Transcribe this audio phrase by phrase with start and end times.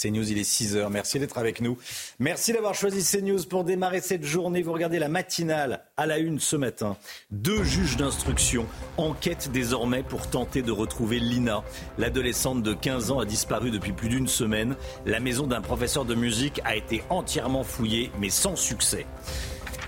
[0.00, 0.88] CNews, il est 6h.
[0.90, 1.76] Merci d'être avec nous.
[2.18, 4.62] Merci d'avoir choisi CNews pour démarrer cette journée.
[4.62, 6.96] Vous regardez la matinale à la une ce matin.
[7.30, 11.62] Deux juges d'instruction enquêtent désormais pour tenter de retrouver Lina.
[11.98, 14.76] L'adolescente de 15 ans a disparu depuis plus d'une semaine.
[15.04, 19.06] La maison d'un professeur de musique a été entièrement fouillée, mais sans succès.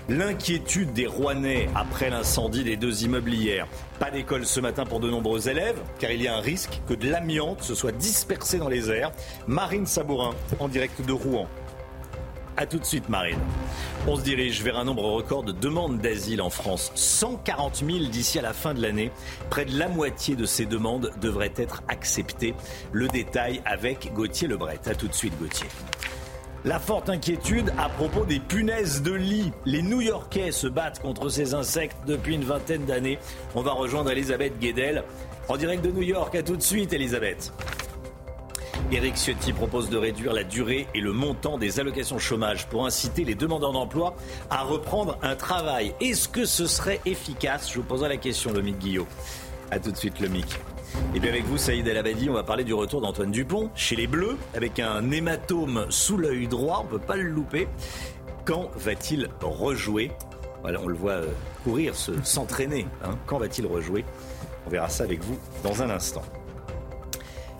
[0.09, 3.67] L'inquiétude des Rouennais après l'incendie des deux immeubles hier.
[3.99, 6.93] Pas d'école ce matin pour de nombreux élèves, car il y a un risque que
[6.93, 9.11] de l'amiante se soit dispersé dans les airs.
[9.47, 11.47] Marine Sabourin, en direct de Rouen.
[12.57, 13.39] A tout de suite, Marine.
[14.05, 16.91] On se dirige vers un nombre record de demandes d'asile en France.
[16.95, 19.09] 140 000 d'ici à la fin de l'année.
[19.49, 22.53] Près de la moitié de ces demandes devraient être acceptées.
[22.91, 24.79] Le détail avec Gauthier Lebret.
[24.85, 25.69] A tout de suite, Gauthier.
[26.65, 29.51] La forte inquiétude à propos des punaises de lit.
[29.65, 33.19] Les New-Yorkais se battent contre ces insectes depuis une vingtaine d'années.
[33.53, 35.03] On va rejoindre Elisabeth Guedel
[35.49, 36.33] en direct de New York.
[36.35, 37.51] À tout de suite, Elisabeth.
[38.93, 43.25] Éric Ciotti propose de réduire la durée et le montant des allocations chômage pour inciter
[43.25, 44.15] les demandeurs d'emploi
[44.49, 45.93] à reprendre un travail.
[45.99, 47.69] Est-ce que ce serait efficace?
[47.69, 49.07] Je vous poserai la question, Lomique Guillot.
[49.69, 50.55] A tout de suite, Lomique.
[51.15, 53.95] Et bien avec vous, Saïd El Abadi, on va parler du retour d'Antoine Dupont chez
[53.95, 57.67] les Bleus, avec un hématome sous l'œil droit, on ne peut pas le louper.
[58.45, 60.11] Quand va-t-il rejouer?
[60.61, 61.27] Voilà, on le voit euh,
[61.63, 62.87] courir, s'entraîner.
[63.03, 63.17] Hein.
[63.25, 64.05] Quand va-t-il rejouer?
[64.65, 66.23] On verra ça avec vous dans un instant.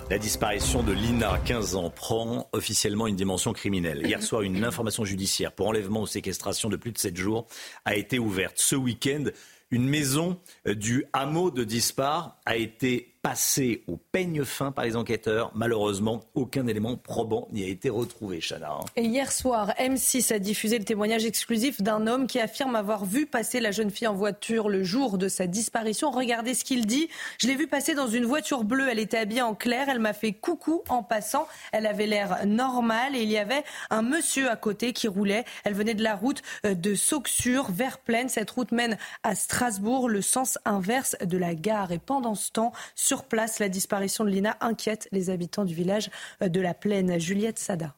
[0.10, 4.06] La disparition de Lina, 15 ans, prend officiellement une dimension criminelle.
[4.06, 7.48] Hier soir, une information judiciaire pour enlèvement ou séquestration de plus de 7 jours
[7.86, 8.56] a été ouverte.
[8.58, 9.26] Ce week-end,
[9.72, 14.98] une maison euh, du hameau de Dispar a été passé au peigne fin par les
[14.98, 15.52] enquêteurs.
[15.56, 18.74] Malheureusement, aucun élément probant n'y a été retrouvé, Chana.
[18.74, 18.86] Hein.
[18.98, 23.26] Et hier soir, M6 a diffusé le témoignage exclusif d'un homme qui affirme avoir vu
[23.26, 26.12] passer la jeune fille en voiture le jour de sa disparition.
[26.12, 27.08] Regardez ce qu'il dit.
[27.40, 28.90] Je l'ai vue passer dans une voiture bleue.
[28.90, 29.88] Elle était habillée en clair.
[29.88, 31.48] Elle m'a fait coucou en passant.
[31.72, 35.46] Elle avait l'air normale et il y avait un monsieur à côté qui roulait.
[35.64, 38.28] Elle venait de la route euh, de Sauxure vers Plaine.
[38.28, 41.94] Cette route mène à Strasbourg, le sens inverse de la gare.
[41.94, 46.10] Et pendant ce temps, sur place, la disparition de Lina inquiète les habitants du village
[46.42, 47.20] de la Plaine.
[47.20, 47.94] Juliette Sada.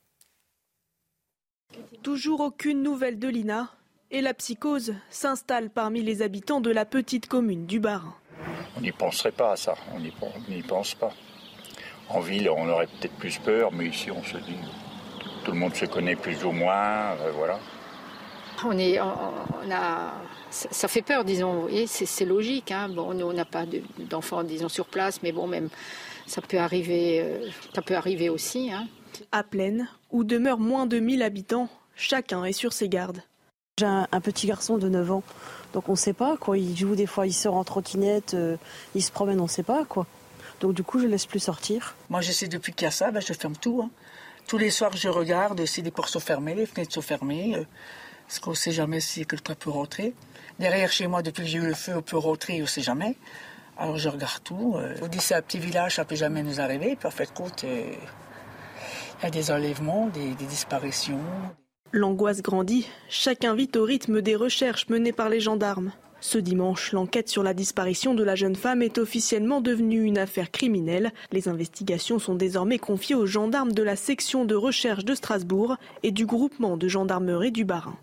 [2.03, 3.69] Toujours aucune nouvelle de Lina
[4.11, 8.13] et la psychose s'installe parmi les habitants de la petite commune du Barin.
[8.75, 11.13] On n'y penserait pas à ça, on n'y pense pas.
[12.09, 14.59] En ville, on aurait peut-être plus peur, mais ici, on se dit,
[15.43, 17.59] tout le monde se connaît plus ou moins, euh, voilà.
[18.63, 20.13] On, est, on a
[20.55, 21.67] ça, fait peur, disons.
[21.85, 22.71] c'est logique.
[22.71, 22.89] Hein.
[22.89, 23.65] Bon, nous, on n'a pas
[24.09, 25.69] d'enfants, disons, sur place, mais bon, même
[26.27, 28.71] ça peut arriver, euh, ça peut arriver aussi.
[28.71, 28.87] Hein.
[29.31, 33.21] À Plaine, où demeurent moins de 1000 habitants, chacun est sur ses gardes.
[33.77, 35.23] J'ai un, petit garçon de 9 ans,
[35.73, 36.57] donc on ne sait pas quoi.
[36.57, 38.55] Il joue des fois, il sort en trottinette, euh,
[38.95, 40.07] il se promène, on ne sait pas quoi.
[40.61, 41.95] Donc du coup, je laisse plus sortir.
[42.09, 43.81] Moi, j'essaie depuis qu'il y a ça, ben, je ferme tout.
[43.83, 43.89] Hein.
[44.47, 47.63] Tous les soirs, je regarde si les portes sont fermées, les fenêtres sont fermées, euh,
[48.27, 50.13] parce qu'on ne sait jamais si quelqu'un peut rentrer.
[50.59, 52.81] Derrière chez moi, depuis que j'ai eu le feu, on peut rentrer, on ne sait
[52.81, 53.15] jamais.
[53.77, 54.75] Alors je regarde tout.
[54.77, 56.95] Euh, on petit village, ça peut jamais nous arriver.
[56.95, 57.29] Puis en fait,
[57.63, 57.91] euh,
[59.19, 61.19] il y a des enlèvements, des, des disparitions.
[61.91, 62.87] L'angoisse grandit.
[63.09, 65.91] Chacun vit au rythme des recherches menées par les gendarmes.
[66.21, 70.51] Ce dimanche, l'enquête sur la disparition de la jeune femme est officiellement devenue une affaire
[70.51, 71.11] criminelle.
[71.31, 76.11] Les investigations sont désormais confiées aux gendarmes de la section de recherche de Strasbourg et
[76.11, 77.97] du groupement de gendarmerie du Bas-Rhin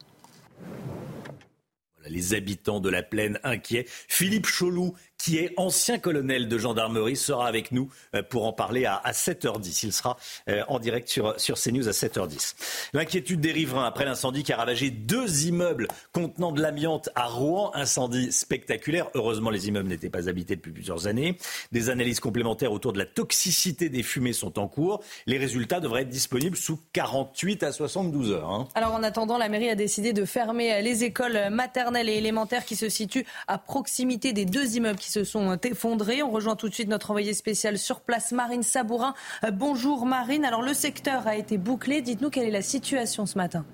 [2.09, 3.87] les habitants de la plaine inquiets.
[4.09, 8.87] Philippe Cholou qui est ancien colonel de gendarmerie, sera avec nous euh, pour en parler
[8.87, 9.87] à, 7h10.
[9.87, 10.17] Il sera
[10.49, 12.55] euh, en direct sur, CNews à 7h10.
[12.93, 17.71] L'inquiétude des riverains après l'incendie qui a ravagé deux immeubles contenant de l'amiante à Rouen.
[17.75, 19.11] Incendie spectaculaire.
[19.15, 21.39] Heureusement, les immeubles n'étaient pas habités depuis plusieurs années.
[21.71, 25.05] Des analyses complémentaires autour de la toxicité des fumées sont en cours.
[25.27, 28.51] Les résultats devraient être disponibles sous 48 à 72 heures.
[28.51, 28.67] Hein.
[28.75, 32.75] Alors en attendant, la mairie a décidé de fermer les écoles maternelles et élémentaires qui
[32.75, 36.23] se situent à proximité des deux immeubles qui se sont effondrés.
[36.23, 39.15] On rejoint tout de suite notre envoyé spécial sur place, Marine Sabourin.
[39.45, 40.45] Euh, bonjour Marine.
[40.45, 42.01] Alors le secteur a été bouclé.
[42.01, 43.65] Dites-nous quelle est la situation ce matin.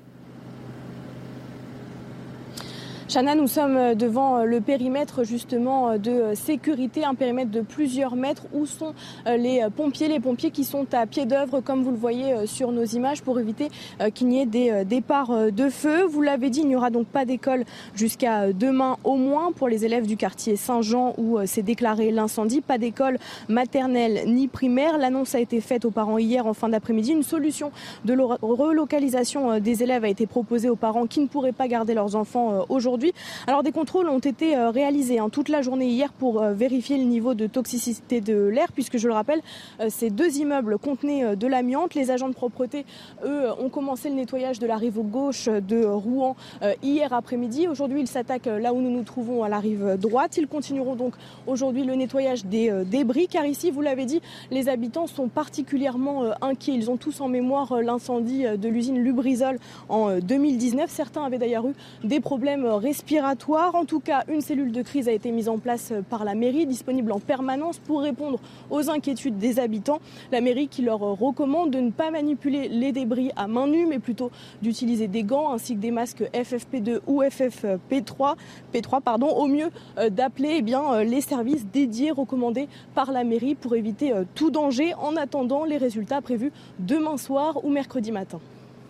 [3.08, 8.66] Chana, nous sommes devant le périmètre justement de sécurité, un périmètre de plusieurs mètres où
[8.66, 8.93] sont
[9.25, 12.84] les pompiers, les pompiers qui sont à pied d'œuvre, comme vous le voyez sur nos
[12.84, 13.70] images, pour éviter
[14.12, 16.05] qu'il n'y ait des départs de feu.
[16.05, 17.64] Vous l'avez dit, il n'y aura donc pas d'école
[17.94, 22.60] jusqu'à demain au moins pour les élèves du quartier Saint-Jean où s'est déclaré l'incendie.
[22.60, 23.19] Pas d'école
[23.49, 24.99] maternelle ni primaire.
[24.99, 27.12] L'annonce a été faite aux parents hier en fin d'après-midi.
[27.12, 27.72] Une solution
[28.05, 32.14] de relocalisation des élèves a été proposée aux parents qui ne pourraient pas garder leurs
[32.14, 32.97] enfants aujourd'hui
[33.46, 36.98] alors des contrôles ont été euh, réalisés hein, toute la journée hier pour euh, vérifier
[36.98, 39.40] le niveau de toxicité de l'air, puisque je le rappelle,
[39.80, 41.94] euh, ces deux immeubles contenaient de l'amiante.
[41.94, 42.84] Les agents de propreté,
[43.24, 46.36] eux, ont commencé le nettoyage de la rive gauche de Rouen
[46.82, 47.68] hier après-midi.
[47.68, 50.36] Aujourd'hui, ils s'attaquent là où nous nous trouvons à la rive droite.
[50.36, 51.14] Ils continueront donc
[51.46, 56.74] aujourd'hui le nettoyage des débris, car ici, vous l'avez dit, les habitants sont particulièrement inquiets.
[56.74, 59.58] Ils ont tous en mémoire l'incendie de l'usine Lubrizol
[59.88, 60.90] en 2019.
[60.90, 61.74] Certains avaient d'ailleurs eu
[62.04, 63.75] des problèmes respiratoire.
[63.75, 66.64] En tout cas, une cellule de crise a été mise en place par la mairie,
[66.64, 68.40] disponible en permanence pour répondre
[68.70, 70.00] aux inquiétudes des habitants.
[70.32, 73.99] La mairie qui leur recommande de ne pas manipuler les débris à main nue, mais
[73.99, 74.31] plutôt
[74.62, 78.37] d'utiliser des gants ainsi que des masques FFP2 ou FFP3,
[78.73, 79.69] P3 pardon, au mieux
[79.99, 84.50] euh, d'appeler eh euh, les services dédiés recommandés par la mairie pour éviter euh, tout
[84.50, 88.41] danger en attendant les résultats prévus demain soir ou mercredi matin.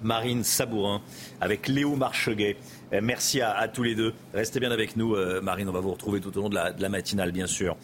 [0.03, 1.01] Marine Sabourin
[1.41, 2.57] avec Léo Marcheguet.
[2.93, 4.15] Euh, merci à, tous les deux.
[4.35, 5.69] Restez bien avec nous, euh, Marine.
[5.69, 7.77] On va vous retrouver tout au long de la, matinale, bien sûr.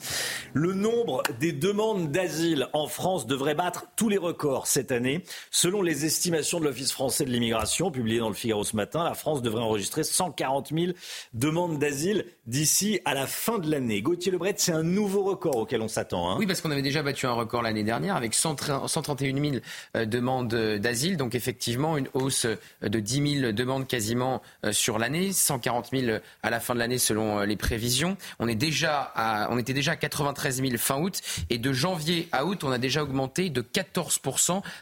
[0.53, 5.25] Le nombre des demandes d'asile en France devrait battre tous les records cette année.
[5.51, 9.15] Selon les estimations de l'Office français de l'immigration, publiées dans le Figaro ce matin, la
[9.15, 10.93] France devrait enregistrer 140 000
[11.35, 14.01] demandes d'asile d'ici à la fin de l'année.
[14.01, 16.31] Gauthier Lebret, c'est un nouveau record auquel on s'attend.
[16.31, 16.37] Hein.
[16.39, 19.57] Oui, parce qu'on avait déjà battu un record l'année dernière avec 131 000
[19.97, 21.17] euh, demandes d'asile.
[21.17, 22.47] Donc effectivement, une hausse
[22.83, 24.41] de 10 000 demandes quasiment
[24.73, 28.17] sur l'année, 140 000 à la fin de l'année selon euh, les prévisions.
[28.39, 29.13] On, est déjà
[29.51, 31.21] on était déjà à 93 000 fin août
[31.51, 34.21] et de janvier à août, on a déjà augmenté de 14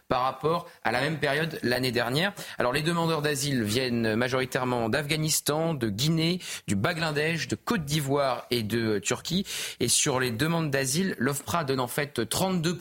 [0.09, 2.33] par rapport à la même période l'année dernière.
[2.59, 8.63] Alors les demandeurs d'asile viennent majoritairement d'Afghanistan, de Guinée, du Bangladesh, de Côte d'Ivoire et
[8.63, 9.47] de Turquie.
[9.81, 12.79] Et sur les demandes d'asile, l'OFPRA donne en fait 32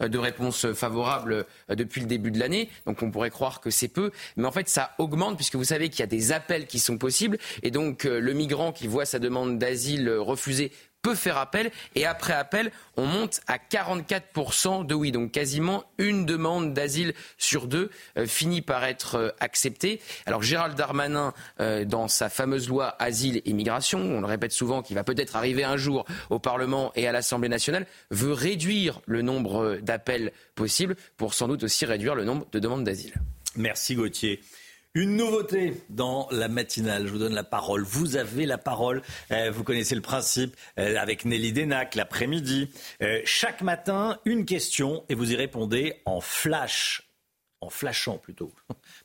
[0.00, 2.68] de réponses favorables euh, depuis le début de l'année.
[2.86, 5.88] Donc on pourrait croire que c'est peu, mais en fait ça augmente puisque vous savez
[5.88, 7.38] qu'il y a des appels appels qui sont possibles.
[7.62, 11.70] Et donc, euh, le migrant qui voit sa demande d'asile refusée peut faire appel.
[11.94, 15.10] Et après appel, on monte à 44% de oui.
[15.10, 20.00] Donc quasiment une demande d'asile sur deux euh, finit par être euh, acceptée.
[20.26, 21.32] Alors Gérald Darmanin,
[21.86, 25.64] dans sa fameuse loi Asile et Migration, on le répète souvent, qui va peut-être arriver
[25.64, 31.32] un jour au Parlement et à l'Assemblée nationale, veut réduire le nombre d'appels possibles pour
[31.32, 33.14] sans doute aussi réduire le nombre de demandes d'asile.
[33.56, 34.40] Merci Gauthier.
[34.96, 37.08] Une nouveauté dans la matinale.
[37.08, 37.82] Je vous donne la parole.
[37.82, 39.02] Vous avez la parole.
[39.32, 42.70] Euh, vous connaissez le principe euh, avec Nelly Denac l'après-midi.
[43.02, 47.10] Euh, chaque matin, une question et vous y répondez en flash
[47.60, 48.52] en flashant plutôt,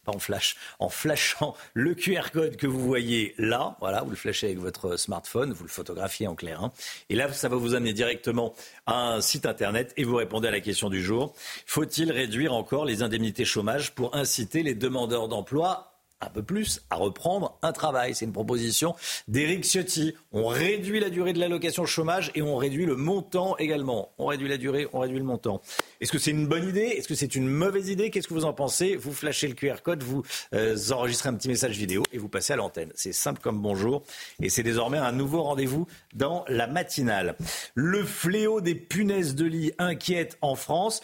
[0.10, 3.78] en flash, en flashant le QR code que vous voyez là.
[3.80, 6.64] Voilà, vous le flashez avec votre smartphone, vous le photographiez en clair.
[6.64, 6.72] Hein.
[7.10, 8.54] Et là, ça va vous amener directement
[8.86, 11.34] à un site internet et vous répondez à la question du jour.
[11.66, 15.89] Faut-il réduire encore les indemnités chômage pour inciter les demandeurs d'emploi
[16.22, 18.16] un peu plus à reprendre un travail.
[18.16, 18.96] C'est une proposition
[19.28, 20.16] d'Éric Ciotti.
[20.32, 24.12] On réduit la durée de l'allocation chômage et on réduit le montant également.
[24.18, 25.62] On réduit la durée, on réduit le montant.
[26.02, 26.82] Est-ce que c'est une bonne idée?
[26.82, 28.10] Est-ce que c'est une mauvaise idée?
[28.10, 28.96] Qu'est-ce que vous en pensez?
[28.96, 32.54] Vous flashez le QR code, vous euh, enregistrez un petit message vidéo et vous passez
[32.54, 32.92] à l'antenne.
[32.96, 34.04] C'est simple comme bonjour
[34.42, 37.36] et c'est désormais un nouveau rendez-vous dans la matinale.
[37.76, 41.02] Le fléau des punaises de lit inquiète en France.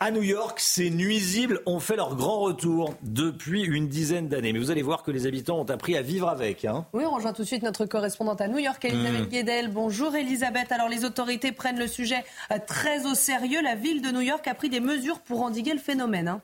[0.00, 4.52] À New York, ces nuisibles ont fait leur grand retour depuis une dizaine d'années.
[4.52, 6.64] Mais vous allez voir que les habitants ont appris à vivre avec.
[6.64, 6.84] Hein.
[6.92, 9.28] Oui, on rejoint tout de suite notre correspondante à New York, Elisabeth mmh.
[9.28, 9.68] Guedel.
[9.68, 10.72] Bonjour Elisabeth.
[10.72, 13.62] Alors les autorités prennent le sujet euh, très au sérieux.
[13.62, 16.26] La ville de New York a pris des mesures pour endiguer le phénomène.
[16.26, 16.42] Hein.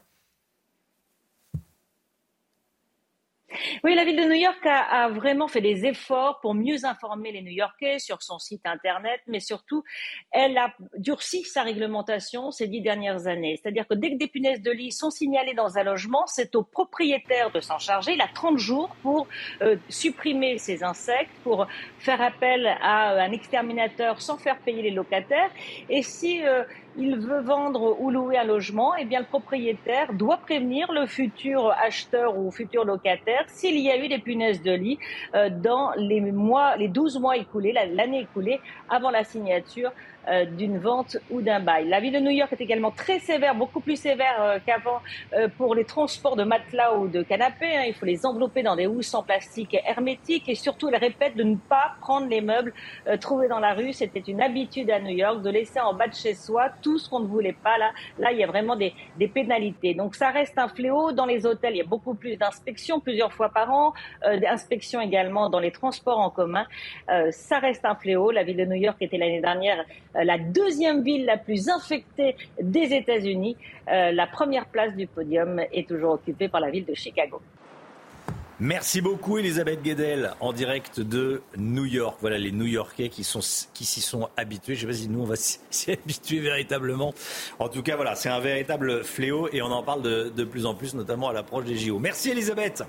[3.85, 7.43] Oui, la ville de New York a, vraiment fait des efforts pour mieux informer les
[7.43, 9.83] New-Yorkais sur son site Internet, mais surtout,
[10.31, 13.59] elle a durci sa réglementation ces dix dernières années.
[13.61, 16.63] C'est-à-dire que dès que des punaises de lit sont signalées dans un logement, c'est au
[16.63, 18.13] propriétaire de s'en charger.
[18.13, 19.27] Il a 30 jours pour
[19.63, 21.67] euh, supprimer ces insectes, pour
[21.99, 25.51] faire appel à un exterminateur sans faire payer les locataires.
[25.89, 26.65] Et si euh,
[26.97, 31.73] il veut vendre ou louer un logement, eh bien le propriétaire doit prévenir le futur
[31.83, 34.99] acheteur ou futur locataire s'il y a eu des punaises de lit
[35.35, 39.93] euh, dans les mois, les 12 mois écoulés, l'année écoulée avant la signature
[40.29, 41.89] euh, d'une vente ou d'un bail.
[41.89, 45.01] La ville de New York est également très sévère, beaucoup plus sévère euh, qu'avant
[45.33, 47.75] euh, pour les transports de matelas ou de canapés.
[47.75, 47.85] Hein.
[47.87, 51.43] Il faut les envelopper dans des housses en plastique hermétique et surtout, elle répète de
[51.43, 52.75] ne pas prendre les meubles
[53.21, 53.95] trouvés dans la rue.
[53.95, 57.09] C'était une habitude à New York de laisser en bas de chez soi tout ce
[57.09, 57.79] qu'on ne voulait pas.
[57.79, 59.95] Là, là, il y a vraiment des, des pénalités.
[59.95, 61.13] Donc, ça reste un fléau.
[61.13, 65.49] Dans les hôtels, il y a beaucoup plus d'inspections, plusieurs fois par an, d'inspections également
[65.49, 66.67] dans les transports en commun.
[67.31, 68.31] ça reste un fléau.
[68.31, 72.95] La ville de New York était l'année dernière la deuxième ville la plus infectée des
[72.95, 73.57] États-Unis.
[73.89, 77.41] Euh, la première place du podium est toujours occupée par la ville de Chicago.
[78.63, 82.19] Merci beaucoup Elisabeth Guedel en direct de New York.
[82.21, 83.41] Voilà les New-Yorkais qui sont
[83.73, 84.75] qui s'y sont habitués.
[84.75, 87.15] Je ne sais pas si nous on va s'y habituer véritablement.
[87.59, 90.75] En tout cas voilà, c'est un véritable fléau et on en parle de plus en
[90.75, 91.99] plus, notamment à l'approche des JO.
[91.99, 92.85] Merci Elisabeth.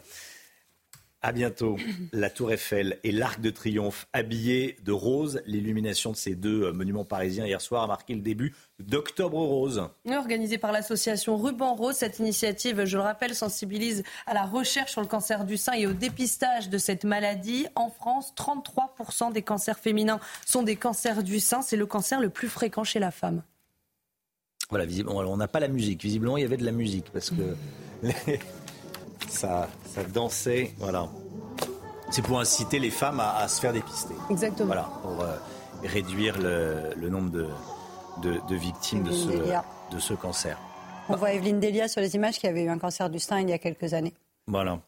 [1.23, 1.77] À bientôt.
[2.13, 5.41] La Tour Eiffel et l'Arc de Triomphe habillés de rose.
[5.45, 9.87] L'illumination de ces deux euh, monuments parisiens hier soir a marqué le début d'Octobre Rose.
[10.09, 15.01] Organisée par l'association Ruban Rose, cette initiative, je le rappelle, sensibilise à la recherche sur
[15.01, 17.67] le cancer du sein et au dépistage de cette maladie.
[17.75, 21.61] En France, 33% des cancers féminins sont des cancers du sein.
[21.61, 23.43] C'est le cancer le plus fréquent chez la femme.
[24.71, 26.01] Voilà, visiblement, on n'a pas la musique.
[26.01, 27.55] Visiblement, il y avait de la musique parce que
[29.29, 30.73] ça, ça dansait.
[30.77, 31.09] Voilà.
[32.11, 34.13] C'est pour inciter les femmes à, se faire dépister.
[34.29, 34.67] Exactement.
[34.67, 35.37] Voilà, pour euh,
[35.83, 37.47] réduire le, nombre de,
[38.21, 40.57] de, victimes de ce, de ce cancer.
[41.09, 43.49] On voit Evelyne Delia sur les images qui avait eu un cancer du sein il
[43.49, 44.13] y a quelques années.
[44.47, 44.79] Voilà.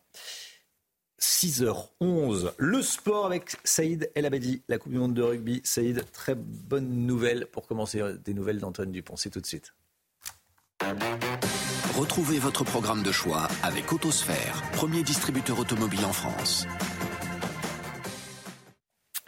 [1.20, 5.62] 6h11, le sport avec Saïd El Abadi, la Coupe du Monde de rugby.
[5.64, 9.16] Saïd, très bonne nouvelle pour commencer des nouvelles d'Antoine Dupont.
[9.16, 9.74] C'est tout de suite.
[11.96, 16.68] Retrouvez votre programme de choix avec Autosphère, premier distributeur automobile en France.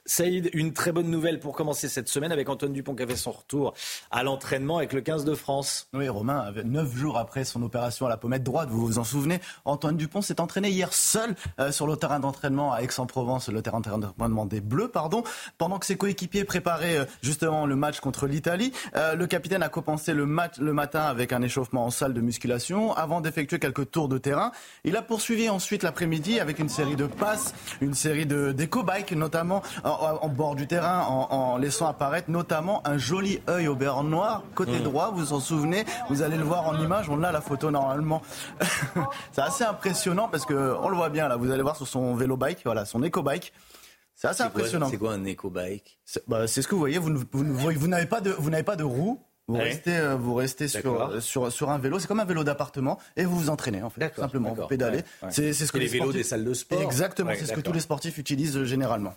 [0.07, 3.15] Saïd, une très bonne nouvelle pour commencer cette semaine avec Antoine Dupont qui a fait
[3.15, 3.73] son retour
[4.11, 5.87] à l'entraînement avec le 15 de France.
[5.93, 9.39] Oui, Romain, neuf jours après son opération à la pommette droite, vous vous en souvenez,
[9.65, 13.79] Antoine Dupont s'est entraîné hier seul euh, sur le terrain d'entraînement à Aix-en-Provence, le terrain
[13.79, 15.23] d'entraînement des Bleus, pardon,
[15.57, 18.73] pendant que ses coéquipiers préparaient euh, justement le match contre l'Italie.
[18.95, 22.21] Euh, le capitaine a compensé le match le matin avec un échauffement en salle de
[22.21, 24.51] musculation avant d'effectuer quelques tours de terrain.
[24.83, 29.94] Il a poursuivi ensuite l'après-midi avec une série de passes, une série d'éco-bikes notamment en,
[30.29, 34.83] bord du terrain en, laissant apparaître notamment un joli œil au beurre noir côté mmh.
[34.83, 35.11] droit.
[35.11, 37.09] Vous vous en souvenez Vous allez le voir en image.
[37.09, 38.21] On a la photo normalement.
[39.31, 41.37] c'est assez impressionnant parce que on le voit bien là.
[41.37, 43.53] Vous allez voir sur son vélo bike, voilà, son éco bike.
[44.13, 44.87] C'est assez impressionnant.
[44.89, 45.99] C'est quoi un éco bike?
[46.27, 46.97] Bah, C'est ce que vous voyez.
[46.97, 49.21] Vous, vous n'avez pas de vous n'avez pas de roue.
[49.47, 51.99] Vous restez, euh, vous restez sur, sur, sur un vélo.
[51.99, 54.53] C'est comme un vélo d'appartement et vous vous entraînez en fait, simplement.
[54.53, 55.01] Vous pédalez.
[55.29, 56.81] C'est ce que les, vélos des salles de sport.
[56.81, 57.31] Exactement.
[57.37, 59.13] c'est ce que tous les sportifs utilisent euh, généralement.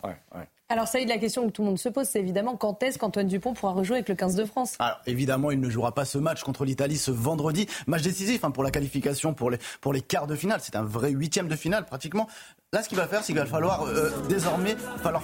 [0.71, 3.27] Alors ça, la question que tout le monde se pose, c'est évidemment quand est-ce qu'Antoine
[3.27, 4.75] Dupont pourra rejouer avec le 15 de France?
[4.79, 7.67] Alors évidemment, il ne jouera pas ce match contre l'Italie ce vendredi.
[7.87, 10.61] Match décisif hein, pour la qualification pour les, quarts de finale.
[10.63, 12.29] C'est un vrai huitième de finale pratiquement.
[12.75, 14.77] Là, ce qu'il va faire, c'est qu'il va falloir euh, désormais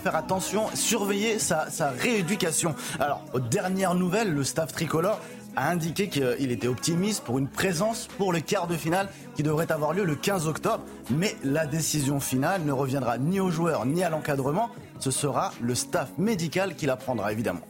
[0.02, 2.74] faire attention, surveiller sa, sa rééducation.
[2.98, 5.20] Alors, aux dernières nouvelles, le staff tricolore
[5.56, 9.70] a indiqué qu'il était optimiste pour une présence pour le quart de finale qui devrait
[9.70, 10.84] avoir lieu le 15 octobre.
[11.10, 14.70] Mais la décision finale ne reviendra ni aux joueurs ni à l'encadrement.
[14.98, 17.60] Ce sera le staff médical qui la prendra, évidemment.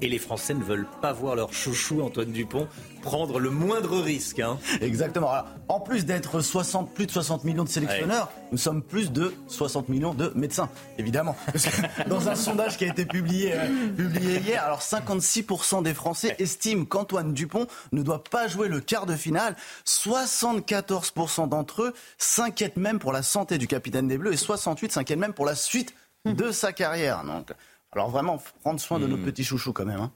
[0.00, 2.66] Et les Français ne veulent pas voir leur chouchou Antoine Dupont
[3.02, 4.40] prendre le moindre risque.
[4.40, 4.58] Hein.
[4.80, 5.30] Exactement.
[5.68, 9.88] en plus d'être 60, plus de 60 millions de sélectionneurs, nous sommes plus de 60
[9.88, 11.36] millions de médecins, évidemment.
[12.08, 16.84] dans un sondage qui a été publié, euh, publié hier, alors 56% des Français estiment
[16.84, 19.56] qu'Antoine Dupont ne doit pas jouer le quart de finale.
[19.84, 25.18] 74% d'entre eux s'inquiètent même pour la santé du capitaine des Bleus et 68 s'inquiètent
[25.18, 25.94] même pour la suite
[26.24, 27.24] de sa carrière.
[27.24, 27.52] Donc,
[27.92, 29.24] alors vraiment, prendre soin de nos hmm.
[29.24, 30.00] petits chouchous quand même.
[30.00, 30.12] Hein.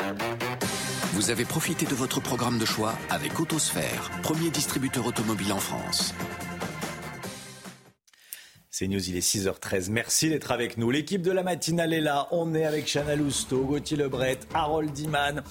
[1.14, 6.14] Vous avez profité de votre programme de choix avec Autosphère, premier distributeur automobile en France.
[8.78, 9.90] C'est News, il est 6h13.
[9.90, 10.92] Merci d'être avec nous.
[10.92, 12.28] L'équipe de la matinale est là.
[12.30, 15.42] On est avec Chana Lousteau, Gauthier Lebret, Harold Diman,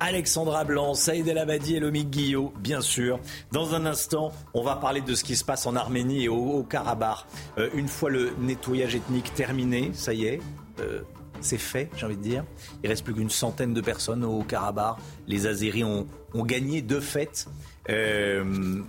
[0.00, 3.20] Alexandra Blanc, Saïd El Abadi et Lomique Guillot, bien sûr.
[3.52, 6.64] Dans un instant, on va parler de ce qui se passe en Arménie et au,
[6.64, 7.18] Karabakh.
[7.56, 10.40] Euh, une fois le nettoyage ethnique terminé, ça y est,
[10.80, 11.02] euh,
[11.40, 12.44] c'est fait, j'ai envie de dire.
[12.82, 14.96] Il reste plus qu'une centaine de personnes au Karabakh.
[15.28, 17.46] Les Azéris ont, gagné de fait.
[17.90, 18.82] Euh,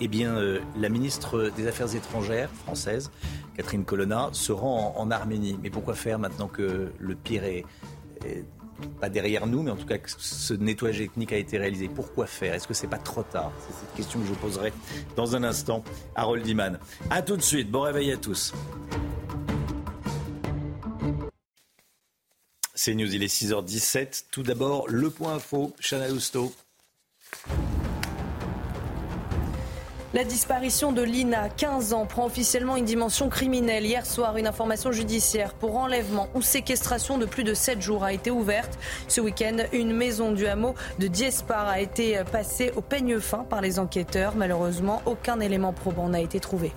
[0.00, 3.10] eh bien, euh, la ministre des Affaires étrangères française,
[3.56, 5.58] Catherine Colonna, se rend en, Arménie.
[5.62, 7.64] Mais pourquoi faire maintenant que le pire est,
[9.00, 11.88] pas derrière nous, mais en tout cas que ce nettoyage ethnique a été réalisé?
[11.88, 12.54] Pourquoi faire?
[12.54, 13.52] Est-ce que c'est pas trop tard?
[13.60, 14.72] C'est cette question que je poserai
[15.16, 15.84] dans un instant
[16.16, 16.78] à Harold Iman.
[17.10, 17.70] A tout de suite.
[17.70, 18.52] Bon réveil à tous.
[22.74, 24.24] C'est News, il est 6h17.
[24.30, 26.52] Tout d'abord, le point info, Chana Lousteau.
[30.14, 33.84] La disparition de Lina, 15 ans, prend officiellement une dimension criminelle.
[33.84, 38.12] Hier soir, une information judiciaire pour enlèvement ou séquestration de plus de 7 jours a
[38.12, 38.78] été ouverte.
[39.08, 43.60] Ce week-end, une maison du hameau de Diespar a été passée au peigne fin par
[43.60, 44.36] les enquêteurs.
[44.36, 46.70] Malheureusement, aucun élément probant n'a été trouvé.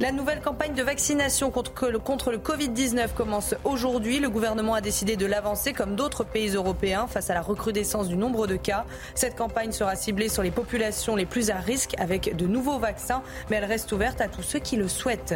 [0.00, 4.18] La nouvelle campagne de vaccination contre le, contre le Covid-19 commence aujourd'hui.
[4.18, 8.16] Le gouvernement a décidé de l'avancer comme d'autres pays européens face à la recrudescence du
[8.16, 8.86] nombre de cas.
[9.14, 13.22] Cette campagne sera ciblée sur les populations les plus à risque avec de nouveaux vaccins,
[13.50, 15.34] mais elle reste ouverte à tous ceux qui le souhaitent.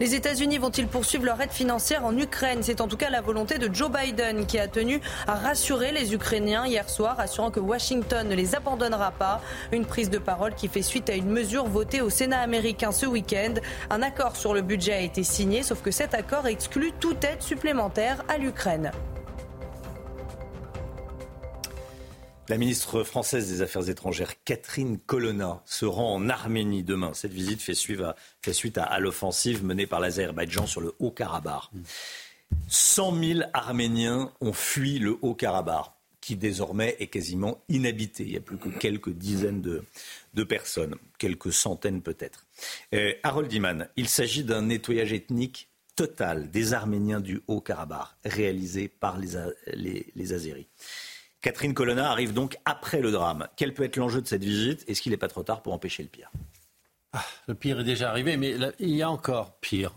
[0.00, 2.60] Les États-Unis vont-ils poursuivre leur aide financière en Ukraine?
[2.62, 6.14] C'est en tout cas la volonté de Joe Biden qui a tenu à rassurer les
[6.14, 9.40] Ukrainiens hier soir, assurant que Washington ne les abandonnera pas.
[9.72, 13.06] Une prise de parole qui fait suite à une mesure votée au Sénat américain ce
[13.06, 13.54] week-end.
[13.90, 17.42] Un accord sur le budget a été signé, sauf que cet accord exclut toute aide
[17.42, 18.92] supplémentaire à l'Ukraine.
[22.48, 27.12] La ministre française des Affaires étrangères, Catherine Colonna, se rend en Arménie demain.
[27.12, 31.64] Cette visite fait, suite à, l'offensive menée par l'Azerbaïdjan sur le Haut-Karabakh.
[32.68, 38.22] 100 000 Arméniens ont fui le Haut-Karabakh, qui désormais est quasiment inhabité.
[38.22, 42.46] Il n'y a plus que quelques dizaines de, personnes, quelques centaines peut-être.
[42.94, 49.18] Euh, Harold Iman, il s'agit d'un nettoyage ethnique total des Arméniens du Haut-Karabakh, réalisé par
[49.18, 50.32] les, les.
[51.40, 53.48] Catherine Colonna arrive donc après le drame.
[53.56, 54.84] Quel peut être l'enjeu de cette visite?
[54.88, 56.30] Est-ce qu'il n'est pas trop tard pour empêcher le pire?
[57.12, 59.92] Ah, Le pire est déjà arrivé, mais il y a encore pire.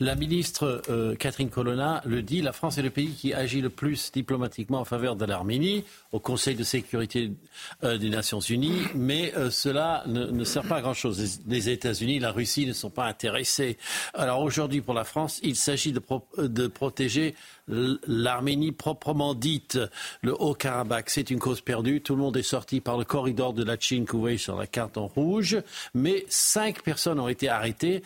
[0.00, 3.70] La ministre euh, Catherine Colonna le dit, la France est le pays qui agit le
[3.70, 7.32] plus diplomatiquement en faveur de l'Arménie au Conseil de sécurité
[7.84, 11.40] euh, des Nations Unies, mais euh, cela ne, sert pas à grand-chose.
[11.46, 13.78] Les, États-Unis, la Russie ne sont pas intéressés.
[14.14, 16.02] Alors aujourd'hui, pour la France, il s'agit de,
[16.38, 17.34] de protéger
[17.68, 19.78] l'Arménie proprement dite,
[20.22, 22.00] le Haut-Karabakh, c'est une cause perdue.
[22.00, 23.76] Tout le monde est sorti par le corridor de la
[24.12, 25.58] voyez sur la carte en rouge.
[25.94, 28.02] Mais cinq personnes ont été arrêtées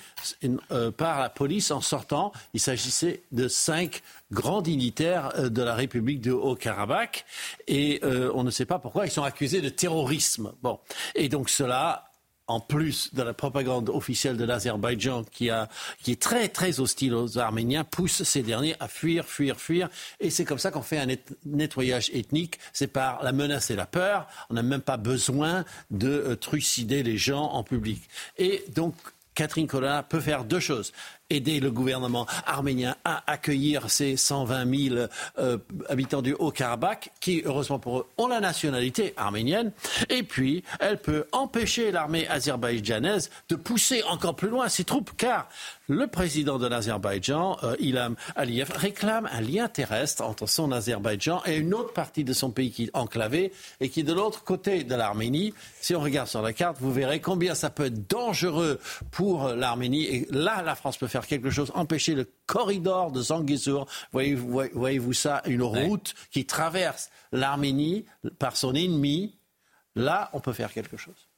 [0.70, 2.32] euh, par la police en sortant.
[2.54, 7.24] Il s'agissait de cinq grands dignitaires euh, de la République du Haut-Karabakh.
[7.68, 10.52] Et euh, on ne sait pas pourquoi ils sont accusés de terrorisme.
[10.62, 10.78] Bon.
[11.14, 12.11] Et donc cela
[12.52, 17.82] en plus de la propagande officielle de l'Azerbaïdjan qui, est très très hostile aux Arméniens,
[17.84, 19.88] pousse ces derniers à fuir, fuir, fuir.
[20.20, 21.06] Et c'est comme ça qu'on fait un
[21.46, 22.58] nettoyage ethnique.
[22.72, 24.26] C'est par la menace et la peur.
[24.50, 28.02] On n'a même pas besoin de euh, trucider les gens en public.
[28.36, 28.94] Et donc,
[29.34, 30.92] Catherine Colonna peut faire deux choses
[31.32, 35.06] aider le gouvernement arménien à accueillir ces 120 000
[35.38, 39.72] euh, habitants du Haut-Karabakh, qui, heureusement pour eux, ont la nationalité arménienne.
[40.10, 45.48] Et puis, elle peut empêcher l'armée azerbaïdjanaise de pousser encore plus loin ses troupes, car
[45.88, 51.56] le président de l'Azerbaïdjan, euh, Ilham Aliyev, réclame un lien terrestre entre son Azerbaïdjan et
[51.56, 54.84] une autre partie de son pays qui est enclavé et qui est de l'autre côté
[54.84, 55.54] de l'Arménie.
[55.80, 58.78] Si on regarde sur la carte, vous verrez combien ça peut être dangereux
[59.10, 59.21] pour
[59.56, 60.04] l'Arménie.
[60.04, 63.86] Et là, la France peut faire quelque chose, empêcher le corridor de Zangezur.
[64.12, 68.04] Voyez-vous voyez ça, une route qui traverse l'Arménie
[68.38, 69.36] par son ennemi.
[69.94, 71.28] Là, on peut faire quelque chose.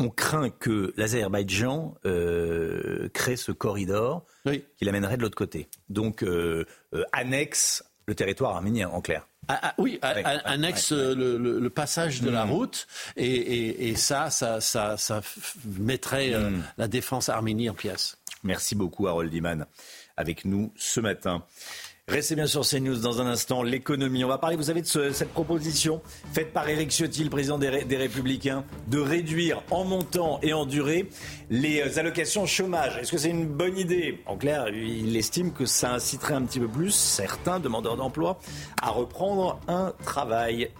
[0.00, 5.68] On craint que l'Azerbaïdjan euh, crée ce corridor qui l'amènerait de l'autre côté.
[5.88, 9.28] Donc, euh, euh, annexe le territoire arménien, en clair.
[9.48, 12.50] Ah, ah, oui, annexe le, passage de la hmm.
[12.50, 15.20] route, et, ça, ça, ça,
[15.78, 16.62] mettrait hmm.
[16.78, 18.16] la défense arménie en pièces.
[18.42, 19.66] Merci beaucoup, Harold Iman,
[20.16, 21.44] avec nous ce matin.
[22.08, 23.62] Restez bien sur CNews dans un instant.
[23.62, 24.24] L'économie.
[24.24, 26.00] On va parler, vous savez, de cette proposition
[26.32, 31.10] faite par Éric Ciotti, le président des, Républicains, de réduire en montant et en durée
[31.50, 32.96] les euh, allocations chômage.
[32.96, 34.22] Est-ce que c'est une bonne idée?
[34.24, 38.38] En clair, il estime que ça inciterait un petit peu plus certains demandeurs d'emploi
[38.80, 40.70] à reprendre un travail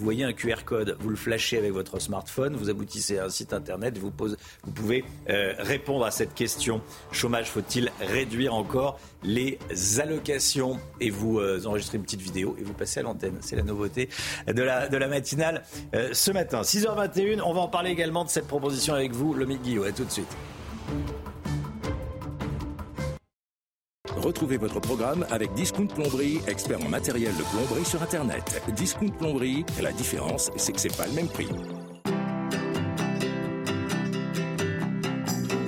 [0.00, 3.28] vous voyez un QR code, vous le flashez avec votre smartphone, vous aboutissez à un
[3.28, 6.80] site internet, vous, pouvez euh, répondre à cette question.
[7.12, 9.58] Chômage, faut-il réduire encore les
[10.00, 10.80] allocations?
[11.00, 13.36] Et vous euh, enregistrez une petite vidéo et vous passez à l'antenne.
[13.42, 14.08] C'est la nouveauté
[14.46, 16.62] de la, matinale euh, ce matin.
[16.62, 19.86] 6h21, on va en parler également de cette proposition avec vous, Lomique Guillaume.
[19.86, 20.34] À tout de suite.
[24.20, 28.62] Retrouvez votre programme avec Discount Plomberie, expert en matériel de plomberie sur Internet.
[28.76, 31.48] Discount Plomberie, la différence, c'est que c'est pas le même prix.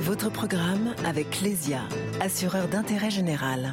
[0.00, 1.80] Votre programme avec Lesia,
[2.20, 3.72] assureur d'intérêt général.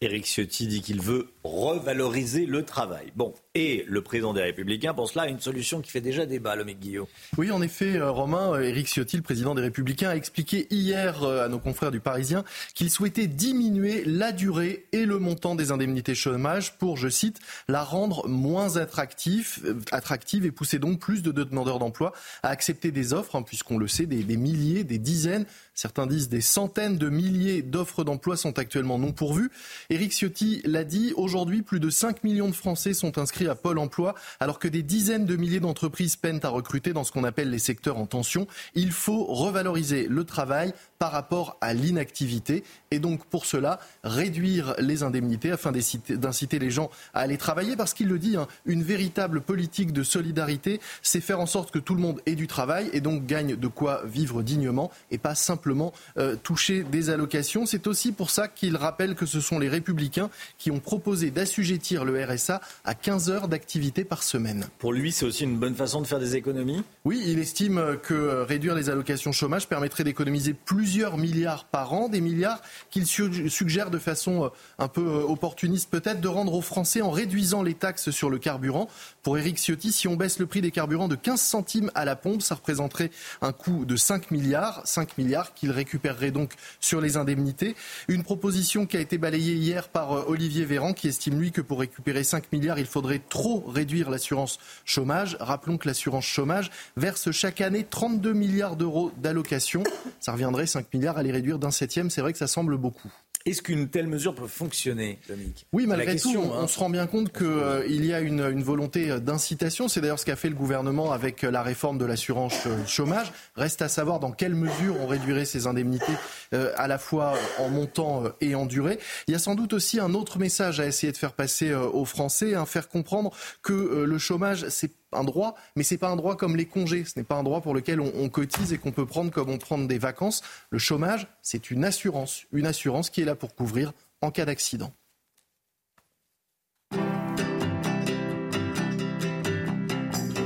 [0.00, 3.12] Éric Ciotti dit qu'il veut revaloriser le travail.
[3.14, 6.56] Bon, et le président des Républicains pensent là à une solution qui fait déjà débat,
[6.56, 7.06] le mec Guillaume.
[7.38, 11.22] Oui, en effet, euh, Romain, euh, Éric Ciotti, le président des Républicains, a expliqué hier
[11.22, 15.72] euh, à nos confrères du Parisien qu'il souhaitait diminuer la durée et le montant des
[15.72, 21.32] indemnités chômage pour, je cite, la rendre moins attractive, attractive et pousser donc plus de
[21.32, 25.46] demandeurs d'emploi à accepter des offres, hein, puisqu'on le sait, des, des milliers, des dizaines
[25.76, 29.50] Certains disent des centaines de milliers d'offres d'emploi sont actuellement non pourvues.
[29.90, 33.78] Éric Ciotti l'a dit, aujourd'hui, plus de 5 millions de Français sont inscrits à Pôle
[33.78, 37.50] emploi, alors que des dizaines de milliers d'entreprises peinent à recruter dans ce qu'on appelle
[37.50, 38.46] les secteurs en tension.
[38.74, 45.02] Il faut revaloriser le travail par rapport à l'inactivité et donc pour cela réduire les
[45.02, 49.40] indemnités afin d'inciter les gens à aller travailler parce qu'il le dit, hein, une véritable
[49.40, 53.00] politique de solidarité, c'est faire en sorte que tout le monde ait du travail et
[53.00, 57.66] donc gagne de quoi vivre dignement et pas simplement euh, toucher des allocations.
[57.66, 62.04] C'est aussi pour ça qu'il rappelle que ce sont les républicains qui ont proposé d'assujettir
[62.04, 64.66] le RSA à 15 heures d'activité par semaine.
[64.78, 68.42] Pour lui, c'est aussi une bonne façon de faire des économies Oui, il estime que
[68.42, 73.98] réduire les allocations chômage permettrait d'économiser plusieurs milliards par an, des milliards qu'il suggère de
[73.98, 78.10] façon euh, un peu euh, opportuniste peut-être de rendre aux Français en réduisant les taxes
[78.10, 78.88] sur le carburant.
[79.22, 82.16] Pour Éric Ciotti, si on baisse le prix des carburants de 15 centimes à la
[82.16, 83.10] pompe, ça représenterait
[83.42, 87.76] un coût de 5 milliards, 5 milliards qu'il récupérerait donc sur les indemnités.
[88.08, 91.60] Une proposition qui a été balayée hier par euh, Olivier Véran qui estime lui que
[91.60, 95.36] pour récupérer 5 milliards, il faudrait trop réduire l'assurance chômage.
[95.40, 99.84] Rappelons que l'assurance chômage verse chaque année 32 milliards d'euros d'allocations.
[100.20, 102.10] Ça reviendrait 5 milliards à les réduire d'un septième.
[102.10, 103.12] C'est vrai que ça semble beaucoup.
[103.46, 105.66] Est-ce qu'une telle mesure peut fonctionner, Dominique?
[105.72, 106.66] Oui, malgré tout, on, hein.
[106.66, 109.86] se rend bien compte qu'il euh, y a une, une volonté d'incitation.
[109.86, 113.32] C'est d'ailleurs ce qu'a fait le gouvernement avec euh, la réforme de l'assurance euh, chômage.
[113.54, 116.12] Reste à savoir dans quelle mesure on réduirait ces indemnités
[116.52, 118.98] à la fois en montant et en durée.
[119.28, 122.04] Il y a sans doute aussi un autre message à essayer de faire passer aux
[122.04, 123.30] Français, hein, faire comprendre
[123.62, 127.04] que le chômage, c'est un droit, mais ce n'est pas un droit comme les congés.
[127.04, 129.58] Ce n'est pas un droit pour lequel on, cotise et qu'on peut prendre comme on
[129.58, 130.42] prend des vacances.
[130.70, 134.92] Le chômage, c'est une assurance, une assurance qui est là pour couvrir en cas d'accident.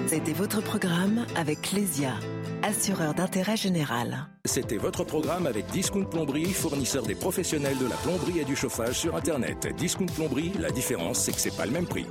[0.06, 2.14] C'était votre programme avec Clésia,
[2.62, 4.28] assureur d'intérêt général.
[4.44, 8.98] C'était votre programme avec Discount Plomberie, fournisseur des professionnels de la plomberie et du chauffage
[8.98, 9.68] sur Internet.
[9.76, 12.06] Discount Plomberie, la différence, c'est que c'est pas le même prix.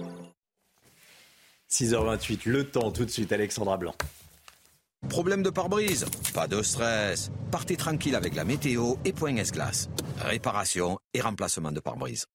[1.71, 3.93] 6h28, le temps tout de suite, Alexandra Blanc.
[5.08, 7.32] Problème de pare-brise Pas de stress.
[7.51, 9.89] Partez tranquille avec la météo et Point S-Glace.
[10.19, 12.25] Réparation et remplacement de pare-brise.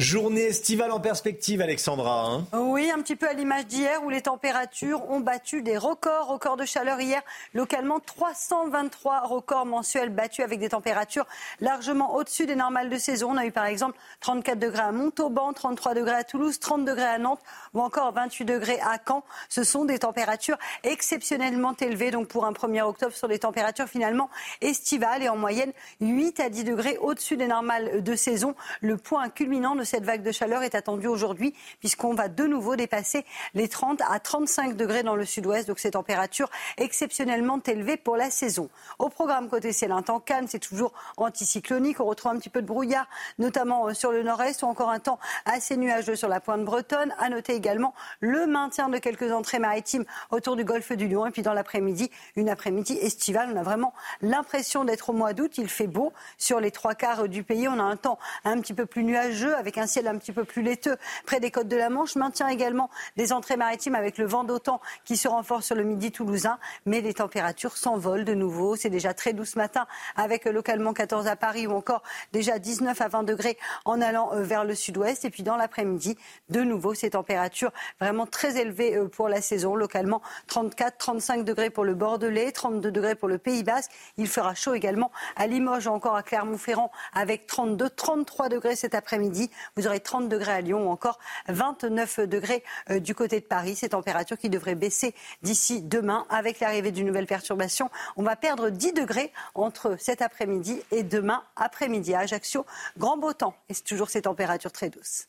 [0.00, 2.24] Journée estivale en perspective, Alexandra.
[2.24, 2.44] Hein.
[2.52, 6.56] oui, un petit peu à l'image d'hier où les températures ont battu des records, records
[6.56, 7.20] de chaleur hier.
[7.52, 11.26] Localement, 323 records mensuels battus avec des températures
[11.60, 13.30] largement au-dessus des normales de saison.
[13.32, 17.02] On a eu par exemple 34 degrés à Montauban, 33 degrés à Toulouse, 30 degrés
[17.02, 17.42] à Nantes
[17.74, 19.24] ou encore 28 degrés à Caen.
[19.48, 24.30] Ce sont des températures exceptionnellement élevées donc pour un 1er octobre sur des températures finalement
[24.60, 28.54] estivales et en moyenne 8 à 10 degrés au-dessus des normales de saison.
[28.80, 32.76] Le point culminant de cette vague de chaleur est attendue aujourd'hui puisqu'on va de nouveau
[32.76, 33.24] dépasser
[33.54, 35.68] les 30 à 35 degrés dans le sud-ouest.
[35.68, 38.68] Donc ces températures exceptionnellement élevées pour la saison.
[38.98, 42.00] Au programme côté ciel, un temps calme, c'est toujours anticyclonique.
[42.00, 44.98] On retrouve un petit peu de brouillard, notamment euh, sur le nord-est ou encore un
[44.98, 47.14] temps assez nuageux sur la pointe bretonne.
[47.18, 51.26] À noter également le maintien de quelques entrées maritimes autour du golfe du Lion.
[51.26, 53.50] Et puis dans l'après-midi, une après-midi estivale.
[53.54, 55.58] On a vraiment l'impression d'être au mois d'août.
[55.58, 57.68] Il fait beau sur les trois quarts du pays.
[57.68, 60.44] On a un temps un petit peu plus nuageux avec un ciel un petit peu
[60.44, 62.16] plus laiteux près des côtes de la Manche.
[62.16, 66.12] Maintient également des entrées maritimes avec le vent d'autant qui se renforce sur le midi
[66.12, 66.58] toulousain.
[66.86, 68.76] Mais les températures s'envolent de nouveau.
[68.76, 69.86] C'est déjà très doux ce matin
[70.16, 74.42] avec localement 14 à Paris ou encore déjà 19 à 20 degrés en allant euh,
[74.42, 75.24] vers le sud-ouest.
[75.24, 76.16] Et puis dans l'après-midi,
[76.48, 79.76] de nouveau ces températures vraiment très élevées euh, pour la saison.
[79.76, 83.90] Localement 34, 35 degrés pour le Bordelais, 32 degrés pour le Pays Basque.
[84.16, 88.94] Il fera chaud également à Limoges ou encore à Clermont-Ferrand avec 32, 33 degrés cet
[88.94, 89.50] après-midi.
[89.76, 93.76] Vous aurez 30 degrés à Lyon ou encore 29 degrés euh, du côté de Paris.
[93.76, 97.90] Ces températures qui devraient baisser d'ici demain avec l'arrivée d'une nouvelle perturbation.
[98.16, 102.66] On va perdre 10 degrés entre cet après-midi et demain après-midi à Ajaccio.
[102.96, 105.28] Grand beau temps et c'est toujours ces températures très douces.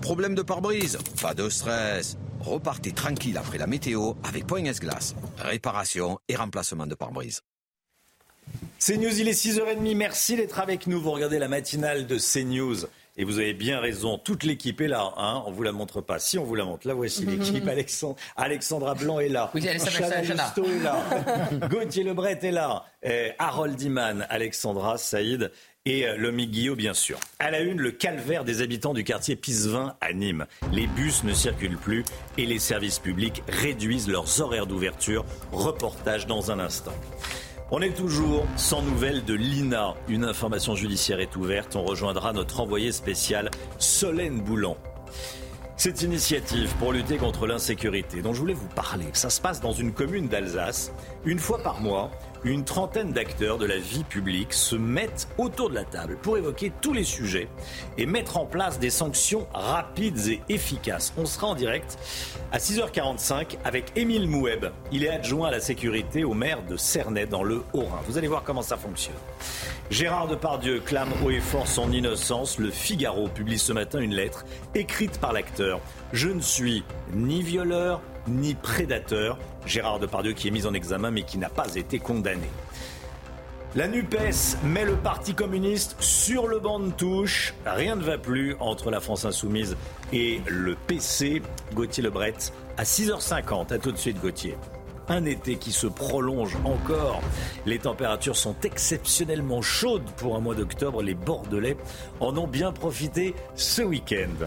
[0.00, 0.98] Problème de pare-brise?
[1.22, 2.16] Pas de stress.
[2.40, 5.14] Repartez tranquille après la météo avec Point S-Glace.
[5.38, 7.40] Réparation et remplacement de pare-brise.
[8.78, 9.96] CNews, il est 6h30.
[9.96, 11.00] Merci d'être avec nous.
[11.00, 12.86] Vous regardez la matinale de CNews
[13.16, 15.12] Et vous avez bien raison, toute l'équipe est là.
[15.16, 16.18] Hein on vous la montre pas.
[16.18, 17.66] Si on vous la montre, là voici l'équipe.
[17.66, 19.50] Alexandre, Alexandra Blanc est là.
[19.54, 21.02] Oui, Chana est là.
[21.68, 22.84] Gauthier Lebret est là.
[23.38, 25.50] Harold Iman, Alexandra, Saïd
[25.86, 27.18] et euh, Lomi Guillot, bien sûr.
[27.38, 30.46] À la une, le calvaire des habitants du quartier Pisevin à Nîmes.
[30.72, 32.04] Les bus ne circulent plus
[32.36, 35.24] et les services publics réduisent leurs horaires d'ouverture.
[35.52, 36.94] Reportage dans un instant.
[37.72, 39.94] On est toujours sans nouvelles de l'INA.
[40.06, 41.74] Une information judiciaire est ouverte.
[41.74, 44.76] On rejoindra notre envoyé spécial Solène Boulan.
[45.76, 49.72] Cette initiative pour lutter contre l'insécurité dont je voulais vous parler, ça se passe dans
[49.72, 50.92] une commune d'Alsace.
[51.24, 52.12] Une fois par mois,
[52.50, 56.70] une trentaine d'acteurs de la vie publique se mettent autour de la table pour évoquer
[56.80, 57.48] tous les sujets
[57.98, 61.12] et mettre en place des sanctions rapides et efficaces.
[61.18, 61.98] On sera en direct
[62.52, 64.66] à 6h45 avec Émile Moueb.
[64.92, 68.00] Il est adjoint à la sécurité au maire de Cernay dans le Haut-Rhin.
[68.06, 69.16] Vous allez voir comment ça fonctionne.
[69.90, 72.58] Gérard Depardieu clame haut et fort son innocence.
[72.58, 75.80] Le Figaro publie ce matin une lettre écrite par l'acteur.
[76.12, 79.38] Je ne suis ni violeur ni prédateur.
[79.66, 82.48] Gérard Depardieu qui est mis en examen mais qui n'a pas été condamné.
[83.76, 87.52] La NUPES met le Parti communiste sur le banc de touche.
[87.66, 89.76] Rien ne va plus entre la France insoumise
[90.14, 91.42] et le PC.
[91.74, 92.32] Gauthier Lebret
[92.78, 93.74] à 6h50.
[93.74, 94.56] A tout de suite Gauthier.
[95.08, 97.20] Un été qui se prolonge encore.
[97.66, 101.02] Les températures sont exceptionnellement chaudes pour un mois d'octobre.
[101.02, 101.76] Les Bordelais
[102.20, 104.46] en ont bien profité ce week-end.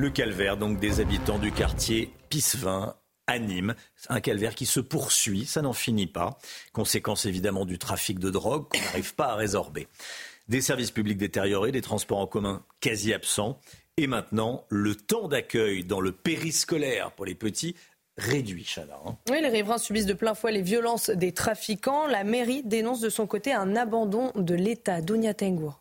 [0.00, 2.94] Le calvaire donc des habitants du quartier Pissevin
[3.26, 3.74] à Nîmes.
[4.08, 6.38] Un calvaire qui se poursuit, ça n'en finit pas.
[6.72, 9.88] Conséquence évidemment du trafic de drogue qu'on n'arrive pas à résorber.
[10.48, 13.60] Des services publics détériorés, des transports en commun quasi absents.
[13.98, 17.76] Et maintenant, le temps d'accueil dans le périscolaire pour les petits
[18.16, 18.98] réduit, Chana.
[19.06, 19.18] Hein.
[19.28, 22.06] Oui, les riverains subissent de plein fouet les violences des trafiquants.
[22.06, 25.02] La mairie dénonce de son côté un abandon de l'État.
[25.02, 25.79] Dounia Tengour.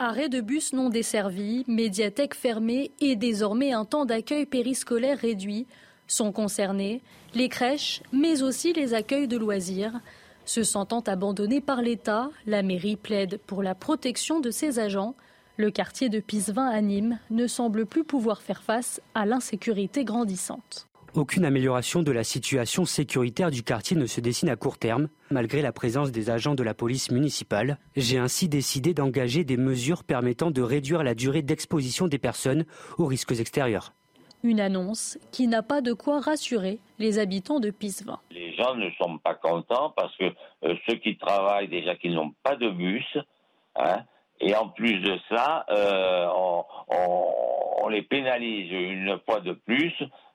[0.00, 5.66] Arrêt de bus non desservis, médiathèque fermée et désormais un temps d'accueil périscolaire réduit
[6.08, 7.00] sont concernés
[7.34, 10.00] les crèches, mais aussi les accueils de loisirs.
[10.44, 15.14] Se sentant abandonnés par l'État, la mairie plaide pour la protection de ses agents.
[15.56, 20.88] Le quartier de Pisevin à Nîmes ne semble plus pouvoir faire face à l'insécurité grandissante.
[21.14, 25.62] Aucune amélioration de la situation sécuritaire du quartier ne se dessine à court terme, malgré
[25.62, 27.78] la présence des agents de la police municipale.
[27.94, 32.64] J'ai ainsi décidé d'engager des mesures permettant de réduire la durée d'exposition des personnes
[32.98, 33.92] aux risques extérieurs.
[34.42, 38.18] Une annonce qui n'a pas de quoi rassurer les habitants de Pisevin.
[38.32, 40.24] Les gens ne sont pas contents parce que
[40.64, 43.06] euh, ceux qui travaillent déjà qui n'ont pas de bus,
[43.76, 44.02] hein,
[44.40, 46.26] et en plus de ça, euh,
[46.90, 49.92] on, les pénalise une fois de plus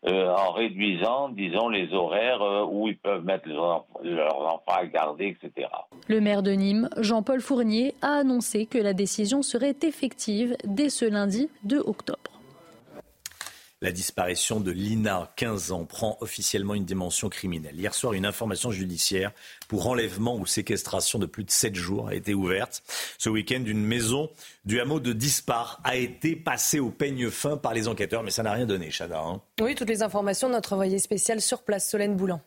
[0.07, 3.85] euh, en réduisant, disons, les horaires euh, où ils peuvent mettre leurs,
[4.45, 5.67] enfants à garder, etc.
[6.07, 11.05] Le maire de Nîmes, Jean-Paul Fournier, a annoncé que la décision serait effective dès ce
[11.05, 12.38] lundi 2 octobre.
[13.81, 17.79] La disparition de Lina, 15 ans, prend officiellement une dimension criminelle.
[17.79, 19.31] Hier soir, une information judiciaire
[19.69, 22.83] pour enlèvement ou séquestration de plus de 7 jours a été ouverte.
[23.17, 24.29] Ce week-end, une maison
[24.65, 28.43] du hameau de Dispar a été passée au peigne fin par les enquêteurs, mais ça
[28.43, 29.21] n'a rien donné, Chada.
[29.21, 29.41] Hein.
[29.61, 32.41] oui, toutes les informations de notre envoyé spécial sur place, Solène Boulan.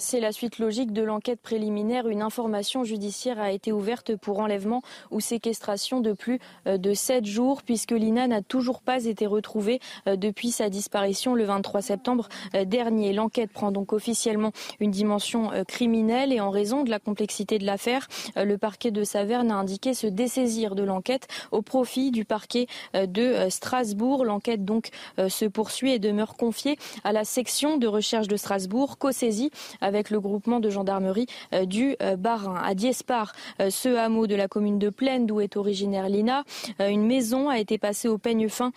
[0.00, 2.08] C'est la suite logique de l'enquête préliminaire.
[2.08, 7.26] Une information judiciaire a été ouverte pour enlèvement ou séquestration de plus euh, de sept
[7.26, 12.30] jours, puisque Lina n'a toujours pas été retrouvée euh, depuis sa disparition le 23 septembre
[12.54, 13.12] euh, dernier.
[13.12, 18.08] L'enquête prend donc officiellement une dimension criminelle et en raison de la complexité de l'affaire,
[18.36, 23.48] le parquet de Saverne a indiqué se dessaisir de l'enquête au profit du parquet de
[23.50, 24.24] Strasbourg.
[24.24, 24.88] L'enquête donc
[25.28, 29.50] se poursuit et demeure confiée à la section de recherche de Strasbourg, co-saisie
[29.90, 32.54] avec le groupement de gendarmerie euh, du euh, Barin.
[32.62, 36.44] À Diespar, euh, ce hameau de la commune de Plaine d'où est originaire Lina,
[36.78, 38.72] une maison a été passée au peigne fin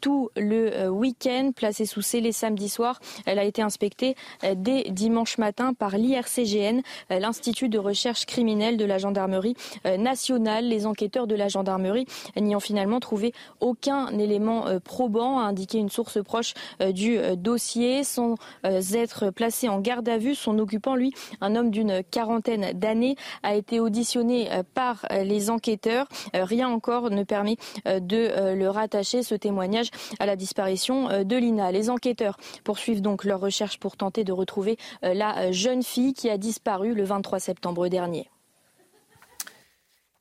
[0.00, 3.00] tout le week-end, placée sous scellé samedi soir.
[3.26, 4.14] Elle a été inspectée
[4.56, 9.54] dès dimanche matin par l'IRCGN, l'Institut de recherche criminelle de la gendarmerie
[9.98, 10.66] nationale.
[10.66, 15.90] Les enquêteurs de la gendarmerie n'y ont finalement trouvé aucun élément probant, a indiqué une
[15.90, 16.54] source proche
[16.92, 20.34] du dossier, sans être placés en garde à vue.
[20.58, 26.06] Occupant, lui, un homme d'une quarantaine d'années, a été auditionné euh, par euh, les enquêteurs.
[26.34, 31.72] Euh, rien encore ne permet de le rattacher, ce témoignage, à la disparition de Lina.
[31.72, 36.38] Les enquêteurs poursuivent donc leur recherche pour tenter de retrouver la jeune fille qui a
[36.38, 38.28] disparu le 23 septembre dernier.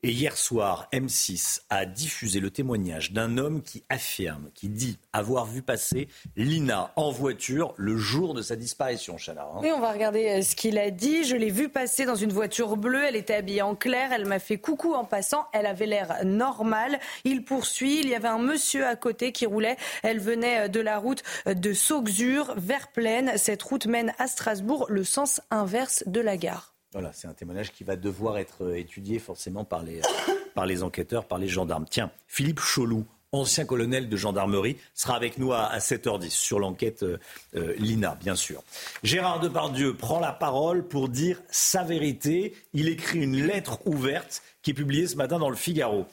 [0.06, 5.46] Et hier soir, M6 a diffusé le témoignage d'un homme qui affirme, qui dit avoir
[5.46, 9.48] vu passer Lina en voiture le jour de sa disparition, Chana.
[9.62, 11.24] Oui, on va regarder euh, ce qu'il a dit.
[11.24, 13.02] Je l'ai vue passer dans une voiture bleue.
[13.02, 14.12] Elle était habillée en clair.
[14.12, 15.46] Elle m'a fait coucou en passant.
[15.54, 17.00] Elle avait l'air normale.
[17.24, 18.02] Il poursuit.
[18.02, 19.78] Il y avait un monsieur à côté qui roulait.
[20.04, 23.32] Elle venait euh, de la route euh, de Sauxure vers Plaine.
[23.38, 26.73] Cette route mène à Strasbourg, le sens inverse de la gare.
[26.94, 31.40] Voilà, c'est un témoignage qui va devoir être euh, étudié forcément par les, enquêteurs, par
[31.40, 31.86] les gendarmes.
[31.90, 37.18] Tiens, Philippe Cholou, ancien colonel de gendarmerie, sera avec nous à, 7h10 sur l'enquête euh,
[37.56, 38.64] euh, Lina, bien sûr.
[39.02, 42.54] Gérard Depardieu prend la parole pour dire sa vérité.
[42.74, 46.06] Il écrit une lettre ouverte qui est publiée ce matin dans le Figaro.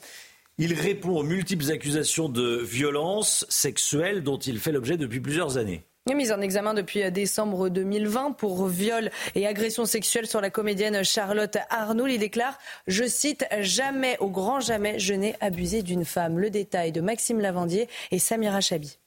[0.57, 5.83] Il répond aux multiples accusations de violence sexuelle dont il fait l'objet depuis plusieurs années.
[6.09, 11.57] Mise en examen depuis décembre 2020 pour viol et agression sexuelle sur la comédienne Charlotte
[11.69, 12.11] Arnoul.
[12.11, 16.39] Il déclare, je cite, Jamais, au grand jamais, je n'ai abusé d'une femme.
[16.39, 18.97] Le détail de Maxime Lavandier et Samira Chabi.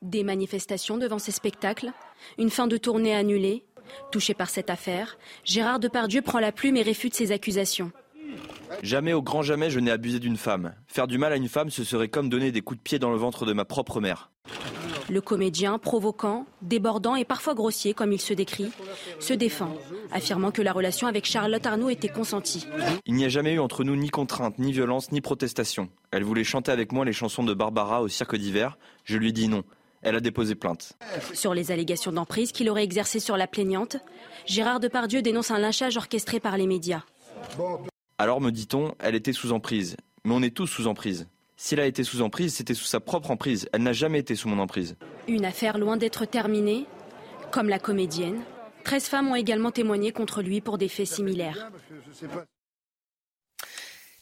[0.00, 1.92] Des manifestations devant ces spectacles,
[2.38, 3.66] une fin de tournée annulée.
[4.10, 7.92] Touché par cette affaire, Gérard Depardieu prend la plume et réfute ces accusations.
[8.82, 10.74] Jamais au grand jamais je n'ai abusé d'une femme.
[10.86, 13.10] Faire du mal à une femme, ce serait comme donner des coups de pied dans
[13.10, 14.30] le ventre de ma propre mère.
[15.10, 18.70] Le comédien, provoquant, débordant et parfois grossier, comme il se décrit,
[19.20, 19.76] se défend,
[20.12, 22.66] affirmant que la relation avec Charlotte Arnaud était consentie.
[23.04, 25.90] Il n'y a jamais eu entre nous ni contrainte, ni violence, ni protestation.
[26.10, 28.78] Elle voulait chanter avec moi les chansons de Barbara au cirque d'hiver.
[29.04, 29.62] Je lui ai dit non.
[30.00, 30.92] Elle a déposé plainte.
[31.32, 33.96] Sur les allégations d'emprise qu'il aurait exercées sur la plaignante,
[34.46, 37.02] Gérard Depardieu dénonce un lynchage orchestré par les médias.
[38.16, 39.96] Alors, me dit-on, elle était sous emprise.
[40.24, 41.26] Mais on est tous sous emprise.
[41.56, 43.68] Si elle a été sous emprise, c'était sous sa propre emprise.
[43.72, 44.96] Elle n'a jamais été sous mon emprise.
[45.26, 46.86] Une affaire loin d'être terminée,
[47.50, 48.40] comme la comédienne.
[48.84, 51.70] 13 femmes ont également témoigné contre lui pour des faits similaires.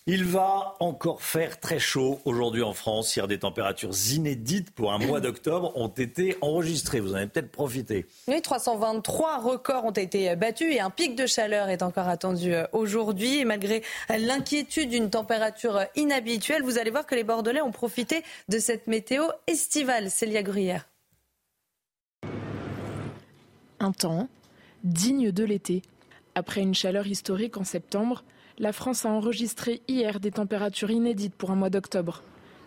[0.09, 3.15] Il va encore faire très chaud aujourd'hui en France.
[3.15, 6.99] Hier, des températures inédites pour un mois d'octobre ont été enregistrées.
[6.99, 8.07] Vous en avez peut-être profité.
[8.27, 12.67] Oui, 323 records ont été battus et un pic de chaleur est encore attendu euh,
[12.73, 13.39] aujourd'hui.
[13.39, 18.59] Et malgré l'inquiétude d'une température inhabituelle, vous allez voir que les Bordelais ont profité de
[18.59, 20.11] cette météo estivale.
[20.11, 20.89] Célia Gruyère.
[23.79, 24.29] Un temps
[24.83, 25.83] digne de l'été.
[26.35, 28.25] Après une chaleur historique en septembre,
[28.63, 32.23] la France a enregistré hier des températures inédites pour un mois d'octobre.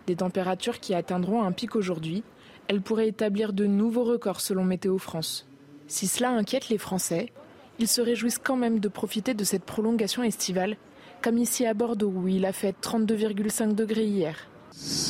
[0.07, 2.21] Des températures qui atteindront un pic aujourd'hui.
[2.67, 5.47] Elles pourraient établir de nouveaux records selon Météo France.
[5.87, 7.31] Si cela inquiète les Français,
[7.79, 10.75] ils se réjouissent quand même de profiter de cette prolongation estivale,
[11.21, 14.35] comme ici à Bordeaux où il a fait 32,5 degrés hier.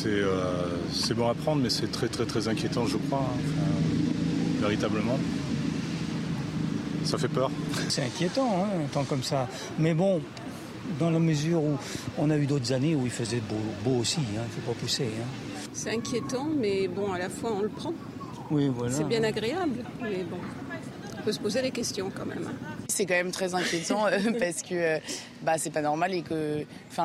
[0.05, 4.61] Euh, c'est bon à prendre, mais c'est très très très inquiétant, je crois, hein.
[4.61, 5.17] véritablement.
[7.05, 7.49] Ça fait peur.
[7.89, 9.47] C'est inquiétant, hein, un temps comme ça.
[9.79, 10.21] Mais bon,
[10.99, 11.77] dans la mesure où
[12.17, 13.41] on a eu d'autres années où il faisait
[13.83, 15.05] beau, aussi, il hein, ne faut pas pousser.
[15.05, 15.67] Hein.
[15.73, 17.93] C'est inquiétant, mais bon, à la fois on le prend.
[18.51, 18.93] Oui, voilà.
[18.93, 20.37] C'est bien agréable, mais bon,
[21.17, 22.47] on peut se poser des questions quand même.
[22.47, 22.75] Hein.
[22.87, 24.99] C'est quand même très inquiétant euh, parce que euh,
[25.41, 26.63] bah, c'est pas normal et que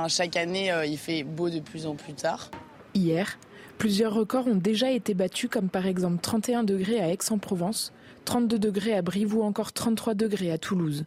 [0.09, 2.51] chaque année euh, il fait beau de plus en plus tard.
[2.95, 3.39] Hier,
[3.79, 7.93] plusieurs records ont déjà été battus, comme par exemple 31 degrés à Aix-en-Provence,
[8.25, 11.05] 32 degrés à Brive ou encore 33 degrés à Toulouse.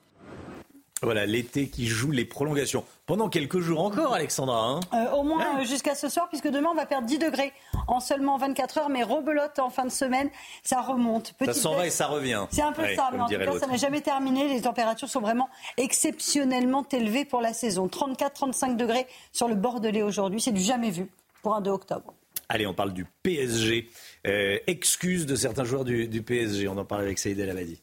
[1.03, 2.85] Voilà, l'été qui joue les prolongations.
[3.05, 4.57] Pendant quelques jours encore, Alexandra.
[4.57, 7.51] Hein euh, au moins euh, jusqu'à ce soir, puisque demain on va perdre 10 degrés
[7.87, 10.29] en seulement 24 heures, mais rebelote en fin de semaine,
[10.63, 11.33] ça remonte.
[11.43, 12.45] ça s'en va et ça revient.
[12.49, 14.47] C'est un peu ça, mais en tout cas, ça n'a jamais terminé.
[14.47, 17.87] Les températures sont vraiment exceptionnellement élevées pour la saison.
[17.87, 21.09] 34-35 degrés sur le Bordelais aujourd'hui, c'est du jamais vu
[21.41, 22.13] pour un 2 octobre.
[22.47, 23.89] Allez, on parle du PSG.
[24.25, 26.67] Euh, excuse de certains joueurs du, du, PSG.
[26.69, 27.82] On en parle avec Saïd El Abadi.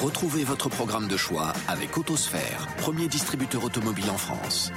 [0.00, 4.70] Retrouvez votre programme de choix avec Autosphère, premier distributeur automobile en France.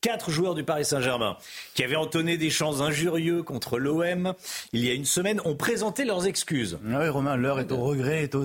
[0.00, 1.36] Quatre joueurs du Paris Saint-Germain
[1.74, 4.34] qui avaient entonné des chants injurieux contre l'OM
[4.72, 6.78] il y a une semaine ont présenté leurs excuses.
[6.92, 8.44] Ah oui, Romain, l'heure est au regret, est aux,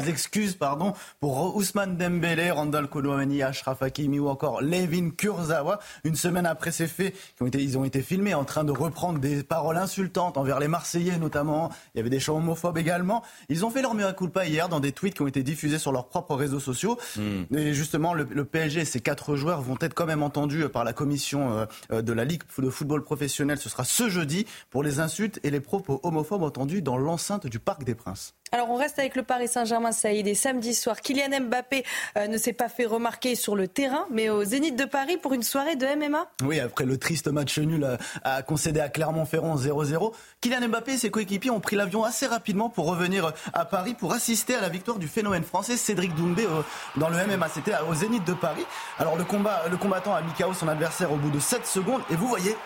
[0.00, 5.78] excuses pardon, pour Ousmane Dembélé, Randall Koulibaly, Ashraf Hakimi ou encore Levin Kurzawa.
[6.04, 9.18] Une semaine après ces faits, ont été, ils ont été filmés en train de reprendre
[9.18, 11.70] des paroles insultantes envers les Marseillais notamment.
[11.94, 13.22] Il y avait des chants homophobes également.
[13.48, 15.92] Ils ont fait leur mea culpa hier dans des tweets qui ont été diffusés sur
[15.92, 16.98] leurs propres réseaux sociaux.
[17.16, 17.54] Hmm.
[17.56, 20.92] Et justement, le, le PSG, ces quatre joueurs vont être quand même entendus par la
[21.00, 23.56] commission euh, euh, de la Ligue de football professionnel.
[23.56, 27.58] Ce sera ce jeudi pour les insultes et les propos homophobes entendus dans l'enceinte du
[27.58, 28.34] Parc des Princes.
[28.52, 30.26] Alors on reste avec le Paris Saint-Germain, Saïd.
[30.26, 31.84] Et samedi soir, Kylian Mbappé
[32.16, 35.34] euh, ne s'est pas fait remarquer sur le terrain, mais au Zénith de Paris pour
[35.34, 36.26] une soirée de MMA.
[36.42, 37.84] Oui, après le triste match nul
[38.24, 42.26] à, à concédé à Clermont-Ferrand 0-0, Kylian Mbappé et ses coéquipiers ont pris l'avion assez
[42.26, 46.44] rapidement pour revenir à Paris pour assister à la victoire du phénomène français Cédric Doumbé
[46.44, 46.62] euh,
[46.96, 47.48] dans le MMA.
[47.50, 48.66] C'était au Zénith de Paris.
[48.98, 52.02] Alors le, combat, le combattant a mis KO son adversaire au bout de 7 secondes.
[52.10, 52.56] Et vous voyez,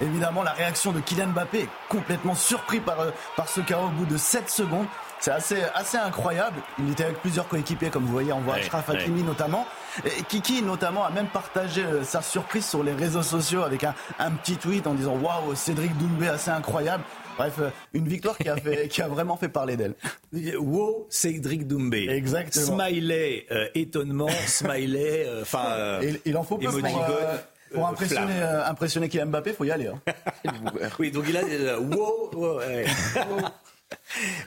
[0.00, 3.90] évidemment, la réaction de Kylian Mbappé est complètement surpris par, euh, par ce KO au
[3.90, 4.86] bout de 7 secondes.
[5.20, 6.56] C'est assez, assez incroyable.
[6.78, 8.96] Il était avec plusieurs coéquipiers, comme vous voyez, on voit Ouais, Ashraf ouais.
[8.96, 9.66] Hakimi notamment.
[10.04, 13.94] Et Kiki notamment a même partagé euh, sa surprise sur les réseaux sociaux avec un,
[14.18, 17.02] un petit tweet en disant Waouh, Cédric Doumbé, assez incroyable.
[17.38, 19.94] Bref, euh, une victoire qui a, fait, qui a vraiment fait parler d'elle.
[20.58, 22.08] Wow, Cédric Doumbé.
[22.10, 22.78] Exactement.
[22.78, 25.64] Smiley, euh, étonnement, smiley, enfin.
[25.70, 27.36] euh, il en faut peu pour, euh,
[27.72, 29.88] pour impressionner, euh, impressionner Kylian Mbappé, faut y aller.
[29.88, 30.00] hein.
[30.98, 32.84] Oui, donc il a euh, wow, wow, ouais.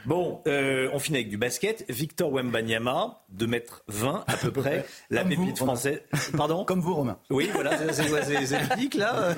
[0.06, 1.84] Bon, euh, on finit avec du basket.
[1.90, 5.74] Victor Wembanyama, 2 mètres 20 à peu près, la Comme vous, pépite Romain.
[5.76, 6.00] française.
[6.38, 6.64] Pardon?
[6.66, 7.18] Comme vous, Romain.
[7.30, 9.36] Oui, voilà, c'est- c'est quoi, c'est- c'est ludique là.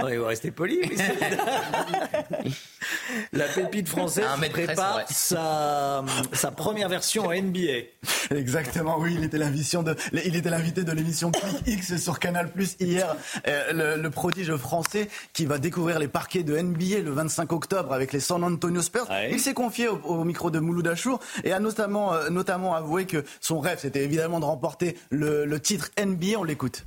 [0.00, 0.80] non, il va rester poli.
[0.82, 2.50] mais c'est-
[3.32, 5.04] la pépite française treize, prépare ouais.
[5.08, 7.86] sa, sa première version en NBA.
[8.30, 12.50] Exactement, oui, il était l'invité de, il était l'invité de l'émission Click X sur Canal
[12.52, 13.14] Plus hier.
[13.46, 17.92] Euh, le, le prodige français qui va découvrir les parquets de NBA le 25 octobre
[17.92, 19.06] avec les San Antonio Spurs.
[19.30, 23.06] Il s'est confié au, au micro de Mouloud Achour et a notamment, euh, notamment avoué
[23.06, 26.38] que son rêve, c'était évidemment de remporter le, le titre NBA.
[26.38, 26.86] On l'écoute.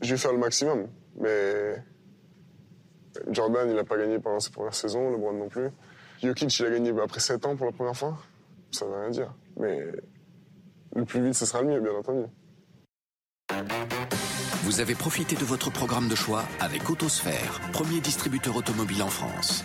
[0.00, 0.86] Je vais faire le maximum,
[1.20, 1.82] mais
[3.30, 5.68] Jordan, il n'a pas gagné pendant ses premières saisons, LeBron non plus.
[6.22, 8.16] Jokic, il a gagné après 7 ans pour la première fois.
[8.70, 9.34] Ça veut rien dire.
[9.58, 9.78] Mais
[10.94, 12.24] le plus vite, ce sera le mieux, bien entendu.
[14.64, 19.64] Vous avez profité de votre programme de choix avec Autosphère, premier distributeur automobile en France.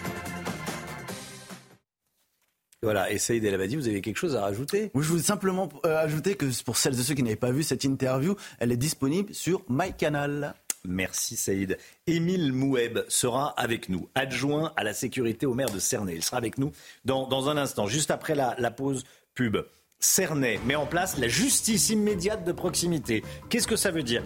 [2.82, 4.92] Voilà, et Saïd El Abadi, vous avez quelque chose à rajouter?
[4.94, 7.64] Oui, je voulais simplement euh, ajouter que pour celles et ceux qui n'avaient pas vu
[7.64, 10.56] cette interview, elle est disponible sur MyCanal.
[10.86, 11.78] Merci Saïd.
[12.08, 16.16] Émile Moueb sera avec nous, adjoint à la sécurité au maire de Cernay.
[16.16, 16.72] Il sera avec nous
[17.06, 19.04] dans, dans un instant, juste après la, la pause
[19.34, 19.58] pub.
[20.04, 23.24] Cernay met en place la justice immédiate de proximité.
[23.50, 24.22] Qu'est-ce que ça veut dire?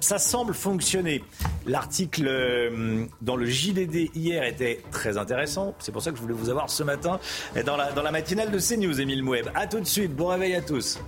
[0.00, 1.22] Ça semble fonctionner.
[1.66, 5.74] L'article euh, dans le JDD hier était très intéressant.
[5.78, 7.20] C'est pour ça que je voulais vous avoir ce matin
[7.64, 9.48] dans la, dans la matinale de CNews, Émile Moueb.
[9.54, 10.14] A tout de suite.
[10.14, 10.98] Bon réveil à tous.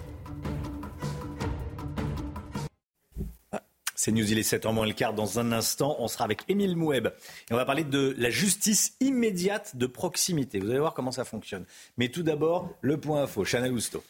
[4.06, 5.14] C'est News, il est 7 en moins le quart.
[5.14, 7.08] Dans un instant, on sera avec Émile Moueb.
[7.08, 10.60] Et on va parler de la justice immédiate de proximité.
[10.60, 11.64] Vous allez voir comment ça fonctionne.
[11.98, 13.44] Mais tout d'abord, le point info.
[13.44, 14.04] Chanel Housteau.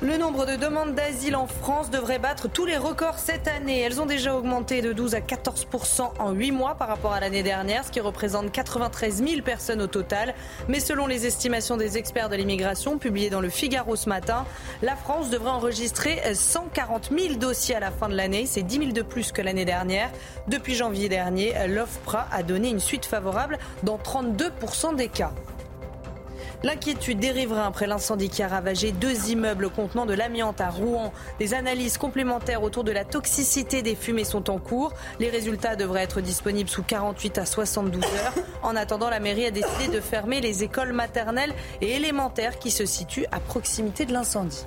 [0.00, 3.80] Le nombre de demandes d'asile en France devrait battre tous les records cette année.
[3.80, 7.42] Elles ont déjà augmenté de 12 à 14% en 8 mois par rapport à l'année
[7.42, 10.36] dernière, ce qui représente 93 000 personnes au total.
[10.68, 14.46] Mais selon les estimations des experts de l'immigration publiées dans le Figaro ce matin,
[14.82, 18.46] la France devrait enregistrer 140 000 dossiers à la fin de l'année.
[18.46, 20.10] C'est 10 000 de plus que l'année dernière.
[20.46, 25.32] Depuis janvier dernier, l'OFPRA a donné une suite favorable dans 32% des cas.
[26.64, 31.12] L'inquiétude des riverains après l'incendie qui a ravagé deux immeubles contenant de l'amiante à Rouen.
[31.38, 34.92] Des analyses complémentaires autour de la toxicité des fumées sont en cours.
[35.20, 38.34] Les résultats devraient être disponibles sous 48 à 72 heures.
[38.62, 42.86] En attendant, la mairie a décidé de fermer les écoles maternelles et élémentaires qui se
[42.86, 44.64] situent à proximité de l'incendie.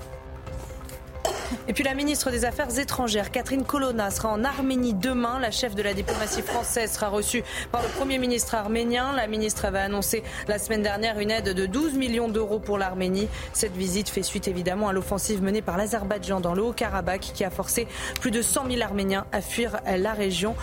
[1.68, 5.40] Et puis la ministre des Affaires étrangères, Catherine Colonna, sera en Arménie demain.
[5.40, 9.14] La chef de la diplomatie française sera reçue par le Premier ministre arménien.
[9.14, 13.28] La ministre avait annoncé la semaine dernière une aide de 12 millions d'euros pour l'Arménie.
[13.54, 17.50] Cette visite fait suite évidemment à l'offensive menée par l'Azerbaïdjan dans le Haut-Karabakh qui a
[17.50, 17.88] forcé
[18.20, 20.56] plus de 100 000 Arméniens à fuir la région.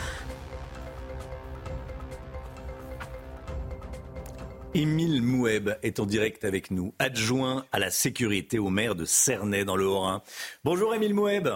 [4.75, 9.65] Émile Moueb est en direct avec nous, adjoint à la sécurité au maire de Cernay
[9.65, 10.23] dans le Haut-Rhin.
[10.63, 11.49] Bonjour Émile Moueb.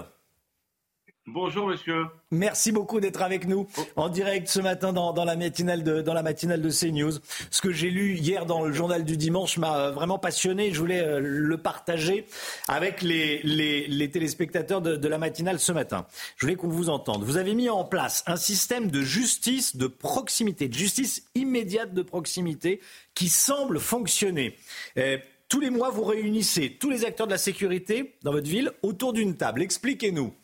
[1.28, 2.06] Bonjour monsieur.
[2.32, 6.14] Merci beaucoup d'être avec nous en direct ce matin dans, dans la, matinale de, dans
[6.14, 7.12] la matinale de CNews.
[7.48, 10.72] Ce que j'ai lu hier dans le journal du dimanche m'a euh, vraiment passionné.
[10.72, 12.26] Je voulais euh, le partager
[12.66, 16.06] avec les, les, les téléspectateurs de, de la matinale ce matin.
[16.36, 17.22] Je voulais qu'on vous entende.
[17.22, 22.02] Vous avez mis en place un système de justice de proximité, de justice immédiate de
[22.02, 22.80] proximité
[23.14, 24.56] qui semble fonctionner.
[24.98, 25.18] Euh,
[25.48, 29.12] tous les mois, vous réunissez tous les acteurs de la sécurité dans votre ville autour
[29.12, 29.62] d'une table.
[29.62, 30.34] Expliquez-nous.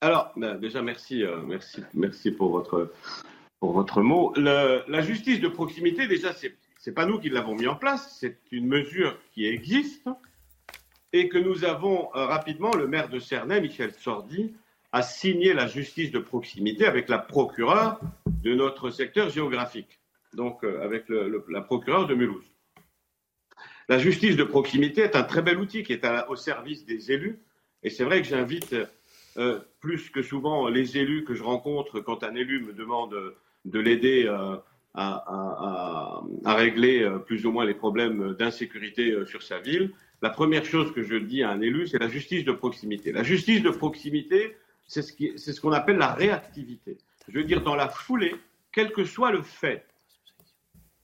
[0.00, 2.92] Alors, ben, déjà, merci, euh, merci, merci pour votre,
[3.60, 4.32] pour votre mot.
[4.36, 8.16] Le- la justice de proximité, déjà, c'est c'est pas nous qui l'avons mis en place,
[8.20, 10.08] c'est une mesure qui existe
[11.12, 14.54] et que nous avons euh, rapidement, le maire de Cernay, Michel Sordi,
[14.92, 19.98] a signé la justice de proximité avec la procureure de notre secteur géographique,
[20.34, 22.52] donc euh, avec la procureure de Mulhouse.
[23.88, 27.40] La justice de proximité est un très bel outil qui est au service des élus.
[27.82, 28.76] Et c'est vrai que j'invite
[29.38, 33.14] euh, plus que souvent les élus que je rencontre quand un élu me demande
[33.64, 34.56] de l'aider euh,
[34.94, 39.92] à, régler plus ou moins les problèmes d'insécurité sur sa ville.
[40.22, 43.12] La première chose que je dis à un élu, c'est la justice de proximité.
[43.12, 44.56] La justice de proximité,
[44.86, 46.96] c'est ce qu'on appelle la réactivité.
[47.28, 48.34] Je veux dire, dans la foulée,
[48.72, 49.86] quel que soit le fait,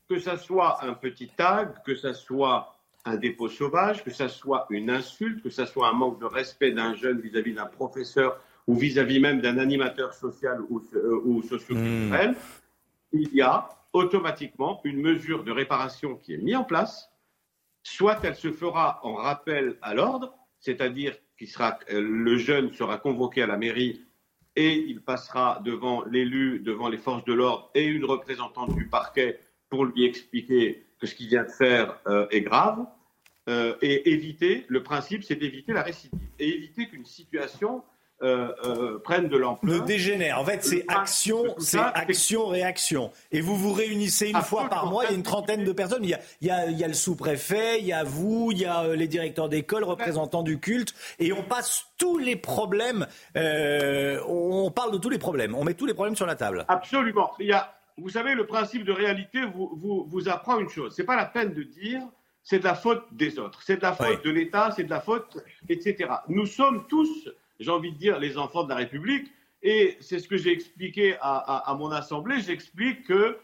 [0.09, 2.72] que ça soit un petit tag, que ça soit
[3.05, 6.73] un dépôt sauvage, que ça soit une insulte, que ça soit un manque de respect
[6.73, 12.31] d'un jeune vis-à-vis d'un professeur ou vis-à-vis même d'un animateur social ou, euh, ou socioculturel,
[12.31, 12.35] hmm.
[13.13, 17.11] il y a automatiquement une mesure de réparation qui est mise en place.
[17.83, 21.45] Soit elle se fera en rappel à l'ordre, c'est-à-dire que
[21.93, 24.01] euh, le jeune sera convoqué à la mairie
[24.55, 29.41] et il passera devant l'élu, devant les forces de l'ordre et une représentante du parquet
[29.69, 32.79] pour lui expliquer que ce qu'il vient de faire euh, est grave.
[33.49, 37.83] Euh, et éviter, le principe, c'est d'éviter la récidive et éviter qu'une situation
[38.23, 39.81] euh, euh, prenne de l'ampleur.
[39.81, 40.39] Ne dégénère.
[40.39, 43.11] En fait, c'est action, c'est action, réaction.
[43.33, 46.05] Et vous vous réunissez une fois par mois, il y a une trentaine de personnes.
[46.05, 48.51] Il y a, il y a, il y a le sous-préfet, il y a vous,
[48.53, 52.37] il y a euh, les directeurs d'école, représentants du culte, et on passe tous les
[52.37, 53.09] problèmes.
[53.37, 55.57] Euh, on parle de tous les problèmes.
[55.57, 56.65] On met tous les problèmes sur la table.
[56.69, 57.33] Absolument.
[57.41, 60.95] Il y a, vous savez, le principe de réalité vous, vous, vous apprend une chose.
[60.95, 62.03] C'est pas la peine de dire
[62.43, 65.01] c'est de la faute des autres, c'est de la faute de l'État, c'est de la
[65.01, 65.39] faute,
[65.69, 66.11] etc.
[66.29, 67.29] Nous sommes tous
[67.63, 69.31] j'ai envie de dire, les enfants de la République.
[69.63, 72.41] Et c'est ce que j'ai expliqué à, mon assemblée.
[72.41, 73.37] J'explique qu'il euh,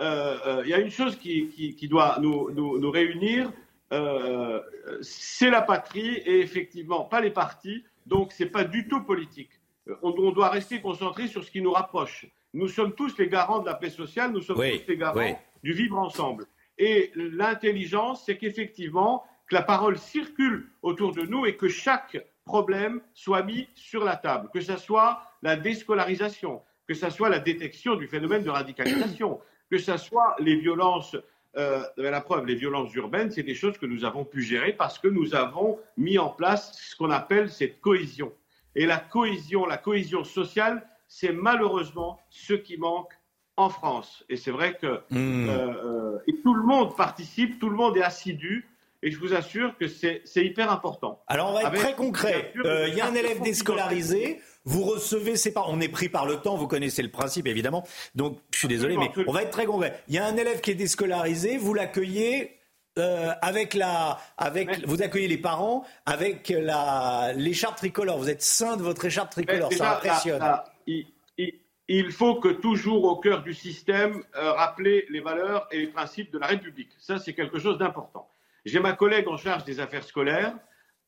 [0.00, 3.50] euh, y a une chose qui, doit nous, réunir,
[3.92, 4.60] euh,
[5.00, 7.84] c'est la patrie et effectivement pas les partis.
[8.06, 9.50] Donc c'est pas du tout politique.
[10.02, 12.26] On, doit rester concentré sur ce qui nous rapproche.
[12.54, 15.72] Nous sommes tous les garants de la paix sociale, nous sommes tous les garants du
[15.72, 16.46] vivre ensemble.
[16.78, 23.00] Et l'intelligence, c'est qu'effectivement, que la parole circule autour de nous et que chaque problème
[23.14, 27.96] soit mis sur la table, que ce soit la déscolarisation, que ce soit la détection
[27.96, 29.40] du phénomène de radicalisation,
[29.70, 31.16] que ce soit les violences,
[31.56, 34.98] euh, la preuve, les violences urbaines, c'est des choses que nous avons pu gérer parce
[34.98, 38.32] que nous avons mis en place ce qu'on appelle cette cohésion.
[38.74, 43.12] Et la cohésion, la cohésion sociale, c'est malheureusement ce qui manque
[43.56, 44.24] en France.
[44.30, 45.48] Et c'est vrai que mmh.
[45.48, 48.66] euh, euh, et tout le monde participe, tout le monde est assidu.
[49.02, 51.20] Et je vous assure que c'est hyper important.
[51.26, 52.52] Alors on va être très concret.
[52.64, 54.40] Euh, il y a un élève déscolarisé.
[54.64, 55.72] Vous recevez ses parents.
[55.72, 56.56] On est pris par le temps.
[56.56, 57.84] Vous connaissez le principe évidemment.
[58.14, 60.00] Donc je suis désolé, mais on va être très concret.
[60.06, 61.58] Il y a un élève qui est déscolarisé.
[61.58, 62.58] Vous l'accueillez.
[62.98, 68.18] Euh, avec la, avec, vous accueillez les parents avec la, l'écharpe tricolore.
[68.18, 69.72] Vous êtes saint de votre écharpe tricolore.
[69.72, 70.42] ça impressionne.
[70.86, 76.30] Il, faut que toujours au cœur du système euh, rappeler les valeurs et les principes
[76.32, 76.90] de la République.
[76.98, 78.28] Ça, c'est quelque chose d'important.
[78.64, 80.54] J'ai ma collègue en charge des affaires scolaires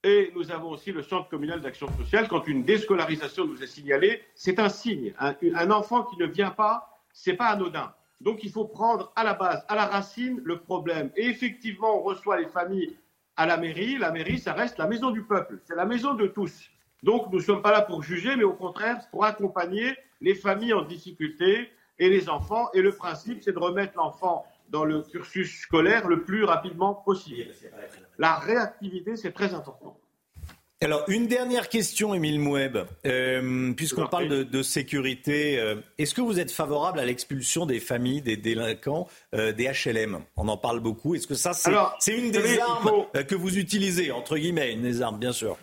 [0.02, 2.28] et nous avons aussi le centre communal d'action sociale.
[2.28, 5.14] Quand une déscolarisation nous est signalée, c'est un signe.
[5.18, 7.94] Un, enfant qui ne vient pas, c'est pas anodin.
[8.20, 11.10] Donc il faut prendre à la base, à la racine, le problème.
[11.16, 12.96] Et effectivement, on reçoit les familles
[13.36, 13.96] à la mairie.
[13.98, 15.60] La mairie, ça reste la maison du peuple.
[15.64, 16.70] C'est la maison de tous.
[17.04, 20.72] Donc nous ne sommes pas là pour juger, mais au contraire pour accompagner les familles
[20.72, 22.70] en difficulté et les enfants.
[22.72, 27.52] Et le principe, c'est de remettre l'enfant dans le cursus scolaire le plus rapidement possible.
[28.18, 29.98] La réactivité, c'est très important.
[30.80, 32.78] Alors, une dernière question, Émile Moueb.
[33.06, 38.20] Euh, puisqu'on parle de, sécurité, euh, est-ce que vous êtes favorable à l'expulsion des familles
[38.20, 41.14] des délinquants euh, des HLM On en parle beaucoup.
[41.14, 45.18] Est-ce que ça, c'est une des armes que vous utilisez, entre guillemets, une des armes,
[45.18, 45.56] bien sûr,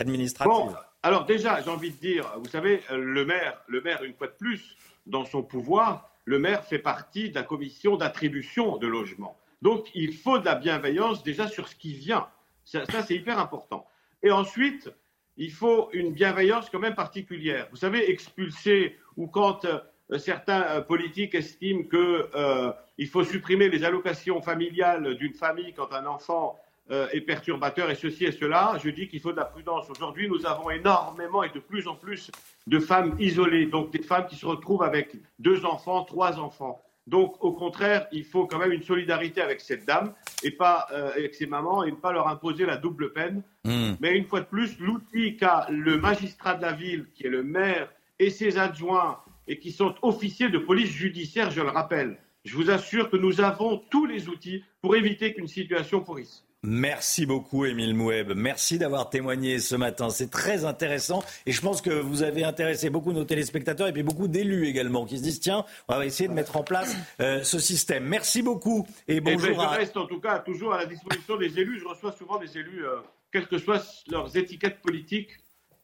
[0.00, 4.26] administratives Alors déjà, j'ai envie de dire, vous savez, le maire, le maire, une fois
[4.26, 4.76] de plus,
[5.06, 9.36] dans son pouvoir, le maire fait partie de la commission d'attribution de logement.
[9.62, 12.26] Donc il faut de la bienveillance déjà sur ce qui vient.
[12.64, 13.86] Ça, c'est hyper important.
[14.22, 14.90] Et ensuite,
[15.36, 17.66] il faut une bienveillance quand même particulière.
[17.70, 21.98] Vous savez, expulser ou quand euh, certains euh, politiques estiment qu'il
[22.34, 22.72] euh,
[23.10, 26.58] faut supprimer les allocations familiales d'une famille quand un enfant
[26.90, 28.76] euh, et perturbateurs et ceci et cela.
[28.82, 29.88] Je dis qu'il faut de la prudence.
[29.90, 32.30] Aujourd'hui, nous avons énormément et de plus en plus
[32.66, 36.82] de femmes isolées, donc des femmes qui se retrouvent avec deux enfants, trois enfants.
[37.06, 41.10] Donc, au contraire, il faut quand même une solidarité avec cette dame et pas euh,
[41.16, 43.42] avec ses mamans et ne pas leur imposer la double peine.
[43.64, 43.94] Hmm.
[44.00, 47.42] Mais une fois de plus, l'outil qu'a le magistrat de la ville, qui est le
[47.42, 47.88] maire
[48.18, 49.18] et ses adjoints
[49.48, 53.40] et qui sont officiers de police judiciaire, je le rappelle, je vous assure que nous
[53.40, 56.44] avons tous les outils pour éviter qu'une situation pourrisse.
[56.62, 58.32] Merci beaucoup, Émile Moueb.
[58.36, 60.10] Merci d'avoir témoigné ce matin.
[60.10, 61.22] C'est très intéressant.
[61.46, 65.06] Et je pense que vous avez intéressé beaucoup nos téléspectateurs et puis beaucoup d'élus également
[65.06, 68.04] qui se disent tiens, on va essayer de mettre en place euh, ce système.
[68.04, 69.68] Merci beaucoup et ben, bonjour je à.
[69.70, 71.80] reste en tout cas toujours à la disposition des élus.
[71.80, 72.96] Je reçois souvent des élus, euh,
[73.32, 75.30] quelles que soient leurs étiquettes politiques.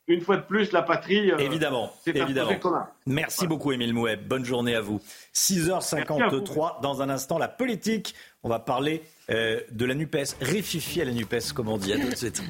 [0.09, 1.32] Une fois de plus, la patrie.
[1.32, 2.88] euh, Évidemment, c'est un projet commun.
[3.07, 4.20] Merci beaucoup, Émile Moueb.
[4.26, 5.00] Bonne journée à vous.
[5.34, 8.14] 6h53, dans un instant, la politique.
[8.44, 10.36] On va parler euh, de la NUPES.
[10.40, 11.92] Réfifier la NUPES, comme on dit.
[11.92, 12.42] À tout de suite.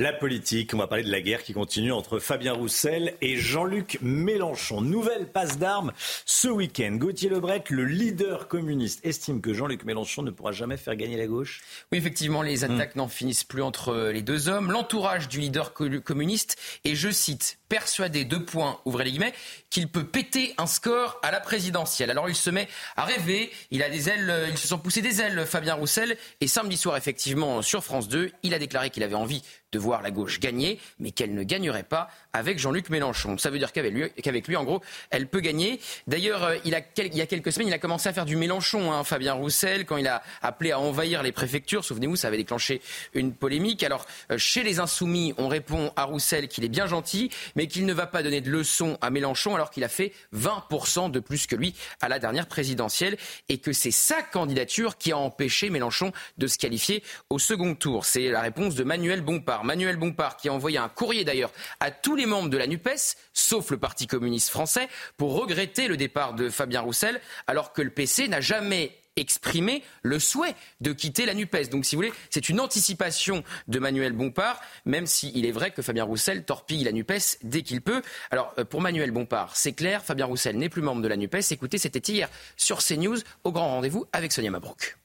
[0.00, 3.98] La politique, on va parler de la guerre qui continue entre Fabien Roussel et Jean-Luc
[4.00, 4.80] Mélenchon.
[4.80, 5.92] Nouvelle passe d'armes
[6.24, 6.92] ce week-end.
[6.92, 11.26] Gauthier Lebret, le leader communiste, estime que Jean-Luc Mélenchon ne pourra jamais faire gagner la
[11.26, 11.62] gauche.
[11.90, 14.70] Oui, effectivement, les attaques n'en finissent plus entre les deux hommes.
[14.70, 19.34] L'entourage du leader co- communiste est, je cite, persuadé, deux points, ouvrez les guillemets,
[19.68, 22.10] qu'il peut péter un score à la présidentielle.
[22.12, 25.02] Alors il se met à rêver, il a des ailes, euh, ils se sont poussés
[25.02, 29.02] des ailes, Fabien Roussel, et samedi soir, effectivement, sur France 2, il a déclaré qu'il
[29.02, 29.42] avait envie
[29.72, 32.08] de voir la gauche gagner, mais qu'elle ne gagnerait pas
[32.38, 33.36] avec Jean-Luc Mélenchon.
[33.36, 34.80] Ça veut dire qu'avec lui, qu'avec lui, en gros,
[35.10, 35.80] elle peut gagner.
[36.06, 36.74] D'ailleurs, euh, il, y
[37.20, 40.06] a quelques semaines, il a commencé à faire du Mélenchon, hein, Fabien Roussel, quand il
[40.06, 41.84] a appelé à envahir les préfectures.
[41.84, 42.80] Souvenez-vous, ça avait déclenché
[43.14, 43.82] une polémique.
[43.82, 47.86] Alors, euh, chez les Insoumis, on répond à Roussel qu'il est bien gentil, mais qu'il
[47.86, 51.46] ne va pas donner de leçons à Mélenchon, alors qu'il a fait 20% de plus
[51.46, 53.16] que lui à la dernière présidentielle,
[53.48, 58.04] et que c'est sa candidature qui a empêché Mélenchon de se qualifier au second tour.
[58.04, 59.64] C'est la réponse de Manuel Bompard.
[59.64, 63.16] Manuel Bompard qui a envoyé un courrier d'ailleurs à tous les membres de la NUPES,
[63.32, 67.90] sauf le Parti communiste français, pour regretter le départ de Fabien Roussel, alors que le
[67.90, 71.70] PC n'a jamais exprimé le souhait de quitter la NUPES.
[71.70, 75.82] Donc, si vous voulez, c'est une anticipation de Manuel Bompard, même s'il est vrai que
[75.82, 78.02] Fabien Roussel torpille la NUPES dès qu'il peut.
[78.30, 81.50] Alors, euh, pour Manuel Bompard, c'est clair, Fabien Roussel n'est plus membre de la NUPES.
[81.50, 84.96] Écoutez, c'était hier sur CNews, au grand rendez-vous avec Sonia Mabrouk.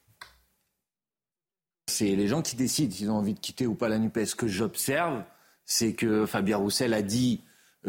[1.92, 4.36] C'est les gens qui décident s'ils ont envie de quitter ou pas la NUPES.
[4.38, 5.24] Que j'observe,
[5.76, 7.42] c'est que Fabien Roussel a dit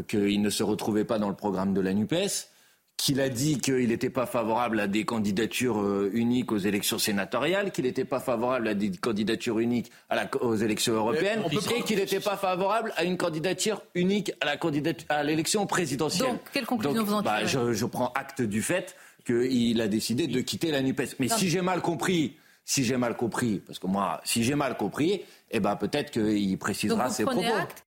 [0.09, 2.49] qu'il ne se retrouvait pas dans le programme de la NUPES,
[2.97, 7.73] qu'il a dit qu'il n'était pas favorable à des candidatures euh, uniques aux élections sénatoriales,
[7.73, 11.99] qu'il n'était pas favorable à des candidatures uniques à la- aux élections européennes, et qu'il
[11.99, 16.29] n'était pas favorable à une candidature unique à la candidature à l'élection présidentielle.
[16.31, 17.49] Donc, quelle conclusion Donc, vous en bah, tirez?
[17.49, 21.17] je, je prends acte du fait qu'il a décidé de quitter la NUPES.
[21.19, 24.55] Mais Non, si j'ai mal compris, si j'ai mal compris, parce que moi, si j'ai
[24.55, 25.21] mal compris,
[25.55, 27.63] eh ben peut-être qu'il précisera Donc, vous ses prenez propos.
[27.63, 27.87] acte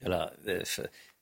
[0.00, 0.62] Voilà, euh,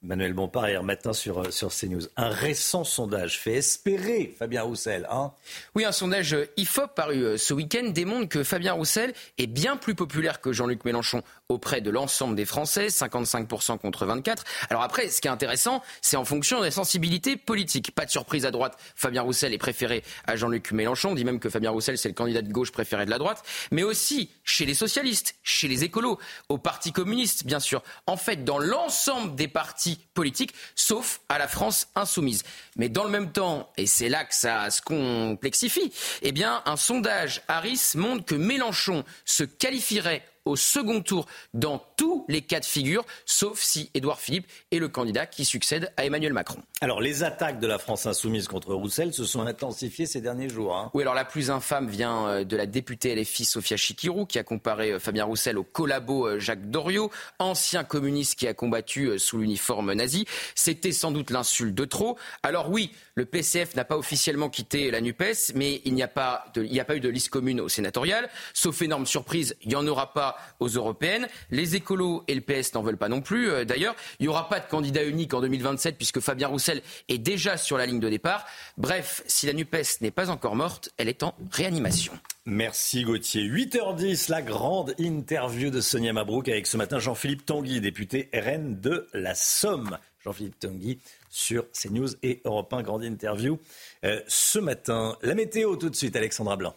[0.05, 2.03] Manuel Bompard hier matin sur, euh, sur CNews.
[2.16, 5.07] Un récent sondage fait espérer Fabien Roussel.
[5.11, 5.30] Hein
[5.76, 9.94] Oui, un sondage IFOP paru euh, ce week-end démontre que Fabien Roussel est bien plus
[9.94, 14.42] populaire que Jean-Luc Mélenchon auprès de l'ensemble des Français, 55% contre 24.
[14.70, 17.94] Alors après, ce qui est intéressant, c'est en fonction des sensibilités politiques.
[17.94, 21.11] Pas de surprise à droite, Fabien Roussel est préféré à Jean-Luc Mélenchon.
[21.11, 23.44] On dit même que Fabien Roussel, c'est le candidat de gauche préféré de la droite.
[23.70, 27.82] Mais aussi chez les socialistes, chez les écolos, au Parti communiste, bien sûr.
[28.07, 32.43] En fait, dans l'ensemble des partis politiques, sauf à la France insoumise.
[32.76, 36.76] Mais dans le même temps, et c'est là que ça se complexifie, eh bien, un
[36.76, 42.64] sondage Harris montre que Mélenchon se qualifierait au second tour dans tous les cas de
[42.64, 46.61] figure, sauf si Édouard Philippe est le candidat qui succède à Emmanuel Macron.
[46.80, 50.76] Alors, les attaques de la France insoumise contre Roussel se sont intensifiées ces derniers jours.
[50.76, 50.90] hein.
[50.95, 54.43] Oui, alors la plus infâme vient euh, de la députée LFI Sophia Chikirou, qui a
[54.45, 59.38] comparé euh, Fabien Roussel au collabo euh, Jacques Doriot, ancien communiste qui a combattu sous
[59.38, 60.26] l'uniforme nazi.
[60.55, 62.18] C'était sans doute l'insulte de trop.
[62.43, 66.47] Alors oui, le PCF n'a pas officiellement quitté la NUPES, mais il n'y a, pas
[66.55, 68.28] de- il n'y a pas eu de liste commune au sénatorial.
[68.55, 71.28] Sauf énorme surprise, il n'y en aura pas aux européennes.
[71.50, 73.50] Les écolos et le PS n'en veulent pas non plus.
[73.50, 77.18] Euh, D'ailleurs, il n'y aura pas de candidat unique en 2027 puisque Fabien Roussel est
[77.18, 78.46] déjà sur la ligne de départ.
[78.76, 82.12] Bref, si la NUPES n'est pas encore morte, elle est en réanimation.
[82.44, 83.42] Merci Gauthier.
[83.44, 89.06] 8h10, la grande interview de Sonia Mabrouk avec ce matin Jean-Philippe Tanguy, député RN de
[89.14, 89.96] la Somme.
[90.24, 90.98] Jean-Philippe Tanguy
[91.30, 93.58] sur CNews et Europe 1, grande interview.
[94.04, 96.74] Euh, ce matin, la météo tout de suite, Alexandra Blanc.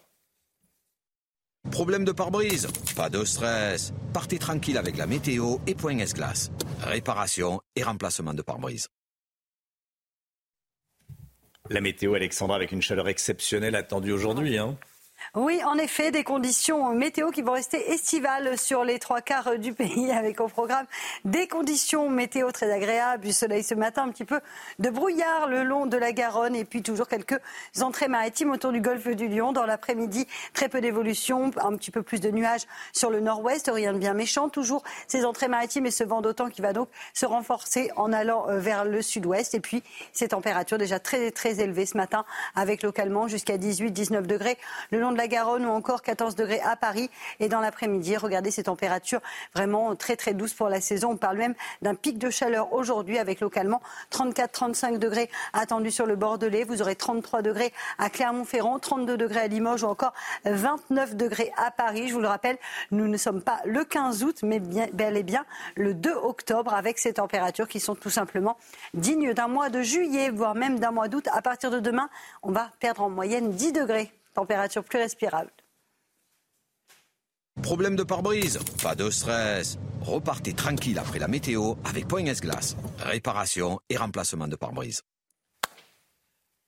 [1.71, 3.93] Problème de pare-brise Pas de stress.
[4.13, 6.51] Partez tranquille avec la météo et Point S-Glace.
[6.81, 8.87] Réparation et remplacement de pare-brise.
[11.69, 14.57] La météo, Alexandra, avec une chaleur exceptionnelle attendue aujourd'hui.
[14.59, 14.77] Hein.
[15.33, 19.73] Oui, en effet, des conditions météo qui vont rester estivales sur les trois quarts du
[19.73, 20.85] pays avec au programme
[21.25, 24.39] des conditions météo très agréables, du soleil ce matin, un petit peu
[24.79, 27.39] de brouillard le long de la Garonne et puis toujours quelques
[27.81, 29.51] entrées maritimes autour du golfe du Lion.
[29.51, 33.93] Dans l'après-midi, très peu d'évolution, un petit peu plus de nuages sur le nord-ouest, rien
[33.93, 34.49] de bien méchant.
[34.49, 38.47] Toujours ces entrées maritimes et ce vent d'autant qui va donc se renforcer en allant
[38.49, 39.55] euh, vers le sud-ouest.
[39.55, 44.57] Et puis ces températures déjà très très élevées ce matin avec localement jusqu'à 18-19 degrés
[44.91, 47.09] le long de la Garonne ou encore 14 degrés à Paris.
[47.39, 49.21] Et dans l'après-midi, regardez ces températures
[49.55, 51.11] vraiment très très douces pour la saison.
[51.11, 56.15] On parle même d'un pic de chaleur aujourd'hui avec localement 34-35 degrés attendus sur le
[56.15, 56.65] Bordelais.
[56.65, 60.13] Vous aurez 33 degrés à Clermont-Ferrand, 32 degrés à Limoges ou encore
[60.43, 62.09] 29 degrés à Paris.
[62.09, 62.57] Je vous le rappelle,
[62.91, 65.45] nous ne sommes pas le 15 août, mais bel et bien
[65.75, 68.57] le 2 octobre avec ces températures qui sont tout simplement
[68.93, 71.27] dignes d'un mois de juillet, voire même d'un mois d'août.
[71.31, 72.09] À partir de demain,
[72.43, 75.51] on va perdre en moyenne 10 degrés, température plus respirable.
[77.61, 79.79] Problème de pare-brise Pas de stress.
[80.01, 82.75] Repartez tranquille après la météo avec Point S-Glace.
[82.99, 85.01] Réparation et remplacement de pare-brise.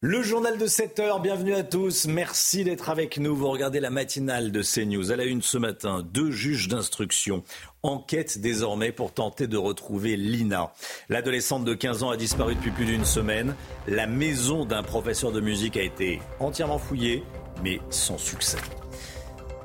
[0.01, 2.05] Le journal de 7 heures, bienvenue à tous.
[2.05, 3.36] Merci d'être avec nous.
[3.36, 5.11] Vous regardez la matinale de CNews.
[5.11, 7.43] À la une ce matin, deux juges d'instruction
[7.82, 10.72] enquêtent désormais pour tenter de retrouver Lina.
[11.09, 13.55] L'adolescente de 15 ans a disparu depuis plus d'une semaine.
[13.88, 17.24] La maison d'un professeur de musique a été entièrement fouillée,
[17.64, 18.58] mais sans succès.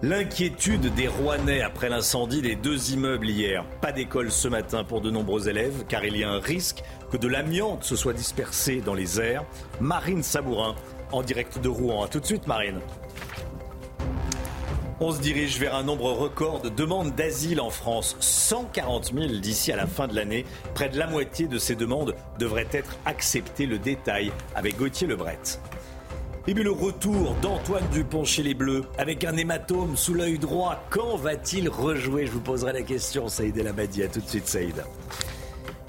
[0.04, 3.64] L'inquiétude des Rouennais après l'incendie des deux immeubles hier.
[3.80, 6.82] Pas d'école ce matin pour de nombreux élèves car il y a un risque
[7.12, 9.44] que de l'amiante se soit dispersé dans les airs.
[9.80, 10.74] Marine Sabourin
[11.12, 12.02] en direct de Rouen.
[12.02, 12.80] A tout de suite Marine.
[14.98, 18.16] On se dirige vers un nombre record de demandes d'asile en France.
[18.18, 20.44] 140 000 d'ici à la fin de l'année.
[20.74, 23.66] Près de la moitié de ces demandes devraient être acceptées.
[23.66, 25.38] Le détail avec Gauthier Lebret.
[26.48, 30.84] Et puis le retour d'Antoine Dupont chez les Bleus avec un hématome sous l'œil droit.
[30.90, 32.26] Quand va-t-il rejouer?
[32.26, 34.02] Je vous poserai la question, Saïd El Abadi.
[34.02, 34.74] A tout de suite, Saïd.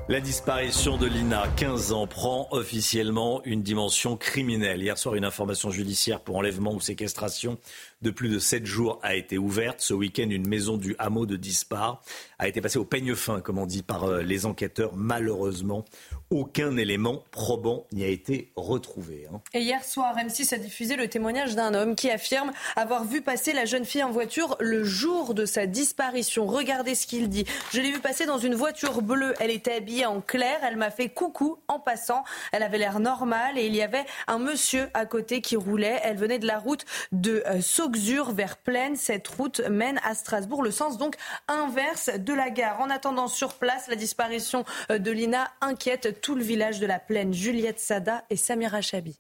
[0.09, 4.83] La disparition de Lina, 15 ans, prend officiellement une dimension criminelle.
[4.83, 7.57] Hier soir, une information judiciaire pour enlèvement ou séquestration
[8.03, 9.79] de plus de 7 jours a été ouverte.
[9.79, 12.01] Ce week-end, une maison du hameau de Dispar
[12.37, 14.91] a été passée au peigne fin, comme on dit, par euh, les enquêteurs.
[14.95, 15.85] Malheureusement,
[16.29, 19.27] aucun élément probant n'y a été retrouvé.
[19.31, 19.39] Hein.
[19.53, 23.53] Et hier soir, M6 a diffusé le témoignage d'un homme qui affirme avoir vu passer
[23.53, 26.45] la jeune fille en voiture le jour de sa disparition.
[26.45, 27.45] Regardez ce qu'il dit.
[27.71, 29.33] Je l'ai vue passer dans une voiture bleue.
[29.39, 30.59] Elle était habillée en clair.
[30.63, 32.25] Elle m'a fait coucou en passant.
[32.51, 36.01] Elle avait l'air normale et il y avait un monsieur à côté qui roulait.
[36.03, 37.61] Elle venait de la route de euh,
[37.93, 38.95] Sauxure vers Plaine.
[38.95, 41.15] Cette route mène à Strasbourg, le sens donc
[41.47, 42.81] inverse de la gare.
[42.81, 46.99] En attendant sur place, la disparition euh, de Lina inquiète tout le village de la
[46.99, 49.19] plaine, Juliette Sada et Samira Chabi.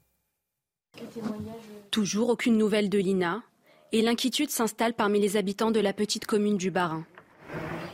[1.91, 3.43] Toujours aucune nouvelle de Lina
[3.91, 7.05] et l'inquiétude s'installe parmi les habitants de la petite commune du Barin.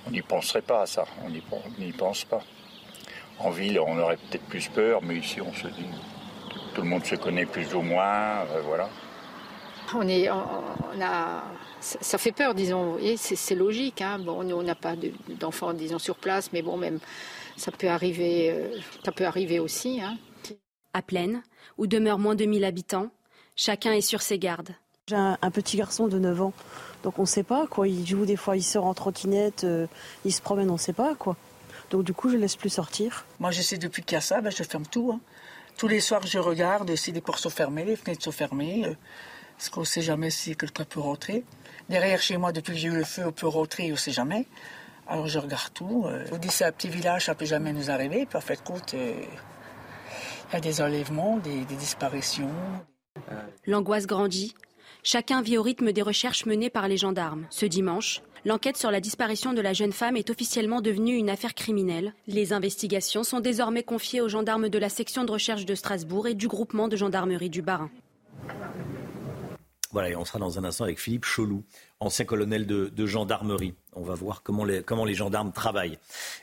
[0.07, 2.43] On n'y penserait pas à ça, on n'y pense pas.
[3.37, 5.85] En ville, on aurait peut-être plus peur, mais ici, on se dit,
[6.73, 8.89] tout le monde se connaît plus ou moins, euh, voilà.
[9.95, 11.43] On est, on a,
[11.81, 12.97] ça fait peur, disons.
[13.17, 14.01] C'est logique.
[14.01, 14.19] Hein.
[14.19, 14.95] Bon, on n'a pas
[15.39, 16.99] d'enfants, disons, sur place, mais bon, même
[17.59, 20.01] ça peut arriver, euh, ça peut arriver aussi.
[20.01, 20.17] Hein.
[20.93, 21.43] À Plaine,
[21.77, 23.11] où demeurent moins de 1000 habitants,
[23.55, 24.71] chacun est sur ses gardes.
[25.07, 26.53] J'ai un, petit garçon de 9 ans,
[27.03, 27.87] donc on ne sait pas quoi.
[27.87, 29.87] Il joue des fois, il sort en trottinette, euh,
[30.23, 31.35] il se promène, on ne sait pas quoi.
[31.89, 33.25] Donc du coup, je ne laisse plus sortir.
[33.39, 35.11] Moi, j'essaie depuis qu'il y a ça, ben, je ferme tout.
[35.13, 35.19] Hein.
[35.77, 38.93] Tous les soirs, je regarde si les portes sont fermées, les fenêtres sont fermées, euh,
[39.59, 41.43] parce qu'on ne sait jamais si quelqu'un peut rentrer.
[41.89, 44.13] Derrière chez moi, depuis que j'ai eu le feu, on peut rentrer, on ne sait
[44.13, 44.47] jamais.
[45.05, 46.05] Alors je regarde tout.
[46.05, 48.25] Euh, vous dis, c'est un petit village, ça peut jamais nous arriver.
[48.25, 48.61] Puis en fait,
[48.93, 49.13] euh,
[50.49, 52.49] il y a des enlèvements, des, disparitions.
[53.67, 54.55] L'angoisse grandit.
[55.03, 57.45] Chacun vit au rythme des recherches menées par les gendarmes.
[57.49, 61.53] Ce dimanche, l'enquête sur la disparition de la jeune femme est officiellement devenue une affaire
[61.53, 62.13] criminelle.
[62.27, 66.33] Les investigations sont désormais confiées aux gendarmes de la section de recherche de Strasbourg et
[66.33, 67.91] du groupement de gendarmerie du Barin.
[69.91, 71.63] Voilà, et on sera dans un instant avec Philippe Cholou,
[72.01, 73.73] ancien colonel de, gendarmerie.
[73.93, 75.97] On va voir comment les, comment les gendarmes travaillent,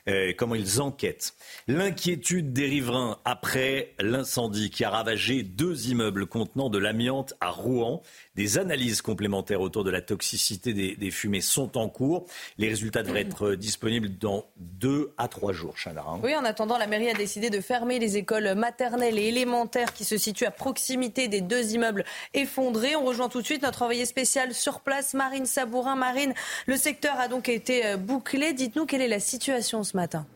[0.08, 1.34] euh, comment ils enquêtent.
[1.68, 8.02] L'inquiétude des riverains après l'incendie qui a ravagé deux immeubles contenant de l'amiante à Rouen.
[8.34, 12.26] Des analyses complémentaires autour de la toxicité des, fumées sont en cours.
[12.58, 16.04] Les résultats devraient être disponibles dans deux à trois jours, Chana.
[16.06, 16.20] Hein.
[16.22, 20.04] Oui, en attendant, la mairie a décidé de fermer les écoles maternelles et élémentaires qui
[20.04, 22.04] se situent à proximité des deux immeubles
[22.34, 22.96] effondrés.
[22.96, 25.96] On rejoint tout de suite notre envoyé spécial sur place, Marine Sabourin.
[25.96, 26.34] Marine,
[26.66, 28.52] le secteur a donc été euh, bouclé.
[28.52, 30.26] Dites-nous quelle est la situation ce matin.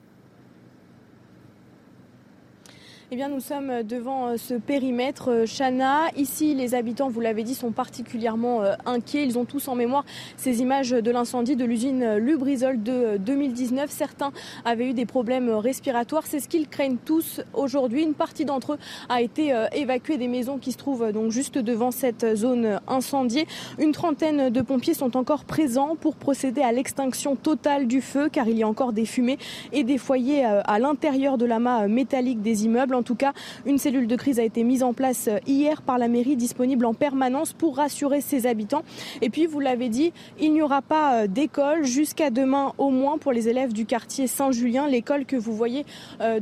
[3.13, 6.03] Eh bien, nous sommes devant ce périmètre Chana.
[6.17, 9.25] Ici, les habitants, vous l'avez dit, sont particulièrement inquiets.
[9.25, 10.05] Ils ont tous en mémoire
[10.37, 13.91] ces images de l'incendie de l'usine Lubrizol de 2019.
[13.91, 14.31] Certains
[14.65, 16.23] avaient eu des problèmes respiratoires.
[16.25, 18.05] C'est ce qu'ils craignent tous aujourd'hui.
[18.05, 21.91] Une partie d'entre eux a été évacuée des maisons qui se trouvent donc juste devant
[21.91, 23.49] cette zone incendiée.
[23.81, 28.47] Une trentaine de pompiers sont encore présents pour procéder à l'extinction totale du feu car
[28.47, 29.39] il y a encore des fumées
[29.73, 32.95] et des foyers euh, à l'intérieur de l'amas métallique des immeubles.
[33.01, 33.33] En tout cas,
[33.65, 36.85] une cellule de crise a été mise en place euh, hier par la mairie disponible
[36.85, 38.83] en permanence pour rassurer ses habitants.
[39.23, 43.17] Et puis, vous l'avez dit, il n'y aura pas euh, d'école jusqu'à demain au moins
[43.17, 45.87] pour les élèves du quartier Saint-Julien, l'école que vous voyez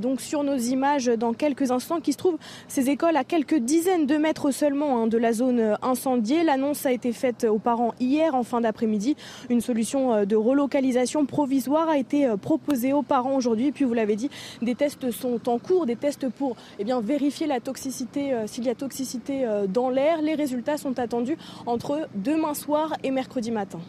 [0.00, 4.06] donc sur nos images dans quelques instants, qui se trouve ces écoles à quelques dizaines
[4.06, 6.42] de mètres seulement hein, de la zone incendiée.
[6.42, 9.16] L'annonce a été faite aux parents hier en fin d'après-midi.
[9.48, 13.72] Une solution euh, de relocalisation provisoire a été euh, proposée aux parents aujourd'hui.
[13.72, 14.30] Puis vous l'avez dit,
[14.62, 16.47] des tests sont en cours, des tests pour
[16.78, 20.22] eh bien, vérifier la toxicité, euh, s'il y a toxicité dans l'air.
[20.22, 21.36] Les résultats sont attendus
[21.66, 23.80] entre demain soir et mercredi matin.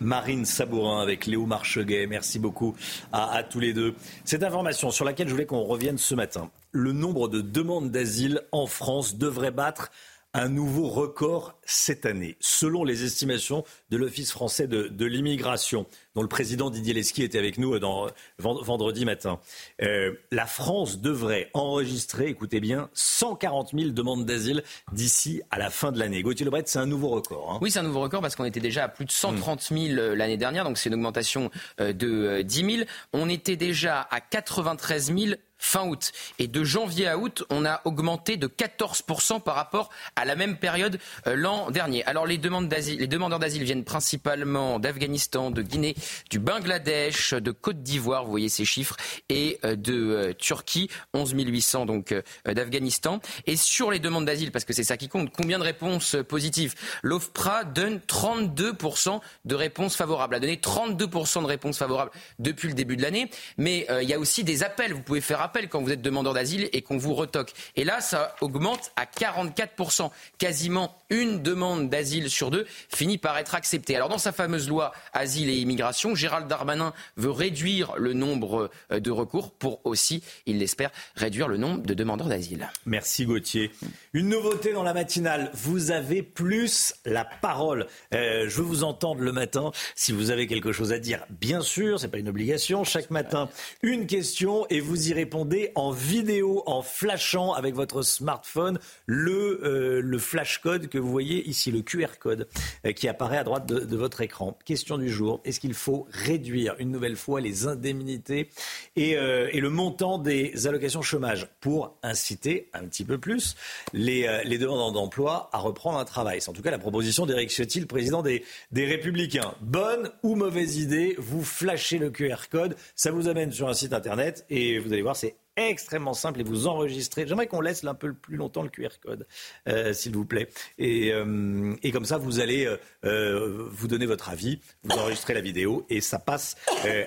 [0.00, 2.06] Marine Sabourin avec Léo Marcheguet.
[2.06, 2.74] Merci beaucoup
[3.12, 3.94] à, à, tous les deux.
[4.24, 6.50] Cette information sur laquelle je voulais qu'on revienne ce matin.
[6.72, 9.90] Le nombre de demandes d'asile en France devrait battre
[10.32, 16.28] un nouveau record cette année, selon les estimations de l'Office français de, l'immigration, dont le
[16.28, 18.08] président Didier Lesky était avec nous dans,
[18.38, 19.40] vendredi matin.
[19.82, 24.62] Euh, la France devrait enregistrer, écoutez bien, 140 000 demandes d'asile
[24.92, 26.22] d'ici à la fin de l'année.
[26.22, 27.52] Gauthier Lebret, c'est un nouveau record.
[27.52, 27.58] Hein.
[27.60, 30.14] Oui, c'est un nouveau record parce qu'on était déjà à plus de 130 000 euh,
[30.14, 31.50] l'année dernière, donc c'est une augmentation
[31.80, 32.88] euh, de 10 000.
[33.12, 36.12] On était déjà à 93 000 fin août.
[36.38, 40.56] Et de janvier à août, on a augmenté de 14% par rapport à la même
[40.56, 42.04] période euh, l'an dernier.
[42.06, 45.94] Alors les, demandes les demandeurs d'asile viennent principalement d'Afghanistan, de Guinée,
[46.30, 48.96] du Bangladesh, de Côte d'Ivoire, vous voyez ces chiffres,
[49.28, 52.14] et euh, de euh, Turquie, 11 800 donc
[52.46, 53.20] d'Afghanistan.
[53.46, 56.74] Et sur les demandes d'asile, parce que c'est ça qui compte, combien de réponses positives?
[57.02, 62.96] L'OFPRA donne 32% de réponses favorables, a donné 32% de réponses favorables depuis le début
[62.96, 63.30] de l'année.
[63.58, 66.68] Mais il y a aussi des appels, vous pouvez faire quand vous êtes demandeur d'asile
[66.72, 67.52] et qu'on vous retoque.
[67.76, 70.10] Et là, ça augmente à 44%.
[70.38, 73.96] Quasiment une demande d'asile sur deux finit par être acceptée.
[73.96, 79.00] Alors dans sa fameuse loi Asile et Immigration, Gérald Darmanin veut réduire le nombre euh,
[79.00, 82.68] de recours pour aussi, il l'espère, réduire le nombre de demandeurs d'asile.
[82.86, 83.70] Merci Gauthier.
[84.12, 87.86] Une nouveauté dans la matinale, vous avez plus la parole.
[88.14, 91.24] Euh, je veux vous entendre le matin si vous avez quelque chose à dire.
[91.30, 92.84] Bien sûr, c'est pas une obligation.
[92.84, 93.48] Chaque matin,
[93.82, 95.39] une question et vous y répondez
[95.74, 101.48] en vidéo, en flashant avec votre smartphone le, euh, le flash code que vous voyez
[101.48, 102.48] ici, le QR code
[102.86, 104.58] euh, qui apparaît à droite de, votre écran.
[104.64, 108.48] Question du jour, est-ce qu'il faut réduire une nouvelle fois les indemnités
[108.96, 113.56] et, euh, et, le montant des allocations chômage pour inciter un petit peu plus
[113.92, 116.40] les, les demandants d'emploi à reprendre un travail?
[116.40, 119.54] C'est en tout cas la proposition d'Éric Ciotti, le président des, des Républicains.
[119.60, 123.92] Bonne ou mauvaise idée, vous flashez le QR code, ça vous amène sur un site
[123.92, 127.26] internet et vous allez voir, c'est extrêmement simple et vous enregistrez.
[127.26, 129.26] J'aimerais qu'on laisse un peu plus longtemps le QR code,
[129.68, 130.48] euh, s'il vous plaît.
[130.78, 132.68] Et, euh, et, comme ça, vous allez
[133.04, 136.56] euh, vous donner votre avis, vous enregistrez la vidéo et ça passe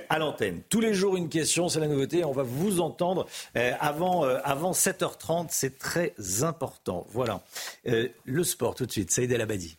[0.10, 0.62] à l'antenne.
[0.70, 2.24] Tous les jours, une question, c'est la nouveauté.
[2.24, 5.48] On va vous entendre avant, avant 7h30.
[5.50, 7.08] C'est très important.
[7.12, 7.44] Voilà.
[7.86, 9.12] le sport, tout de suite.
[9.12, 9.78] Saïd El Abadi.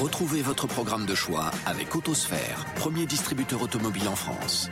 [0.00, 4.70] Retrouvez votre programme de choix avec Autosphère, premier distributeur automobile en France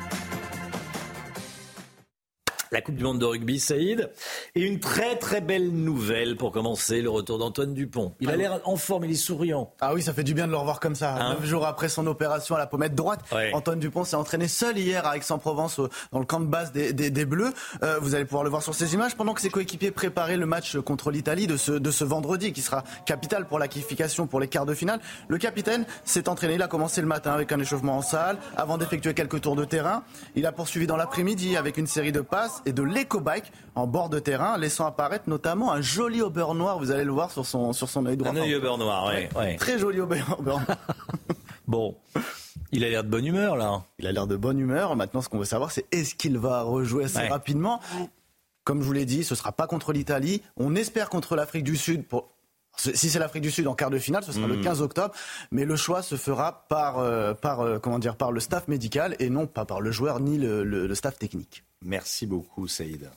[2.72, 4.10] la Coupe du Monde de rugby, Saïd.
[4.54, 8.14] Et une très très belle nouvelle pour commencer, le retour d'Antoine Dupont.
[8.20, 9.72] Il a ah l'air en forme, il est souriant.
[9.80, 11.14] Ah oui, ça fait du bien de le revoir comme ça.
[11.14, 13.20] Hein Neuf jours après son opération à la pommette droite,
[13.52, 15.80] Antoine Dupont s'est entraîné seul hier à Aix-en-Provence
[16.12, 17.52] dans le camp de base des, des, Bleus.
[17.82, 20.46] Euh, vous allez pouvoir le voir sur ces images pendant que ses coéquipiers préparaient le
[20.46, 24.38] match contre l'Italie de ce, de ce vendredi qui sera capital pour la qualification pour
[24.38, 25.00] les quarts de finale.
[25.28, 28.78] Le capitaine s'est entraîné, il a commencé le matin avec un échauffement en salle avant
[28.78, 30.04] d'effectuer quelques tours de terrain.
[30.36, 34.09] Il a poursuivi dans l'après-midi avec une série de passes et de l'éco-bike en bord
[34.09, 36.78] de terrain, laissant apparaître notamment un joli aubert noir.
[36.78, 38.30] Vous allez le voir sur son, sur son œil droit.
[38.30, 39.57] Un œil aubert noir, oui.
[39.57, 40.61] Très joli aubert noir.
[41.66, 41.96] bon.
[42.72, 43.84] Il a l'air de bonne humeur là.
[43.98, 44.96] Il a l'air de bonne humeur.
[44.96, 47.80] Maintenant, ce qu'on veut savoir, c'est est-ce qu'il va rejouer assez rapidement?
[48.64, 50.42] Comme je vous l'ai dit, ce ne sera pas contre l'Italie.
[50.57, 52.28] On espère contre l'Afrique du Sud pour
[52.76, 54.84] si c'est l'Afrique du Sud en quart de finale, ce sera le 15 hmm.
[54.84, 55.14] octobre,
[55.50, 59.16] mais le choix se fera par, euh, par, euh, comment dire, par le staff médical
[59.18, 61.64] et non pas par le joueur ni le, staff technique.
[61.82, 63.10] Merci beaucoup, Saïd.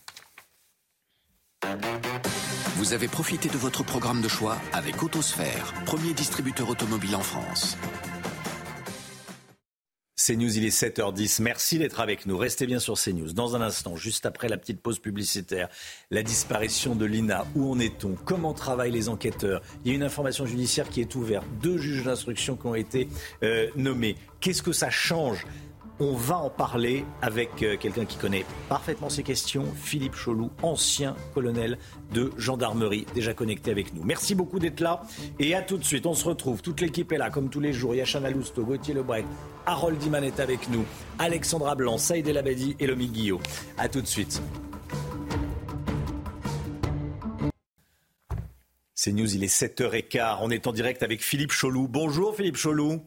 [2.76, 7.78] Vous avez profité de votre programme de choix avec Autosphère, premier distributeur automobile en France.
[10.20, 11.42] CNews, il est 7h10.
[11.42, 12.38] Merci d'être avec nous.
[12.38, 13.32] Restez bien sur CNews.
[13.32, 15.70] Dans un instant, juste après la petite pause publicitaire,
[16.12, 17.46] la disparition de Lina.
[17.56, 18.16] Où en est-on?
[18.26, 19.62] Comment travaillent les enquêteurs?
[19.86, 21.46] Il y a une information judiciaire qui est ouverte.
[21.62, 23.08] Deux juges d'instruction qui ont été
[23.44, 24.18] euh, nommés.
[24.42, 25.46] Qu'est-ce que ça change
[26.00, 31.16] on va en parler avec euh, quelqu'un qui connaît parfaitement ces questions, Philippe Cholou, ancien
[31.34, 31.78] colonel
[32.14, 34.04] de gendarmerie, déjà connecté avec nous.
[34.04, 35.02] Merci beaucoup d'être là
[35.39, 36.06] et à tout de suite.
[36.06, 36.62] On se retrouve.
[36.62, 37.95] Toute l'équipe est là, comme tous les jours.
[37.95, 39.26] Yachana Lousteau, Gauthier Lebret,
[39.66, 40.86] Harold Diman est avec nous,
[41.18, 43.41] Alexandra Blanc, Saïd El Abadi et Lomi Guillot.
[43.78, 44.41] À tout de suite.
[48.95, 50.39] C'est News, il est 7h15.
[50.41, 51.88] On est en direct avec Philippe Cholou.
[51.88, 53.02] Bonjour Philippe Cholou.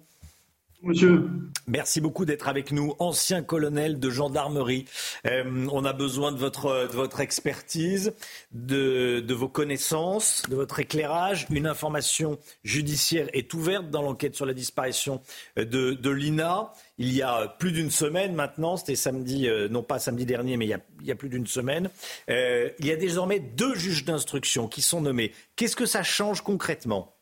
[0.83, 1.28] Monsieur.
[1.68, 4.87] Merci beaucoup d'être avec nous, ancien colonel de gendarmerie.
[5.26, 8.14] Euh, on a besoin de votre, expertise,
[8.51, 11.47] de, vos connaissances, de votre éclairage.
[11.51, 15.20] Une information judiciaire est ouverte dans l'enquête sur la disparition
[15.57, 16.72] de, de l'INA.
[16.99, 20.66] Il y a plus d'une semaine maintenant, c'était samedi, euh, non pas samedi dernier, mais
[20.66, 21.91] il y a, plus d'une semaine.
[22.28, 25.33] Euh, il y a désormais deux juges d'instruction qui sont nommés.
[25.55, 27.14] Qu'est-ce que ça change concrètement?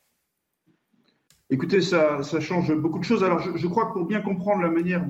[1.53, 3.24] Écoutez, ça, change beaucoup de choses.
[3.24, 5.05] Alors, je, crois que pour bien comprendre la manière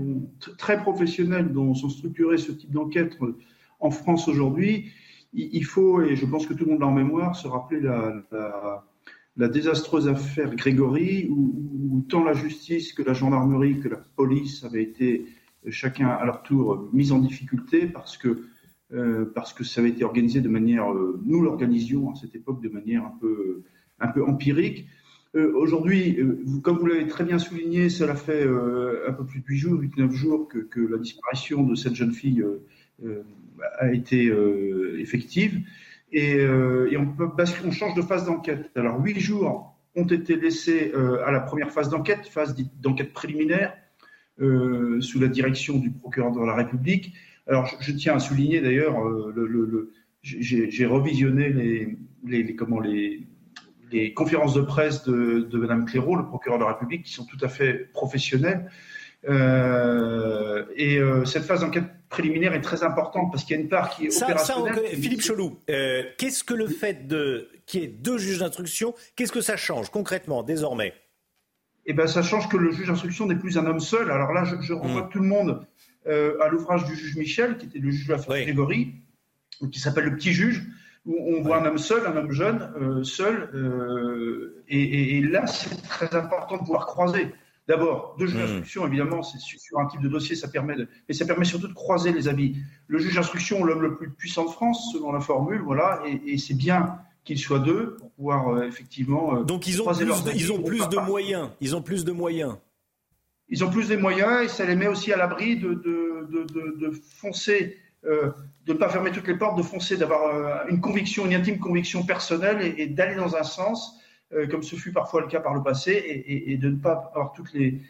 [0.57, 3.37] très professionnelle dont sont structurés ce type d'enquête euh,
[3.79, 4.91] en France aujourd'hui,
[5.35, 9.49] il, faut, et je pense que tout le monde l'a en mémoire, se rappeler la,
[9.49, 15.27] désastreuse affaire Grégory, où, tant la justice que la gendarmerie que la police avaient été
[15.67, 18.47] euh, chacun à leur tour mis en difficulté parce que,
[18.95, 20.87] euh, parce que ça avait été organisé de manière,
[21.23, 23.63] nous l'organisions à cette époque de manière un peu,
[24.01, 24.87] un peu empirique.
[25.37, 29.41] Euh, aujourd'hui, euh, comme vous l'avez très bien souligné, cela fait euh, un peu plus
[29.41, 32.45] de 8 jours, 8-9 jours que, la disparition de cette jeune fille
[33.79, 34.33] a été
[34.99, 35.61] effective.
[36.13, 38.71] Et, on, change de phase d'enquête.
[38.75, 40.93] Alors, 8 jours ont été laissés
[41.25, 43.75] à la première phase d'enquête, phase d'enquête préliminaire,
[44.39, 47.15] sous la direction du procureur de la République.
[47.47, 53.27] Alors, je, tiens à souligner d'ailleurs, le, j'ai revisionné les, comment, les,
[53.91, 57.25] les conférences de presse de, de Mme Clairaut, le procureur de la République, qui sont
[57.25, 58.71] tout à fait professionnelles.
[59.29, 63.69] Euh, et euh, cette phase d'enquête préliminaire est très importante parce qu'il y a une
[63.69, 64.75] part qui est ça, opérationnelle.
[64.75, 68.95] Ça, Philippe Cholou, euh, qu'est-ce que le fait de qu'il y ait deux juges d'instruction,
[69.17, 70.95] qu'est-ce que ça change concrètement désormais?
[71.87, 74.11] Eh ben, ça change que le juge d'instruction n'est plus un homme seul.
[74.11, 75.11] Alors là, je, je renvoie hmm.
[75.11, 75.67] tout le monde
[76.07, 78.45] à l'ouvrage du juge Michel, qui était le juge de la oui.
[78.45, 78.95] Grégory,
[79.71, 80.67] qui s'appelle Le Petit Juge
[81.19, 83.51] on voit un homme seul, un homme jeune, euh, seul.
[83.55, 87.29] Euh, et, là, c'est très important de pouvoir croiser.
[87.69, 88.47] D'abord, deux juges hmm.
[88.47, 91.69] d'instruction, évidemment, c'est sur un type de dossier, ça permet, de, mais ça permet surtout
[91.69, 92.57] de croiser les avis.
[92.89, 96.55] Le juge d'instruction, l'homme le plus puissant de France, selon la formule, voilà, et, c'est
[96.55, 99.43] bien qu'il soit deux pour pouvoir euh, effectivement.
[99.43, 101.51] Donc ils ont plus, de, ils ont plus de moyens.
[101.61, 102.57] Ils ont plus de moyens.
[103.49, 106.91] Ils ont plus de moyens et ça les met aussi à l'abri de, de, de
[106.91, 107.77] foncer
[108.07, 108.31] euh,
[108.67, 111.59] de ne pas fermer toutes les portes, de foncer, d'avoir euh, une conviction, une intime
[111.59, 113.99] conviction personnelle et, d'aller dans un sens,
[114.33, 117.33] euh, comme ce fut parfois le cas par le passé, et, de ne pas avoir
[117.33, 117.81] toutes les,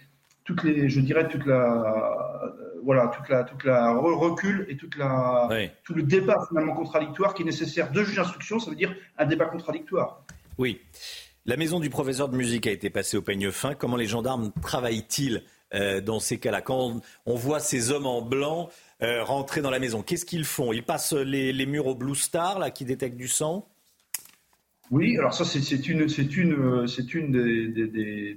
[0.45, 5.49] toutes les, je dirais toute la, voilà, toute la, toute la recul et toute la,
[5.85, 7.93] tout le débat finalement contradictoire qui est nécessaire.
[7.93, 10.25] de juges d'instruction, ça veut dire un débat contradictoire.
[10.59, 10.81] Oui.
[11.47, 13.75] La maison du professeur de musique a été passée au peigne fin.
[13.75, 15.43] Comment les gendarmes travaillent-ils
[16.05, 16.63] dans ces cas-là?
[16.63, 18.71] Quand on voit ces hommes en blanc
[19.03, 20.03] euh, rentrer dans la maison.
[20.03, 20.73] Qu'est-ce qu'ils font?
[20.73, 23.69] Ils passent les, murs au Blue Star, là, qui détectent du sang?
[24.91, 28.35] Oui, alors ça, c'est une, c'est une, c'est une des, des,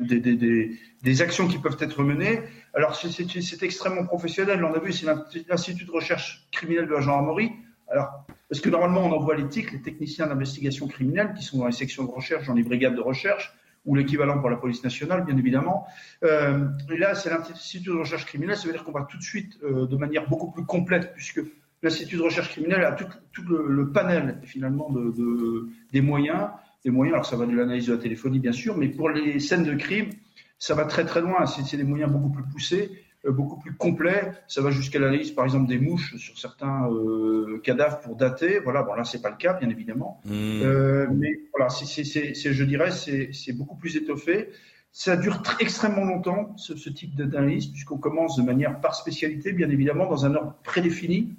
[0.00, 2.40] des, des, actions qui peuvent être menées.
[2.74, 4.64] Alors, c'est extrêmement professionnel.
[4.64, 5.06] On a vu, c'est
[5.48, 7.52] l'Institut de recherche criminelle de la gendarmerie.
[7.88, 11.66] Alors, parce que normalement, on envoie les TIC, les techniciens d'investigation criminelle, qui sont dans
[11.66, 13.54] les sections de recherche, dans les brigades de recherche
[13.84, 15.86] ou l'équivalent pour la police nationale, bien évidemment.
[16.22, 19.58] Euh, là, c'est l'Institut de recherche criminelle, ça veut dire qu'on va tout de suite,
[19.64, 21.40] euh, de manière beaucoup plus complète, puisque
[21.82, 23.06] l'Institut de recherche criminelle a tout,
[23.48, 26.48] le, panel, finalement, de, des moyens.
[26.84, 29.38] Des moyens, alors ça va de l'analyse de la téléphonie, bien sûr, mais pour les
[29.40, 30.10] scènes de crime,
[30.58, 31.46] ça va très très loin.
[31.46, 32.90] C'est des moyens beaucoup plus poussés.
[33.24, 34.32] Euh, beaucoup plus complet.
[34.48, 38.58] Ça va jusqu'à l'analyse, par exemple, des mouches sur certains euh, cadavres pour dater.
[38.58, 40.20] Voilà, bon là c'est pas le cas, bien évidemment.
[40.24, 40.60] Hmm.
[40.62, 44.48] Euh, mais voilà, c'est, je dirais, c'est beaucoup plus étoffé.
[44.90, 49.52] Ça dure très, extrêmement longtemps ce, ce type d'analyse puisqu'on commence de manière par spécialité,
[49.52, 51.36] bien évidemment, dans un ordre prédéfini.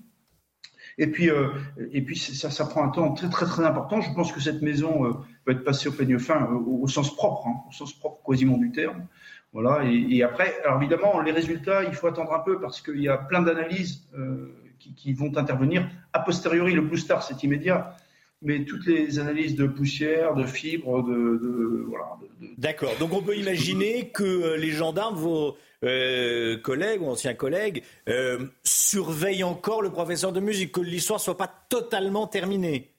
[0.98, 1.50] Et puis, euh,
[1.92, 4.02] et puis ça, ça prend un temps très très très important.
[4.02, 5.12] Je pense que cette maison euh,
[5.46, 8.58] va être passée au peigne fin au, au, sens propre, hein, au sens propre quasiment
[8.58, 9.06] du terme.
[9.54, 9.84] Voilà.
[9.86, 13.18] Et, après, alors évidemment, les résultats, il faut attendre un peu parce qu'il y a
[13.18, 16.74] plein d'analyses euh, qui, vont intervenir a posteriori.
[16.74, 17.96] Le Blue Star, c'est immédiat.
[18.42, 22.18] mais toutes les analyses de poussière, de fibres, de, de voilà.
[22.58, 22.92] D'accord.
[23.00, 28.48] Donc on peut imaginer que euh, les gendarmes, vos euh, collègues ou anciens collègues, euh,
[28.64, 32.90] surveillent encore le professeur de musique, que l'histoire soit pas totalement terminée.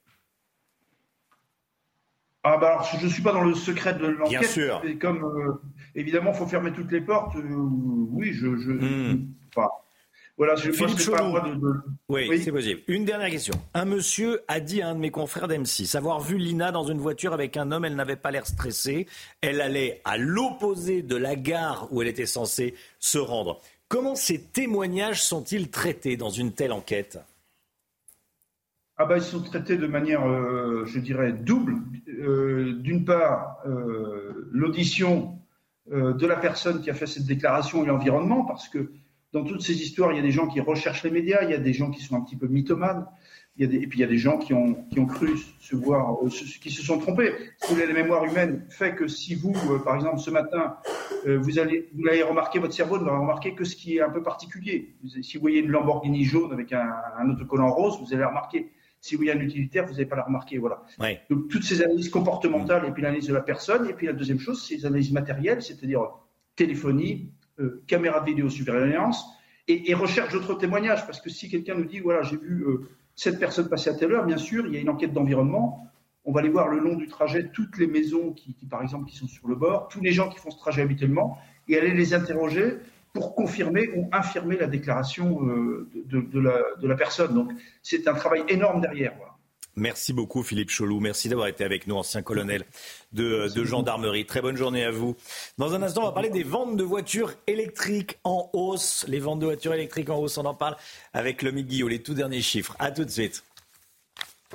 [2.43, 4.41] Ah bah alors, je ne suis pas dans le secret de l'enquête.
[4.41, 4.83] Bien sûr.
[4.85, 5.59] Et comme
[5.95, 7.37] évidemment, il faut fermer toutes les portes.
[7.37, 9.17] oui, je, je
[9.55, 9.69] enfin,
[10.37, 11.75] voilà, je Philippe pense pas moi de, de-
[12.09, 12.81] Oui, c'est possible.
[12.89, 13.55] Une dernière question.
[13.73, 16.99] Un monsieur a dit à un de mes confrères d'M6 avoir vu Lina dans une
[16.99, 19.07] voiture avec un homme, elle n'avait pas l'air stressée,
[19.43, 23.61] elle allait à l'opposé de la gare où elle était censée se rendre.
[23.89, 27.19] Comment ces témoignages sont-ils traités dans une telle enquête?
[28.97, 31.77] Ah bah ils sont traités de manière, euh, je dirais, double.
[32.09, 35.44] Euh, D'une part, euh, l'audition euh,
[35.91, 38.91] de la personne qui a fait cette déclaration et l'environnement, parce que
[39.35, 41.55] dans toutes ces histoires, il y a des gens qui recherchent les médias, il y
[41.55, 43.05] a des gens qui sont un petit peu mythomanes,
[43.57, 45.75] il y a des, et puis il y a des gens qui ont, cru se
[45.75, 47.33] voir, euh, qui se sont trompés.
[47.59, 50.77] Si vous voulez, la mémoire humaine fait que si vous, euh, par exemple, ce matin,
[51.27, 54.01] euh, vous allez, vous allez remarquer, votre cerveau ne va remarquer que ce qui est
[54.01, 54.95] un peu particulier.
[55.23, 58.71] Si vous voyez une Lamborghini jaune avec un, un autocollant rose, vous allez remarquer.
[59.05, 60.57] Si voyez un utilitaire, vous n'allez pas la remarquer.
[60.57, 60.83] Voilà.
[61.29, 63.87] Donc toutes ces analyses comportementales et puis l'analyse de la personne.
[63.87, 66.09] Et puis la deuxième chose, c'est les analyses matérielles, c'est-à-dire
[66.57, 67.29] téléphonie,
[67.61, 69.27] euh, caméra de vidéosurveillance
[69.69, 71.05] et, et recherche d'autres témoignages.
[71.05, 74.11] Parce que si quelqu'un nous dit, voilà, j'ai vu euh, cette personne passer à telle
[74.11, 75.87] heure, bien sûr, il y a une enquête d'environnement.
[76.25, 79.11] On va aller voir le long du trajet toutes les maisons qui, qui, par exemple,
[79.11, 81.37] qui sont sur le bord, tous les gens qui font ce trajet habituellement,
[81.69, 82.79] et aller les interroger
[83.15, 87.33] pour confirmer ou infirmer la déclaration euh, de, de- de la, de la personne.
[87.33, 87.53] Donc
[87.83, 89.15] c'est un travail énorme derrière.
[89.17, 89.31] voilà.
[89.77, 91.01] Merci beaucoup Philippe Cholou.
[91.01, 92.65] Merci d'avoir été avec nous, ancien colonel
[93.13, 94.25] de, de gendarmerie.
[94.25, 95.17] Très bonne journée à vous.
[95.59, 99.05] Dans un instant, on va parler des ventes de voitures électriques en hausse.
[99.09, 100.77] Les ventes de voitures électriques en hausse, on en parle
[101.13, 102.77] avec Lomique Guillot, les tout derniers chiffres.
[102.79, 103.43] À tout de suite.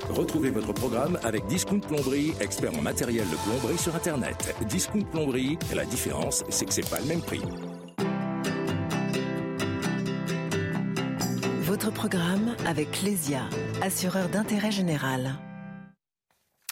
[0.10, 4.56] Retrouvez votre programme avec Discount Plomberie, expert en matériel de plomberie sur Internet.
[4.70, 7.42] Discount Plomberie, la différence, c'est que c'est pas le même prix.
[11.82, 13.40] Votre programme avec Clésia,
[13.82, 15.36] assureur d'intérêt général.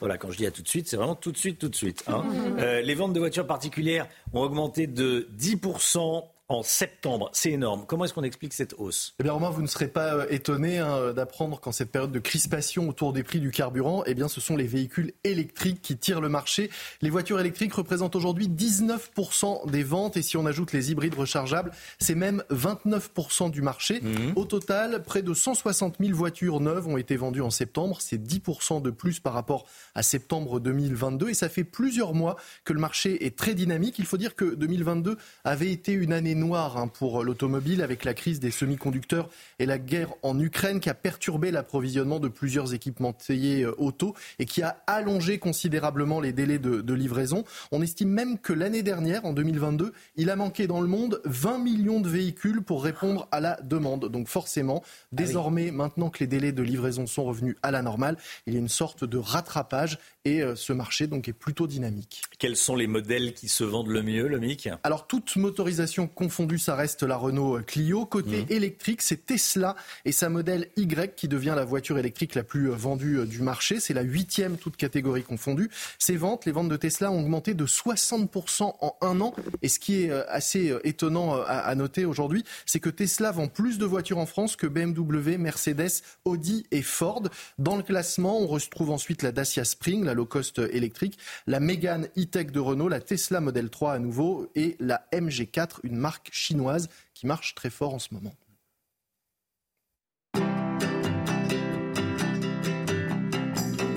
[0.01, 1.76] Voilà, quand je dis à tout de suite, c'est vraiment tout de suite, tout de
[1.78, 2.03] suite.
[2.08, 2.26] hein.
[2.60, 7.30] Euh, les ventes de voitures particulières ont augmenté de 10% en septembre.
[7.34, 7.86] C'est énorme.
[7.88, 9.16] Comment est-ce qu'on explique cette hausse?
[9.20, 12.20] Eh bien, Romain, vous ne serez pas euh, étonné hein, d'apprendre qu'en cette période de
[12.20, 16.22] crispation autour des prix du carburant, eh bien, ce sont les véhicules électriques qui tirent
[16.22, 16.70] le marché.
[17.02, 21.72] Les voitures électriques représentent aujourd'hui 19% des ventes et si on ajoute les hybrides rechargeables,
[22.00, 24.02] c'est même 29% du marché.
[24.36, 27.98] Au total, près de 160 000 voitures neuves ont été vendues en septembre.
[28.00, 32.74] C'est 10% de plus par rapport à septembre 2022 et ça fait plusieurs mois que
[32.74, 34.00] le marché est très dynamique.
[34.00, 38.13] Il faut dire que 2022 avait été une année noire hein, pour l'automobile avec la
[38.13, 39.29] crise des semi-conducteurs
[39.59, 44.45] et la guerre en Ukraine qui a perturbé l'approvisionnement de plusieurs équipementiers euh, auto et
[44.45, 47.43] qui a allongé considérablement les délais de, de livraison.
[47.71, 51.57] On estime même que l'année dernière, en 2022, il a manqué dans le monde 20
[51.59, 54.09] millions de véhicules pour répondre à la demande.
[54.09, 58.53] Donc forcément, désormais, maintenant que les délais de livraison sont revenus à la normale, il
[58.53, 62.21] y a une sorte de rattrapage et euh, ce marché donc est plutôt dynamique.
[62.39, 66.59] Quels sont les modèles qui se vendent le mieux, le MIC Alors, toute motorisation confondue,
[66.59, 68.05] ça reste la Renault Clio.
[68.05, 72.67] Côté électrique, c'est Tesla et sa modèle Y qui devient la voiture électrique la plus
[72.67, 73.80] vendue euh, du marché.
[73.80, 75.69] C'est la huitième, toute catégorie confondue.
[75.99, 79.34] Ces ventes, les ventes de Tesla ont augmenté de 60% en un an.
[79.61, 83.32] Et ce qui est euh, assez euh, étonnant euh, à noter aujourd'hui, c'est que Tesla
[83.32, 87.23] vend plus de voitures en France que BMW, Mercedes, Audi et Ford.
[87.57, 92.07] Dans le classement, on retrouve ensuite la Dacia Spring, la low cost électrique, la Mégane
[92.17, 96.89] E-Tech de Renault, la Tesla Model 3 à nouveau et la MG4, une marque chinoise
[97.13, 98.36] qui marche très fort en ce moment.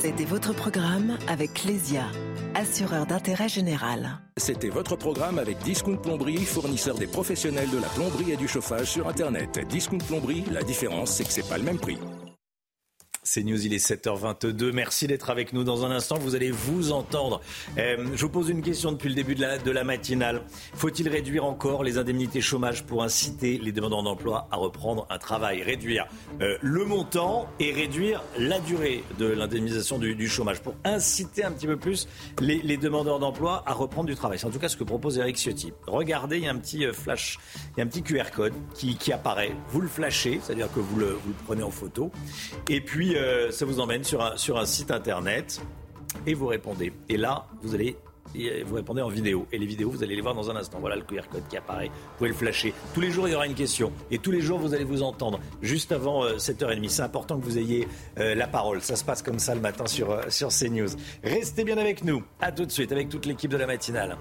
[0.00, 2.04] C'était votre programme avec Clésia,
[2.54, 4.18] assureur d'intérêt général.
[4.36, 8.90] C'était votre programme avec Discount Plomberie, fournisseur des professionnels de la plomberie et du chauffage
[8.90, 9.60] sur Internet.
[9.68, 11.98] Discount Plomberie, la différence, c'est que c'est pas le même prix.
[13.32, 14.72] C'est News, il est 7h22.
[14.72, 15.62] Merci d'être avec nous.
[15.62, 17.40] Dans un instant, vous allez vous entendre.
[17.78, 20.42] Euh, je vous pose une question depuis le début de la, matinale.
[20.74, 25.62] Faut-il réduire encore les indemnités chômage pour inciter les demandeurs d'emploi à reprendre un travail?
[25.62, 26.08] Réduire
[26.40, 31.68] euh, le montant et réduire la durée de l'indemnisation du, chômage pour inciter un petit
[31.68, 32.08] peu plus
[32.40, 34.40] les, demandeurs d'emploi à reprendre du travail.
[34.40, 35.72] C'est en tout cas ce que propose Eric Ciotti.
[35.86, 37.38] Regardez, il y a un petit euh, flash,
[37.76, 39.52] il y a un petit QR code qui, qui apparaît.
[39.68, 42.10] Vous le flashez, c'est-à-dire que vous le, vous le prenez en photo.
[42.68, 45.60] Et puis, euh, ça vous emmène sur un, sur un site internet
[46.26, 46.92] et vous répondez.
[47.08, 47.96] Et là, vous allez
[48.32, 49.48] et vous répondez en vidéo.
[49.50, 50.78] Et les vidéos, vous allez les voir dans un instant.
[50.78, 51.86] Voilà le QR code qui apparaît.
[51.88, 52.72] Vous pouvez le flasher.
[52.94, 53.90] Tous les jours, il y aura une question.
[54.12, 55.40] Et tous les jours, vous allez vous entendre.
[55.62, 56.88] Juste avant 7h30.
[56.88, 58.82] C'est important que vous ayez la parole.
[58.82, 60.90] Ça se passe comme ça le matin sur, sur CNews.
[61.24, 62.22] Restez bien avec nous.
[62.40, 64.16] À tout de suite avec toute l'équipe de la matinale.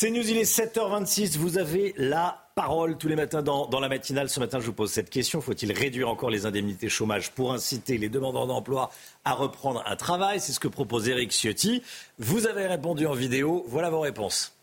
[0.00, 1.36] C'est News, il est 7h26.
[1.36, 4.30] Vous avez la parole tous les matins dans, la matinale.
[4.30, 5.42] Ce matin, je vous pose cette question.
[5.42, 8.90] Faut-il réduire encore les indemnités chômage pour inciter les demandeurs d'emploi
[9.26, 10.40] à reprendre un travail?
[10.40, 11.82] C'est ce que propose Eric Ciotti.
[12.18, 13.62] Vous avez répondu en vidéo.
[13.68, 14.56] Voilà vos réponses.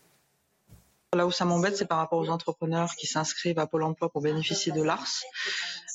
[1.14, 4.22] Là où ça m'embête, c'est par rapport aux entrepreneurs qui s'inscrivent à Pôle emploi pour
[4.22, 5.22] bénéficier de l'ARS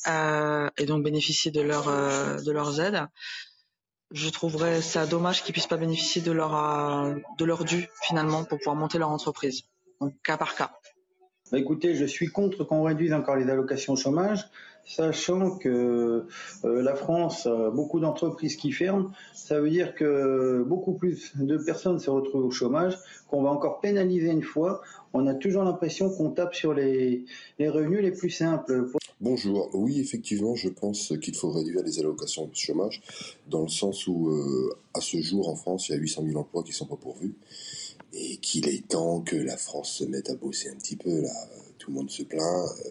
[0.08, 3.10] euh, et donc bénéficier de, leur, euh, de leurs aides
[4.12, 8.44] je trouverais ça dommage qu'ils puissent pas bénéficier de leur euh, de leur dû finalement
[8.44, 9.64] pour pouvoir monter leur entreprise.
[10.02, 10.72] Donc cas par cas.
[11.52, 14.50] Bah écoutez, je suis contre qu'on réduise encore les allocations au chômage,
[14.86, 16.26] sachant que
[16.66, 19.12] euh, la France a beaucoup d'entreprises qui ferment.
[19.34, 22.98] Ça veut dire que beaucoup plus de personnes se retrouvent au chômage,
[23.28, 24.82] qu'on va encore pénaliser une fois.
[25.14, 27.26] On a toujours l'impression qu'on tape sur les
[27.60, 28.90] revenus les plus simples.
[29.24, 29.70] Bonjour.
[29.74, 33.02] Oui, effectivement, je pense qu'il faut réduire les allocations de chômage
[33.48, 36.38] dans le sens où, euh, à ce jour, en France, il y a 800 000
[36.38, 37.34] emplois qui ne sont pas pourvus
[38.12, 41.22] et qu'il est temps que la France se mette à bosser un petit peu.
[41.22, 41.32] Là,
[41.78, 42.90] tout le monde se plaint, euh,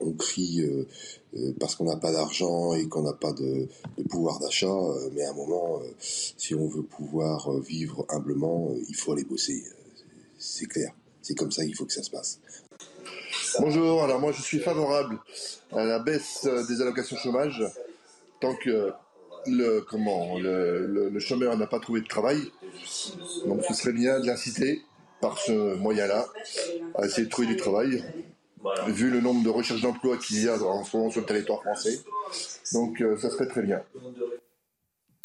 [0.00, 4.40] on crie euh, parce qu'on n'a pas d'argent et qu'on n'a pas de, de pouvoir
[4.40, 4.78] d'achat.
[5.12, 9.62] mais à un moment, si on veut pouvoir vivre humblement, il faut aller bosser.
[10.38, 10.94] C'est clair.
[11.20, 12.40] C'est comme ça qu'il faut que ça se passe.
[13.54, 15.18] Bonjour, alors moi je suis favorable
[15.72, 17.62] à la baisse euh, des allocations chômage
[18.40, 18.92] tant que
[19.46, 22.40] le, comment, le, chômeur n'a pas trouvé de travail.
[23.46, 24.82] Donc ce serait bien de l'inciter
[25.20, 26.26] par ce moyen-là
[26.96, 28.04] à essayer de trouver du travail,
[28.88, 31.62] vu le nombre de recherches d'emploi qu'il y a en ce moment sur le territoire
[31.62, 32.00] français.
[32.72, 33.82] Donc euh, ça serait très bien.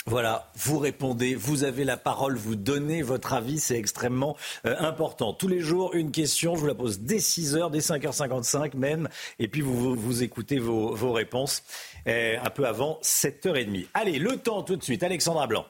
[0.07, 5.31] Voilà, vous répondez, vous avez la parole, vous donnez votre avis, c'est extrêmement euh, important.
[5.33, 9.47] Tous les jours, une question, je vous la pose dès 6h, dès 5h55 même, et
[9.47, 11.61] puis vous, écoutez vos, vos réponses
[12.07, 13.87] euh, un peu avant 7h30.
[13.93, 15.65] Allez, le temps tout de suite, Alexandra Blanc.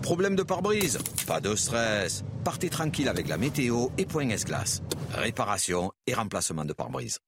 [0.00, 2.24] Problème de pare-brise Pas de stress.
[2.44, 4.82] Partez tranquille avec la météo et Point S-Glace.
[5.14, 7.18] Réparation et remplacement de pare-brise.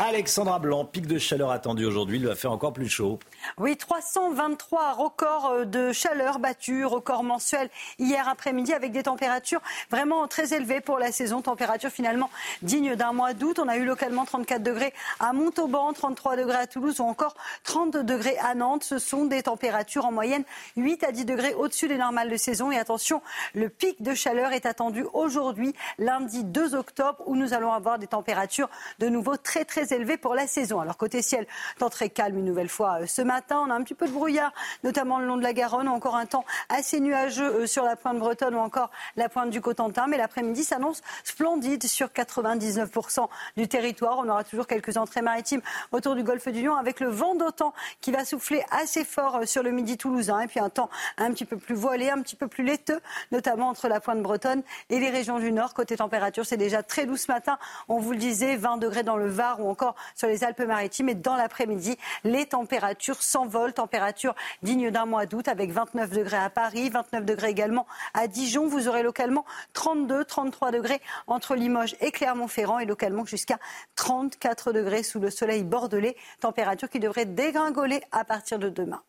[0.00, 3.18] Alexandra Blanc, pic de chaleur attendu aujourd'hui, il va faire encore plus chaud.
[3.56, 7.68] Oui, 323 records euh, de chaleur battus, record mensuel
[7.98, 9.60] hier après-midi avec des températures
[9.90, 11.42] vraiment très élevées pour la saison.
[11.42, 12.30] Température finalement
[12.62, 13.58] digne d'un mois d'août.
[13.58, 17.34] On a eu localement 34 degrés à Montauban, 33 degrés à Toulouse ou encore
[17.64, 18.84] 30 degrés à Nantes.
[18.84, 20.44] Ce sont des températures en moyenne
[20.76, 22.70] 8 à 10 degrés au-dessus des normales de saison.
[22.70, 23.20] Et attention,
[23.52, 28.06] le pic de chaleur est attendu aujourd'hui, lundi 2 octobre, où nous allons avoir des
[28.06, 28.70] températures
[29.00, 30.80] de nouveau très très élevé pour la saison.
[30.80, 31.46] Alors côté ciel,
[31.78, 33.62] temps très calme une nouvelle fois euh, ce matin.
[33.66, 34.52] On a un petit peu de brouillard,
[34.84, 38.18] notamment le long de la Garonne, encore un temps assez nuageux euh, sur la pointe
[38.18, 40.06] bretonne ou encore la pointe du Cotentin.
[40.06, 44.18] Mais l'après-midi s'annonce splendide sur 99% du territoire.
[44.18, 45.62] On aura toujours quelques entrées maritimes
[45.92, 49.46] autour du golfe du Lion avec le vent d'autant qui va souffler assez fort euh,
[49.46, 50.40] sur le midi toulousain.
[50.40, 53.00] Et puis un temps un petit peu plus voilé, un petit peu plus laiteux,
[53.32, 55.74] notamment entre la pointe bretonne et les régions du nord.
[55.74, 57.58] Côté température, c'est déjà très doux ce matin.
[57.88, 61.08] On vous le disait, 20 degrés dans le Var ou encore encore sur les Alpes-Maritimes.
[61.10, 63.72] Et dans l'après-midi, les températures s'envolent.
[63.72, 68.66] Température digne d'un mois d'août avec 29 degrés à Paris, 29 degrés également à Dijon.
[68.66, 69.44] Vous aurez localement
[69.74, 73.58] 32, 33 degrés entre Limoges et Clermont-Ferrand et localement jusqu'à
[73.94, 76.16] 34 degrés sous le soleil bordelais.
[76.40, 79.02] Température qui devrait dégringoler à partir de demain.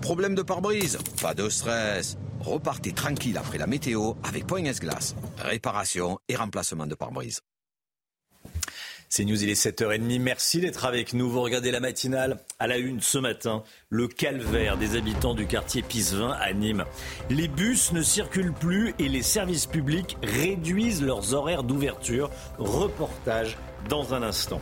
[0.00, 0.96] Problème de pare-brise?
[1.20, 2.16] Pas de stress.
[2.40, 5.16] Repartez tranquille après la météo avec Point Glace.
[5.38, 7.40] Réparation et remplacement de pare-brise.
[9.10, 10.20] C'est News, il est 7h30.
[10.20, 11.30] Merci d'être avec nous.
[11.30, 13.62] Vous regardez la matinale à la une ce matin.
[13.88, 16.84] Le calvaire des habitants du quartier Pisevin à Nîmes.
[17.30, 22.30] Les bus ne circulent plus et les services publics réduisent leurs horaires d'ouverture.
[22.58, 23.56] Reportage
[23.88, 24.60] dans un instant.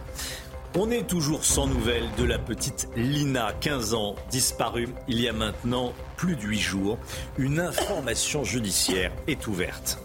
[0.77, 5.33] On est toujours sans nouvelles de la petite Lina, 15 ans, disparue il y a
[5.33, 6.99] maintenant plus de 8 jours.
[7.37, 9.99] Une information judiciaire est ouverte.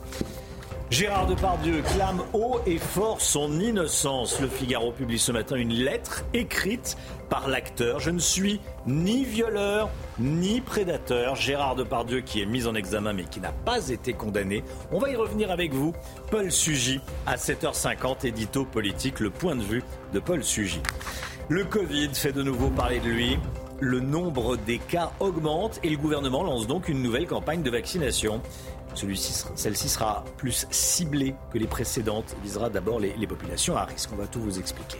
[0.92, 4.42] Gérard Depardieu clame haut et fort son innocence.
[4.42, 6.98] Le Figaro publie ce matin une lettre écrite
[7.30, 8.02] par l'acteur.
[8.02, 9.90] Je ne suis ni violeur
[10.20, 11.38] ni prédateur.
[11.38, 14.66] Gérard Depardieu qui est mis en examen mais qui n'a pas été condamné.
[14.92, 15.94] On va y revenir avec vous.
[16.30, 20.82] Paul Sugy à 7h50, édito politique, le point de vue de Paul Sugy.
[21.48, 23.40] Le Covid fait de nouveau parler de lui.
[23.80, 28.42] Le nombre des cas augmente et le gouvernement lance donc une nouvelle campagne de vaccination.
[28.96, 34.10] Celle-ci sera plus ciblée que les précédentes, visera d'abord les, populations à risque.
[34.14, 34.98] On va tout vous expliquer.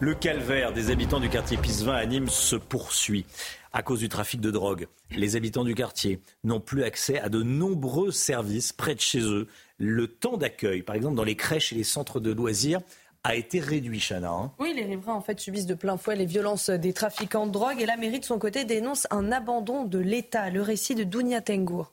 [0.00, 3.26] Le calvaire des habitants du quartier Pisevin à Nîmes se poursuit.
[3.72, 7.42] À cause du trafic de drogue, les habitants du quartier n'ont plus accès à de
[7.42, 9.48] nombreux services près de chez eux.
[9.78, 12.80] Le temps d'accueil, par exemple dans les crèches et les centres de loisirs,
[13.24, 14.30] a été réduit, Chana.
[14.30, 14.52] Hein.
[14.58, 17.80] Oui, les riverains en fait subissent de plein fouet les violences des trafiquants de drogue
[17.80, 20.50] et la mairie de son côté dénonce un abandon de l'État.
[20.50, 21.92] Le récit de Dounia Tengour.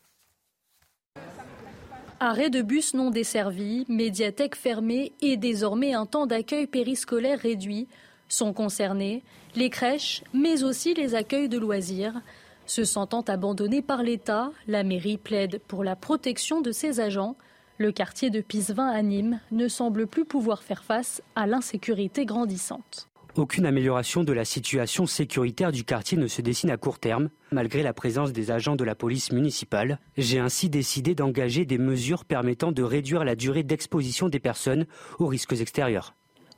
[2.22, 7.88] Arrêt de bus non desservis, médiathèque fermée et désormais un temps d'accueil périscolaire réduit
[8.30, 9.22] sont concernés
[9.56, 12.22] les crèches, mais aussi les accueils de loisirs.
[12.66, 17.36] Se sentant abandonnés par l'État, la mairie plaide pour la protection de ses agents.
[17.78, 23.10] Le quartier de Pisevin à Nîmes ne semble plus pouvoir faire face à l'insécurité grandissante.
[23.38, 27.84] Aucune amélioration de la situation sécuritaire du quartier ne se dessine à court terme, malgré
[27.84, 29.99] la présence des agents de la police municipale.
[30.16, 34.86] J'ai ainsi décidé d'engager des mesures permettant de réduire la durée d'exposition des personnes
[35.20, 36.14] aux risques extérieurs.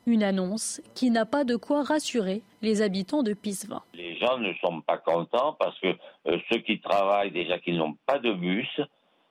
[0.05, 3.81] Une annonce qui n'a pas de quoi rassurer les habitants de Pisevin.
[3.95, 5.87] Les gens ne sont pas contents parce que
[6.27, 8.69] euh, ceux qui travaillent déjà qui n'ont pas de bus,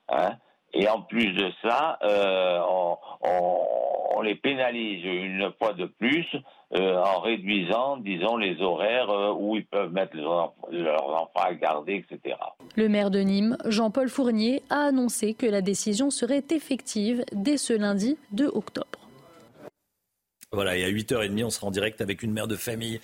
[0.09, 0.33] hein,
[0.77, 2.59] et en plus de ça, euh,
[3.23, 6.25] on, les pénalise une fois de plus
[6.75, 12.05] euh, en réduisant, disons, les horaires euh, où ils peuvent mettre leurs, enfants à garder,
[12.07, 12.35] etc.
[12.75, 17.73] Le maire de Nîmes, Jean-Paul Fournier, a annoncé que la décision serait effective dès ce
[17.73, 18.87] lundi 2 octobre.
[20.51, 23.01] Voilà, et à 8h30, on sera en direct avec une mère de famille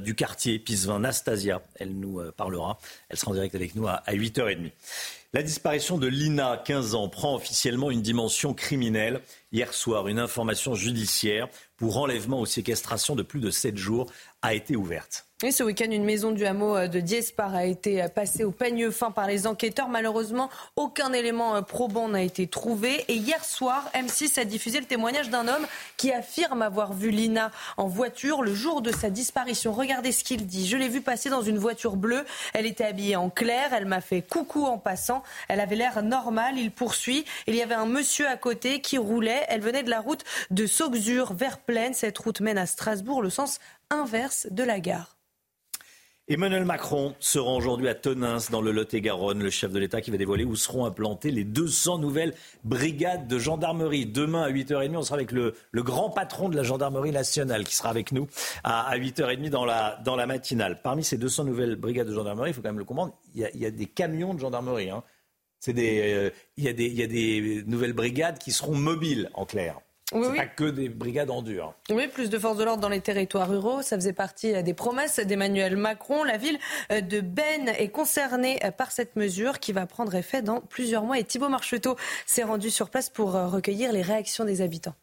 [0.00, 1.62] du quartier Pisevin, Nastasia.
[1.80, 2.78] Elle nous parlera.
[3.08, 4.70] Elle sera en direct avec nous à 8h30.
[5.34, 9.22] La disparition de Lina, 15 ans, prend officiellement une dimension criminelle.
[9.50, 11.48] Hier soir, une information judiciaire
[11.78, 15.26] pour enlèvement ou séquestration de plus de 7 jours a été ouverte.
[15.44, 18.52] Et ce week-end, une maison du hameau euh, de Diespar a été euh, passée au
[18.52, 19.88] peigne fin par les enquêteurs.
[19.88, 23.04] Malheureusement, aucun élément euh, probant n'a été trouvé.
[23.08, 27.50] Et hier soir, M6 a diffusé le témoignage d'un homme qui affirme avoir vu Lina
[27.76, 29.72] en voiture le jour de sa disparition.
[29.72, 30.68] Regardez ce qu'il dit.
[30.68, 32.24] Je l'ai vue passer dans une voiture bleue.
[32.54, 33.72] Elle était habillée en clair.
[33.72, 35.21] Elle m'a fait coucou en passant.
[35.48, 36.58] Elle avait l'air normale.
[36.58, 37.24] Il poursuit.
[37.46, 39.44] Il y avait un monsieur à côté qui roulait.
[39.48, 41.94] Elle venait de la route de Sauxure vers Plaine.
[41.94, 43.58] Cette route mène à Strasbourg, le sens
[43.90, 45.16] inverse de la gare.
[46.28, 50.16] Emmanuel Macron sera aujourd'hui à Tonins, dans le Lot-et-Garonne, le chef de l'État qui va
[50.16, 52.32] dévoiler où seront implantées les 200 nouvelles
[52.62, 54.06] brigades de gendarmerie.
[54.06, 57.90] Demain à 8h30, on sera avec le, grand patron de la gendarmerie nationale qui sera
[57.90, 58.28] avec nous
[58.62, 60.80] à, 8h30 dans la, dans la matinale.
[60.80, 63.66] Parmi ces 200 nouvelles brigades de gendarmerie, il faut quand même le comprendre, il y
[63.66, 64.90] a, des camions de gendarmerie.
[64.90, 65.02] Hein.
[65.66, 69.80] Euh, des, il y a des nouvelles brigades qui seront mobiles, en clair.
[70.12, 71.74] Oui, c'est pas que des brigades en dur.
[71.90, 73.82] Oui, plus de forces de l'ordre dans les territoires ruraux.
[73.82, 76.22] Ça faisait partie euh, des promesses d'Emmanuel Macron.
[76.24, 76.58] La ville
[76.90, 81.04] euh, de Ben est concernée euh, par cette mesure qui va prendre effet dans plusieurs
[81.04, 81.18] mois.
[81.18, 81.96] Et Thibault Marcheteau
[82.26, 84.94] s'est rendu sur place pour recueillir les réactions des habitants.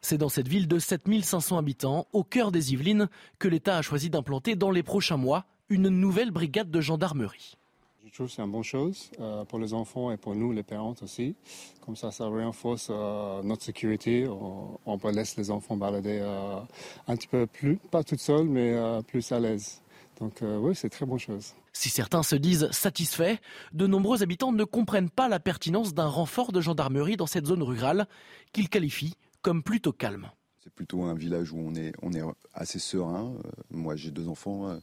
[0.00, 3.08] C'est dans cette ville de 7500 habitants, au cœur des Yvelines,
[3.40, 7.56] que l'État a choisi d'implanter dans les prochains mois une nouvelle brigade de gendarmerie.
[8.16, 10.62] Je trouve que c'est une bonne chose euh, pour les enfants et pour nous, les
[10.62, 11.36] parents aussi.
[11.84, 14.26] Comme ça, ça renforce euh, notre sécurité.
[14.26, 16.58] On, peut laisser les enfants balader euh,
[17.08, 18.74] un petit peu plus, pas tout seul, mais
[19.06, 19.82] plus à l'aise.
[20.18, 21.52] Donc oui, c'est très bonne chose.
[21.74, 23.36] Si certains se disent satisfaits,
[23.74, 27.62] de nombreux habitants ne comprennent pas la pertinence d'un renfort de gendarmerie dans cette zone
[27.62, 28.06] rurale
[28.54, 30.30] qu'ils qualifient comme plutôt calme.
[30.64, 32.22] C'est plutôt un village où on est, on est
[32.54, 33.34] assez serein.
[33.70, 34.74] moi, j'ai deux enfants.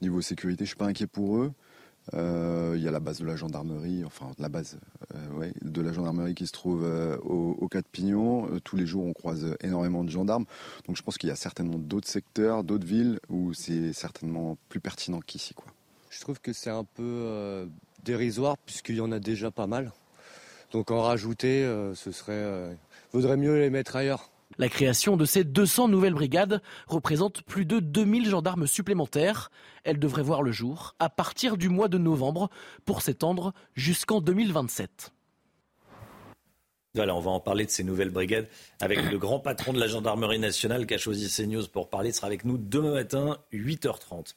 [0.00, 1.52] niveau sécurité, je suis pas inquiet pour eux.
[2.14, 4.78] Euh, il y a la base de la gendarmerie, enfin la base
[5.14, 8.48] euh, de la gendarmerie qui se trouve euh, au, au Quatre Pignons.
[8.64, 10.46] tous les jours, on croise énormément de gendarmes.
[10.86, 14.80] Donc je pense qu'il y a certainement d'autres secteurs, d'autres villes où c'est certainement plus
[14.80, 15.54] pertinent qu'ici.
[15.54, 15.66] Quoi.
[16.10, 17.68] Je trouve que c'est un peu
[18.04, 19.92] dérisoire puisqu'il y en a déjà pas mal.
[20.72, 21.64] Donc en rajouter,
[21.94, 22.76] ce serait,
[23.12, 24.30] vaudrait mieux les mettre ailleurs.
[24.56, 29.50] La création de ces 200 nouvelles brigades représente plus de 2000 gendarmes supplémentaires.
[29.84, 32.48] Elles devraient voir le jour à partir du mois de novembre
[32.84, 35.12] pour s'étendre jusqu'en 2027.
[36.94, 38.48] Voilà, on va en parler de ces nouvelles brigades
[38.80, 42.10] avec le grand patron de la gendarmerie nationale qui a choisi CNews pour parler.
[42.10, 44.34] Il sera avec nous demain matin, 8h30.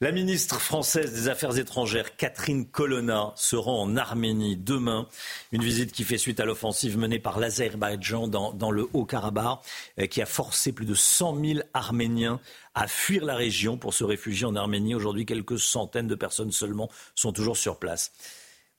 [0.00, 5.06] La ministre française des Affaires étrangères, Catherine Colonna, se rend en Arménie demain.
[5.52, 9.60] Une visite qui fait suite à l'offensive menée par l'Azerbaïdjan dans, le Haut-Karabakh,
[10.00, 12.40] euh, qui a forcé plus de 100 000 Arméniens
[12.74, 14.96] à fuir la région pour se réfugier en Arménie.
[14.96, 18.10] Aujourd'hui, quelques centaines de personnes seulement sont toujours sur place.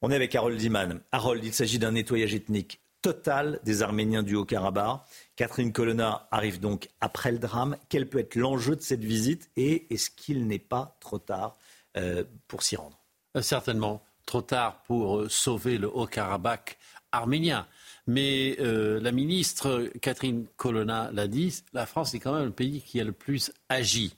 [0.01, 0.99] On est avec Harold Diman.
[1.13, 4.99] Harold, il s'agit d'un nettoyage ethnique total des Arméniens du Haut-Karabakh.
[5.35, 7.77] Catherine Colonna arrive donc après le drame.
[7.89, 11.57] Quel peut être l'enjeu de cette visite et est-ce qu'il n'est pas trop tard
[11.97, 12.97] euh, pour s'y rendre?
[13.35, 16.77] Euh, Certainement trop tard pour euh, sauver le Haut-Karabakh
[17.11, 17.67] arménien.
[18.07, 23.01] Mais la ministre Catherine Colonna l'a dit, la France est quand même le pays qui
[23.01, 24.15] a le plus agi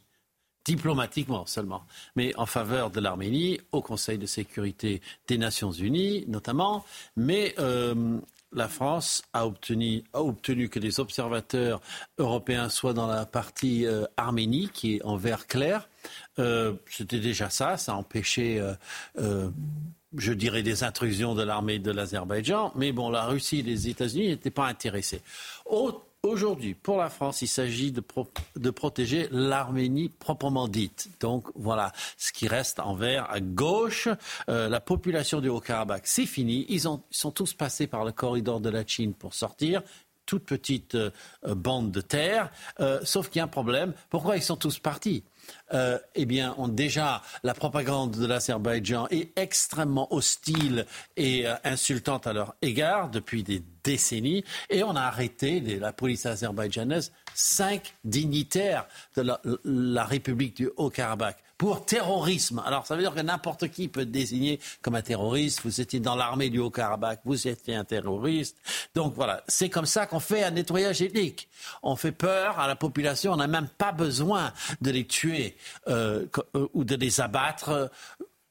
[0.65, 1.85] diplomatiquement seulement,
[2.18, 6.84] mais en faveur de l'Arménie au Conseil de sécurité des Nations Unies notamment.
[7.15, 7.56] Mais
[8.53, 10.03] la France a obtenu,
[10.69, 11.82] que les observateurs
[12.18, 15.90] européens soient dans la partie euh, Arménie, qui est en vert clair.
[16.40, 18.61] Euh, c'était déjà ça, ça a empêché,
[20.15, 22.72] je dirais, des intrusions de l'armée de l'Azerbaïdjan.
[22.76, 25.22] Mais bon, la Russie et les États-Unis n'étaient pas intéressés.
[26.28, 31.10] Aujourd'hui, pour la France, il s'agit de, protéger l'Arménie proprement dite.
[31.22, 34.10] Donc voilà, ce qui reste en vert à gauche,
[34.49, 36.66] euh, la population du Haut-Karabakh, c'est fini.
[36.68, 39.82] Ils sont tous passés par le corridor de la Chine pour sortir
[40.28, 41.10] toute petite euh,
[41.44, 43.94] bande de terre, euh, sauf qu'il y a un problème.
[44.12, 45.24] Pourquoi ils sont tous partis?
[45.74, 50.86] Euh, eh bien, déjà, la propagande de l'Azerbaïdjan est extrêmement hostile
[51.16, 54.44] et insultante à leur égard depuis des décennies.
[54.70, 59.26] Et on a arrêté, la police azerbaïdjanaise, cinq dignitaires de
[59.64, 62.61] la République du Haut-Karabakh pour terrorisme.
[62.65, 65.61] Alors ça veut dire que n'importe qui peut être désigné comme un terroriste.
[65.63, 68.57] Vous étiez dans l'armée du Haut-Karabakh, vous étiez un terroriste.
[68.93, 71.49] Donc voilà, c'est comme ça qu'on fait un nettoyage ethnique.
[71.81, 75.57] On fait peur à la population, on n'a même pas besoin de les tuer
[75.88, 76.25] euh,
[76.55, 77.91] euh, ou de les abattre,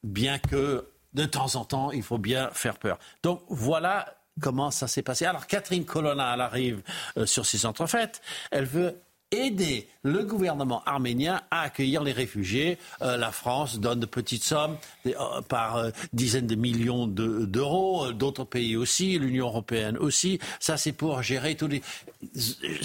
[0.02, 2.98] bien que de temps en temps, il faut bien faire peur.
[3.22, 5.24] Donc voilà comment ça s'est passé.
[5.24, 6.82] Alors Catherine Colonna, elle arrive
[7.16, 8.20] euh, sur ces entrefaites,
[8.50, 9.00] elle veut
[9.32, 12.78] aider le gouvernement arménien à accueillir les réfugiés.
[13.02, 14.76] Euh, la France donne de petites sommes
[15.06, 15.12] euh,
[15.48, 20.38] par euh, dizaines de millions d'euros, d'autres pays aussi, l'Union européenne aussi.
[20.60, 21.82] Ça, c'est pour gérer tous les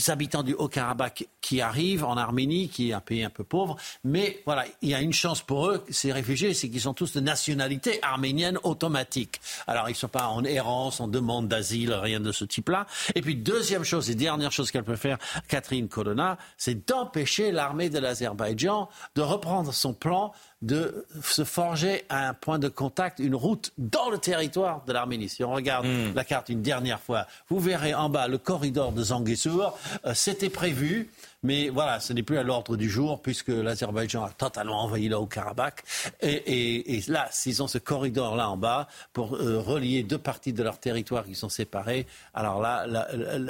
[0.07, 3.77] habitants du Haut-Karabakh qui arrivent en Arménie, qui est un pays un peu pauvre.
[4.03, 7.13] Mais voilà, il y a une chance pour eux, ces réfugiés, c'est qu'ils sont tous
[7.13, 9.39] de nationalité arménienne automatique.
[9.67, 12.87] Alors, ils ne sont pas en errance, en demande d'asile, rien de ce type-là.
[13.13, 17.89] Et puis, deuxième chose et dernière chose qu'elle peut faire, Catherine Colonna, c'est d'empêcher l'armée
[17.89, 23.73] de l'Azerbaïdjan de reprendre son plan de se forger un point de contact, une route
[23.77, 25.27] dans le territoire de l'Arménie.
[25.27, 26.13] Si on regarde hmm.
[26.13, 29.77] la carte une dernière fois, vous verrez en bas le corridor de Zanguesour.
[30.05, 31.09] Euh, c'était prévu,
[31.41, 35.17] mais voilà, ce n'est plus à l'ordre du jour puisque l'Azerbaïdjan a totalement envahi le
[35.17, 35.83] Haut-Karabakh.
[36.21, 40.77] Et, là, s'ils ont ce corridor-là en bas pour euh, relier deux parties de leur
[40.79, 42.05] territoire qui sont séparées,
[42.35, 42.85] alors là,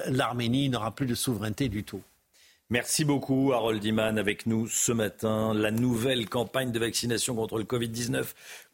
[0.08, 2.02] l'Arménie n'aura plus de souveraineté du tout.
[2.72, 5.54] Merci beaucoup, Harold Iman, avec nous ce matin.
[5.54, 8.24] La nouvelle campagne de vaccination contre le Covid-19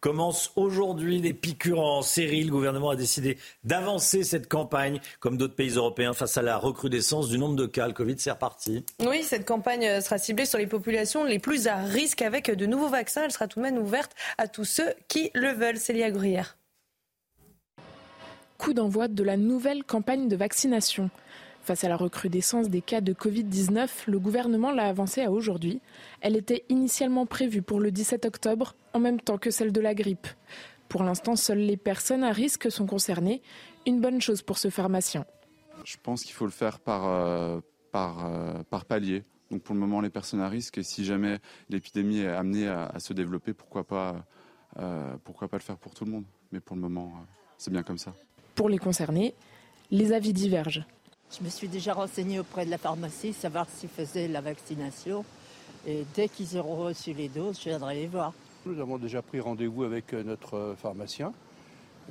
[0.01, 1.19] commence aujourd'hui.
[1.19, 2.43] Les piqûres en série.
[2.43, 7.27] Le gouvernement a décidé d'avancer cette campagne, comme d'autres pays européens, face à la recrudescence
[7.27, 7.87] du nombre de cas.
[7.87, 8.85] Le Covid, c'est reparti.
[8.99, 12.89] Oui, cette campagne sera ciblée sur les populations les plus à risque avec de nouveaux
[12.89, 13.23] vaccins.
[13.23, 15.77] Elle sera tout de même ouverte à tous ceux qui le veulent.
[15.77, 16.55] Célia Gruyère.
[18.59, 21.09] Coup d'envoi de la nouvelle campagne de vaccination.
[21.67, 25.81] Face à la recrudescence des cas de Covid-19, le gouvernement l'a avancée à aujourd'hui.
[26.21, 29.93] Elle était initialement prévue pour le 17 octobre, en même temps que celle de la
[29.93, 30.27] grippe.
[30.87, 33.41] Pour l'instant, seules les personnes à risque sont concernées.
[33.85, 35.25] Une bonne chose pour ce pharmacien.
[35.83, 37.59] Je pense qu'il faut le faire par, euh,
[37.91, 39.25] par, euh, par palier.
[39.51, 42.97] Donc pour le moment, les personnes à risque, et si jamais l'épidémie est amenée à,
[42.99, 44.25] se développer, pourquoi pas,
[44.79, 46.23] euh, pourquoi pas le faire pour tout le monde
[46.53, 47.11] Mais pour le moment,
[47.57, 48.13] c'est bien comme ça.
[48.55, 49.35] Pour les concernés,
[49.91, 50.85] les avis divergent.
[51.31, 55.25] Je me suis déjà renseignée auprès de la pharmacie, savoir s'ils faisaient la vaccination.
[55.85, 58.33] Et dès qu'ils auront reçu les doses, je viendrai les voir.
[58.65, 61.33] Nous avons déjà pris rendez-vous avec euh, notre euh, pharmacien.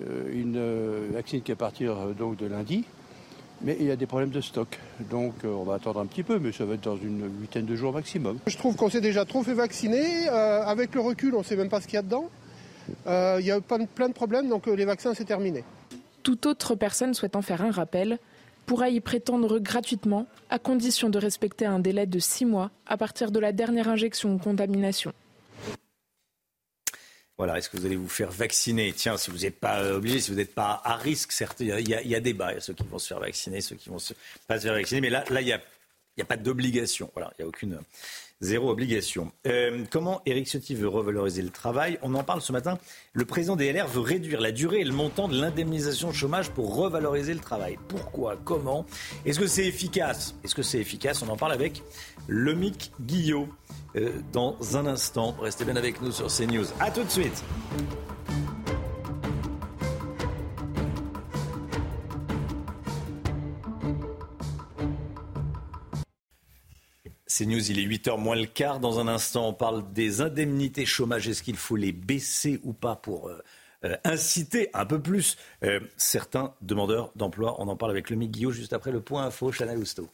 [0.03, 2.85] Euh, une vaccine qui est à partir donc de lundi.
[3.63, 4.79] Mais il y a des problèmes de stock.
[5.11, 7.75] Donc on va attendre un petit peu, mais ça va être dans une huitaine de
[7.75, 8.39] jours maximum.
[8.47, 10.29] Je trouve qu'on s'est déjà trop fait vacciner.
[10.29, 12.29] avec le recul, on ne sait même pas ce qu'il y a dedans.
[13.07, 15.65] il y a plein de problèmes, donc les vaccins, c'est terminé.
[16.23, 18.19] Toute autre personne souhaitant faire un rappel
[18.67, 23.31] pourra y prétendre gratuitement, à condition de respecter un délai de six mois à partir
[23.31, 25.13] de la dernière injection ou contamination.
[27.39, 28.93] Voilà, est-ce que vous allez vous faire vacciner?
[28.95, 31.67] Tiens, si vous n'êtes pas euh, obligé, si vous n'êtes pas à risque, certes, il
[31.67, 32.53] y, a, débat.
[32.53, 34.15] Il y a ceux qui vont se faire vacciner, ceux qui vont se,
[34.47, 35.03] pas se faire vacciner.
[35.03, 35.61] Mais là, là il n'y a,
[36.19, 37.11] a pas d'obligation.
[37.15, 37.79] Voilà, il n'y a aucune,
[38.43, 39.33] Zéro obligation.
[39.47, 41.99] Euh, comment Éric Ciotti veut revaloriser le travail?
[42.03, 42.79] On en parle ce matin.
[43.15, 46.77] Le président des LR veut réduire la durée et le montant de l'indemnisation chômage pour
[46.77, 47.79] revaloriser le travail.
[47.89, 48.37] Pourquoi?
[48.45, 48.85] Comment?
[49.25, 50.35] Est-ce que c'est efficace?
[50.45, 51.23] Est-ce que c'est efficace?
[51.23, 51.83] On en parle avec
[52.29, 53.49] Lemic Guillot
[53.97, 55.35] euh, dans un instant.
[55.41, 56.67] Restez bien avec nous sur CNews.
[56.79, 57.43] A tout de suite.
[67.39, 68.81] C'est News, il est 8h moins le quart.
[68.81, 71.29] Dans un instant, on parle des indemnités chômage.
[71.29, 73.43] Est-ce qu'il faut les baisser ou pas pour euh,
[73.85, 77.57] euh, inciter un peu plus euh, certains demandeurs d'emploi?
[77.59, 80.09] On en parle avec le Guillaume juste après le point info, Chanel Housteau.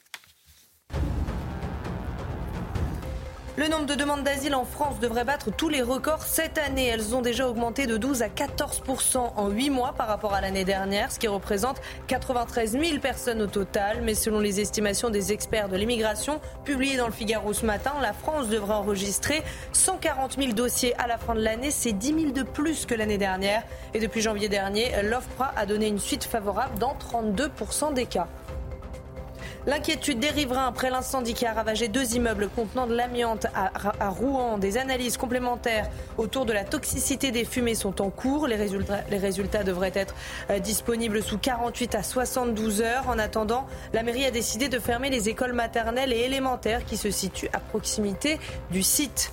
[3.58, 6.86] Le nombre de demandes d'asile en France devrait battre tous les records cette année.
[6.86, 10.64] Elles ont déjà augmenté de 12 à 14% en 8 mois par rapport à l'année
[10.64, 11.76] dernière, ce qui représente
[12.06, 14.00] 93 000 personnes au total.
[14.04, 18.14] Mais selon les estimations des experts de l'immigration publiées dans le Figaro ce matin, la
[18.14, 19.42] France devrait enregistrer
[19.74, 21.70] 140 000 dossiers à la fin de l'année.
[21.70, 23.64] C'est 10 000 de plus que l'année dernière.
[23.92, 28.28] Et depuis janvier dernier, l'OFPRA a donné une suite favorable dans 32% des cas.
[29.64, 34.58] L'inquiétude des riverains après l'incendie qui a ravagé deux immeubles contenant de l'amiante à, Rouen.
[34.58, 38.48] Des analyses complémentaires autour de la toxicité des fumées sont en cours.
[38.48, 40.16] Les résultats, les résultats devraient être
[40.50, 43.08] euh, disponibles sous 48 à 72 heures.
[43.08, 47.12] En attendant, la mairie a décidé de fermer les écoles maternelles et élémentaires qui se
[47.12, 48.40] situent à proximité
[48.72, 49.30] du site.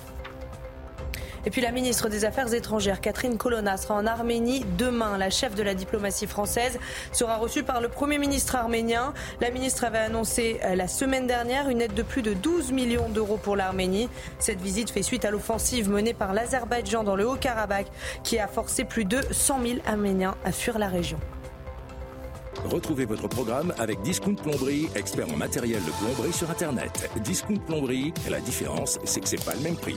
[1.46, 5.16] Et puis la ministre des Affaires étrangères, Catherine Colonna, sera en Arménie demain.
[5.16, 6.78] La chef de la diplomatie française
[7.12, 9.14] sera reçue par le Premier ministre arménien.
[9.40, 13.08] La ministre avait annoncé euh, la semaine dernière une aide de plus de 12 millions
[13.08, 14.08] d'euros pour l'Arménie.
[14.38, 17.86] Cette visite fait suite à l'offensive menée par l'Azerbaïdjan dans le Haut-Karabakh
[18.22, 21.18] qui a forcé plus de 100 000 Arméniens à fuir la région.
[22.66, 27.10] Retrouvez votre programme avec Discount Plomberie, expert en matériel de plomberie sur Internet.
[27.22, 29.96] Discount Plomberie, la différence, c'est que c'est pas le même prix.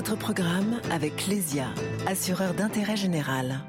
[0.00, 1.66] Votre programme avec Lesia,
[2.06, 3.60] assureur d'intérêt général.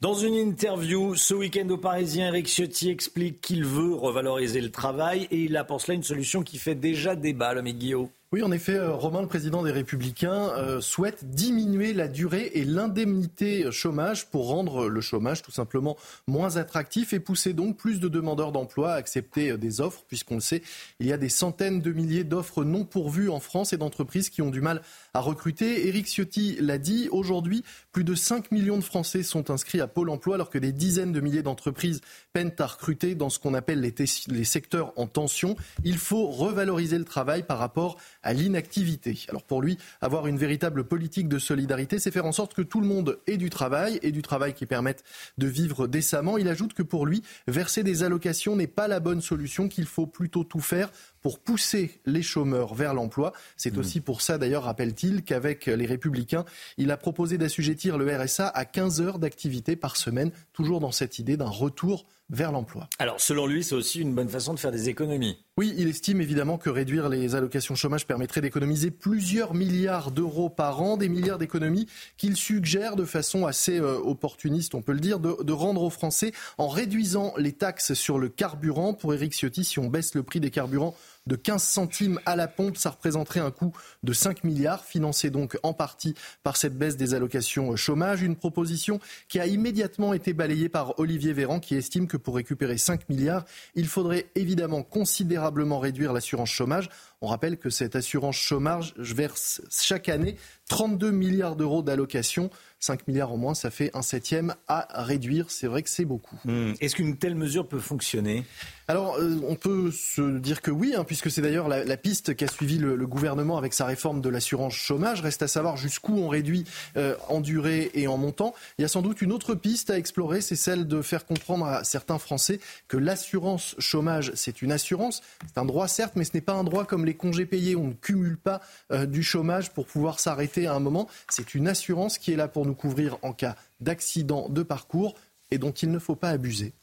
[0.00, 5.26] Dans une interview ce week-end au Parisien, Eric Ciotti explique qu'il veut revaloriser le travail
[5.32, 8.08] et il a pour cela une solution qui fait déjà débat, le Guillaume.
[8.34, 12.64] Oui, en effet, euh, Romain, le président des Républicains, euh, souhaite diminuer la durée et
[12.64, 15.96] l'indemnité chômage pour rendre le chômage tout simplement
[16.26, 20.34] moins attractif et pousser donc plus de demandeurs d'emploi à accepter euh, des offres, puisqu'on
[20.34, 20.62] le sait,
[20.98, 24.42] il y a des centaines de milliers d'offres non pourvues en France et d'entreprises qui
[24.42, 24.82] ont du mal
[25.20, 25.86] recruter.
[25.88, 30.10] Éric Ciotti l'a dit, aujourd'hui, plus de 5 millions de Français sont inscrits à Pôle
[30.10, 32.00] emploi, alors que des dizaines de milliers d'entreprises
[32.32, 33.94] peinent à recruter dans ce qu'on appelle les,
[34.28, 35.56] les secteurs en tension.
[35.84, 39.18] Il faut revaloriser le travail par rapport à l'inactivité.
[39.28, 42.80] Alors pour lui, avoir une véritable politique de solidarité, c'est faire en sorte que tout
[42.80, 45.04] le monde ait du travail et du travail qui permette
[45.38, 46.38] de vivre décemment.
[46.38, 50.06] Il ajoute que pour lui, verser des allocations n'est pas la bonne solution, qu'il faut
[50.06, 50.90] plutôt tout faire
[51.24, 53.32] pour pousser les chômeurs vers l'emploi.
[53.56, 53.80] C'est mmh.
[53.80, 56.44] aussi pour ça, d'ailleurs, rappelle-t-il, qu'avec les Républicains,
[56.76, 61.18] il a proposé d'assujettir le RSA à 15 heures d'activité par semaine, toujours dans cette
[61.18, 62.88] idée d'un retour vers l'emploi.
[62.98, 65.38] Alors, selon lui, c'est aussi une bonne façon de faire des économies.
[65.56, 70.82] Oui, il estime évidemment que réduire les allocations chômage permettrait d'économiser plusieurs milliards d'euros par
[70.82, 71.86] an, des milliards d'économies
[72.16, 75.90] qu'il suggère de façon assez euh, opportuniste, on peut le dire, de, de, rendre aux
[75.90, 78.94] Français en réduisant les taxes sur le carburant.
[78.94, 80.96] Pour Éric Ciotti, si on baisse le prix des carburants
[81.26, 82.76] de 15 centimes à la pompe.
[82.76, 83.72] Ça représenterait un coût
[84.02, 88.22] de 5 milliards, financé donc en partie par cette baisse des allocations chômage.
[88.22, 92.78] Une proposition qui a immédiatement été balayée par Olivier Véran, qui estime que pour récupérer
[92.78, 93.44] 5 milliards,
[93.74, 96.88] il faudrait évidemment considérablement réduire l'assurance chômage.
[97.24, 100.36] On rappelle que cette assurance chômage verse chaque année
[100.68, 102.50] 32 milliards d'euros d'allocations.
[102.80, 105.50] 5 milliards en moins, ça fait un septième à réduire.
[105.50, 106.36] C'est vrai que c'est beaucoup.
[106.44, 106.72] Hmm.
[106.80, 108.44] Est-ce qu'une telle mesure peut fonctionner?
[108.88, 112.46] Alors, euh, on peut se dire que oui, hein, puisque c'est d'ailleurs la, piste qu'a
[112.46, 115.22] suivi le, gouvernement avec sa réforme de l'assurance chômage.
[115.22, 116.64] Reste à savoir jusqu'où on réduit
[116.98, 118.52] euh, en durée et en montant.
[118.78, 121.64] Il y a sans doute une autre piste à explorer, c'est celle de faire comprendre
[121.64, 125.22] à certains Français que l'assurance chômage, c'est une assurance.
[125.46, 127.76] C'est un droit, certes, mais ce n'est pas un droit comme les congés payés.
[127.76, 128.60] On ne cumule pas
[128.90, 131.08] euh, du chômage pour pouvoir s'arrêter à un moment.
[131.28, 135.14] C'est une assurance qui est là pour nous couvrir en cas d'accident de parcours
[135.50, 136.74] et dont il ne faut pas abuser.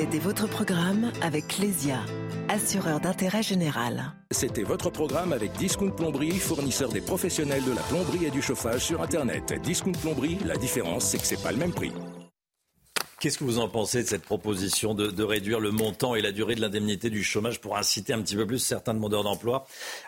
[0.00, 2.00] C'était votre programme avec Clésia,
[2.48, 4.14] assureur d'intérêt général.
[4.30, 8.80] C'était votre programme avec Discount Plomberie, fournisseur des professionnels de la plomberie et du chauffage
[8.80, 9.52] sur Internet.
[9.62, 11.92] Discount Plomberie, la différence, c'est que c'est pas le même prix.
[13.20, 16.54] Qu'est-ce que vous en pensez de cette proposition de, réduire le montant et la durée
[16.54, 19.66] de l'indemnité du chômage pour inciter un petit peu plus certains demandeurs d'emploi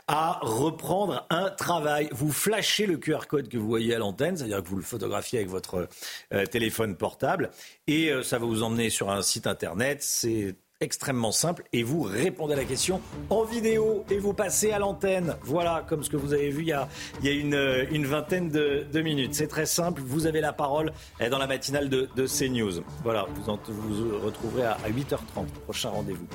[0.08, 2.08] à reprendre un travail?
[2.12, 5.40] Vous flashez le QR code que vous voyez à l'antenne, c'est-à-dire que vous le photographiez
[5.40, 5.88] avec votre
[6.32, 7.50] euh, téléphone portable
[7.86, 9.98] et euh, ça va vous emmener sur un site internet.
[10.00, 13.00] C'est extrêmement simple et vous répondez à la question
[13.30, 15.36] en vidéo et vous passez à l'antenne.
[15.42, 16.88] Voilà, comme ce que vous avez vu il y a,
[17.20, 19.34] il y a une, euh, une, vingtaine de, minutes.
[19.34, 20.92] C'est très simple, vous avez la parole
[21.30, 22.82] dans la matinale de, de CNews.
[23.02, 26.26] Voilà, vous, vous retrouverez à, 8h30, prochain rendez-vous.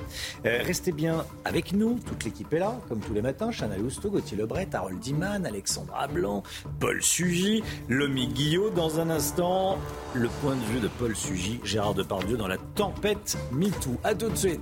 [0.45, 3.51] Euh, restez bien avec nous, toute l'équipe est là, comme tous les matins.
[3.51, 6.43] Chana Lousteau, Gauthier Lebret, Harold Diman, Alexandra Blanc,
[6.79, 8.69] Paul Sugy, Lomi Guillot.
[8.69, 9.77] Dans un instant,
[10.13, 13.97] le point de vue de Paul Sugy, Gérard Depardieu dans la tempête MeToo.
[14.03, 14.55] À 所。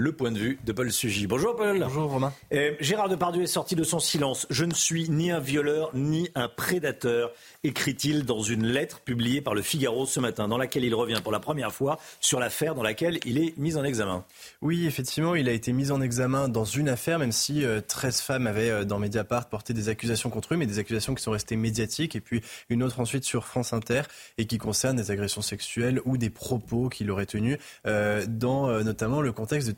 [0.00, 1.26] Le point de vue de Paul Sugy.
[1.26, 1.80] Bonjour Paul.
[1.80, 2.32] Bonjour Romain.
[2.54, 4.46] Euh, Gérard Depardieu est sorti de son silence.
[4.48, 7.32] Je ne suis ni un violeur ni un prédateur,
[7.64, 11.32] écrit-il dans une lettre publiée par le Figaro ce matin, dans laquelle il revient pour
[11.32, 14.24] la première fois sur l'affaire dans laquelle il est mis en examen.
[14.62, 18.22] Oui, effectivement, il a été mis en examen dans une affaire, même si 13 euh,
[18.22, 21.32] femmes avaient euh, dans Mediapart porté des accusations contre lui, mais des accusations qui sont
[21.32, 22.40] restées médiatiques, et puis
[22.70, 24.02] une autre ensuite sur France Inter,
[24.38, 29.32] et qui concernent des agressions sexuelles ou des propos qu'il aurait tenus dans notamment le
[29.32, 29.72] contexte de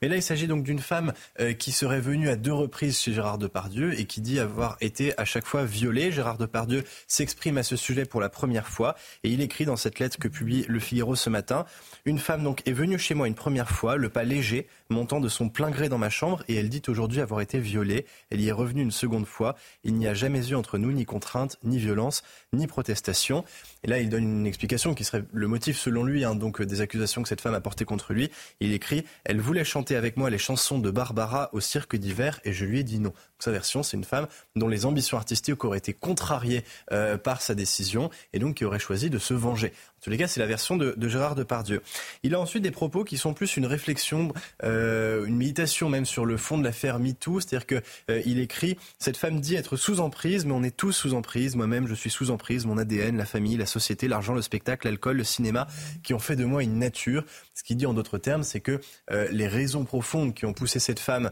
[0.00, 3.12] Mais là, il s'agit donc d'une femme euh, qui serait venue à deux reprises chez
[3.12, 6.12] Gérard Depardieu et qui dit avoir été à chaque fois violée.
[6.12, 8.94] Gérard Depardieu s'exprime à ce sujet pour la première fois
[9.24, 11.64] et il écrit dans cette lettre que publie Le Figaro ce matin
[12.04, 15.28] Une femme donc est venue chez moi une première fois, le pas léger, montant de
[15.28, 18.06] son plein gré dans ma chambre et elle dit aujourd'hui avoir été violée.
[18.30, 19.56] Elle y est revenue une seconde fois.
[19.84, 22.22] Il n'y a jamais eu entre nous ni contrainte, ni violence,
[22.52, 23.44] ni protestation.
[23.84, 26.80] Et là, il donne une explication qui serait le motif, selon lui, hein, donc des
[26.80, 28.30] accusations que cette femme a portées contre lui.
[28.60, 32.52] Il écrit Elle voulait chanter avec moi les chansons de Barbara au cirque d'hiver et
[32.52, 33.12] je lui ai dit non.
[33.38, 37.54] sa version, c'est une femme dont les ambitions artistiques auraient été contrariées euh, par sa
[37.54, 39.72] décision et donc qui aurait choisi de se venger.
[40.02, 41.80] En tous les cas, c'est la version de, de, Gérard Depardieu.
[42.24, 44.32] Il a ensuite des propos qui sont plus une réflexion,
[44.64, 47.38] euh, une méditation même sur le fond de l'affaire MeToo.
[47.38, 51.14] C'est-à-dire qu'il euh, écrit Cette femme dit être sous emprise, mais on est tous sous
[51.14, 51.54] emprise.
[51.54, 52.66] Moi-même, je suis sous emprise.
[52.66, 55.68] Mon ADN, la famille, la société, l'argent, le spectacle, l'alcool, le cinéma,
[56.02, 57.24] qui ont fait de moi une nature.
[57.54, 58.80] Ce qu'il dit en d'autres termes, c'est que
[59.12, 61.30] euh, les raisons profondes qui ont poussé cette femme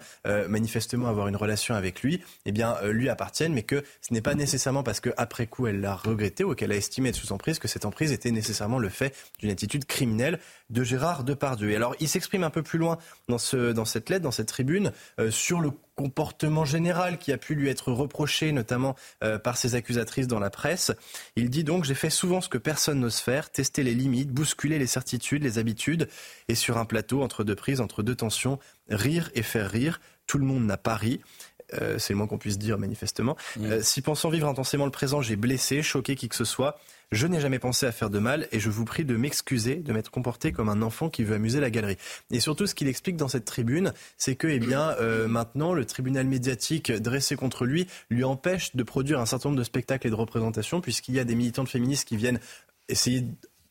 [0.48, 4.20] manifestement à avoir une relation avec lui, eh bien, lui appartiennent, mais que ce n'est
[4.20, 7.58] pas nécessairement parce qu'après coup elle l'a regretté ou qu'elle a estimé être sous emprise
[7.58, 8.30] que cette emprise était
[8.78, 10.38] le fait d'une attitude criminelle
[10.70, 11.70] de Gérard Depardieu.
[11.70, 14.48] Et alors, il s'exprime un peu plus loin dans, ce, dans cette lettre, dans cette
[14.48, 14.92] tribune,
[15.30, 15.70] sur le
[16.00, 20.48] comportement général qui a pu lui être reproché, notamment euh, par ses accusatrices dans la
[20.48, 20.92] presse.
[21.36, 24.78] Il dit donc J'ai fait souvent ce que personne n'ose faire, tester les limites, bousculer
[24.78, 26.08] les certitudes, les habitudes,
[26.48, 28.58] et sur un plateau, entre deux prises, entre deux tensions,
[28.88, 30.00] rire et faire rire.
[30.26, 31.20] Tout le monde n'a pas ri.
[31.74, 33.36] Euh, c'est le moins qu'on puisse dire manifestement.
[33.60, 36.78] Euh, si pensant vivre intensément le présent, j'ai blessé, choqué qui que ce soit,
[37.12, 39.92] je n'ai jamais pensé à faire de mal et je vous prie de m'excuser de
[39.92, 41.96] m'être comporté comme un enfant qui veut amuser la galerie.
[42.30, 45.84] Et surtout, ce qu'il explique dans cette tribune, c'est que, eh bien, euh, maintenant, le
[45.84, 50.10] tribunal médiatique dressé contre lui lui empêche de produire un certain nombre de spectacles et
[50.10, 52.40] de représentations, puisqu'il y a des militantes féministes qui viennent
[52.88, 53.24] essayer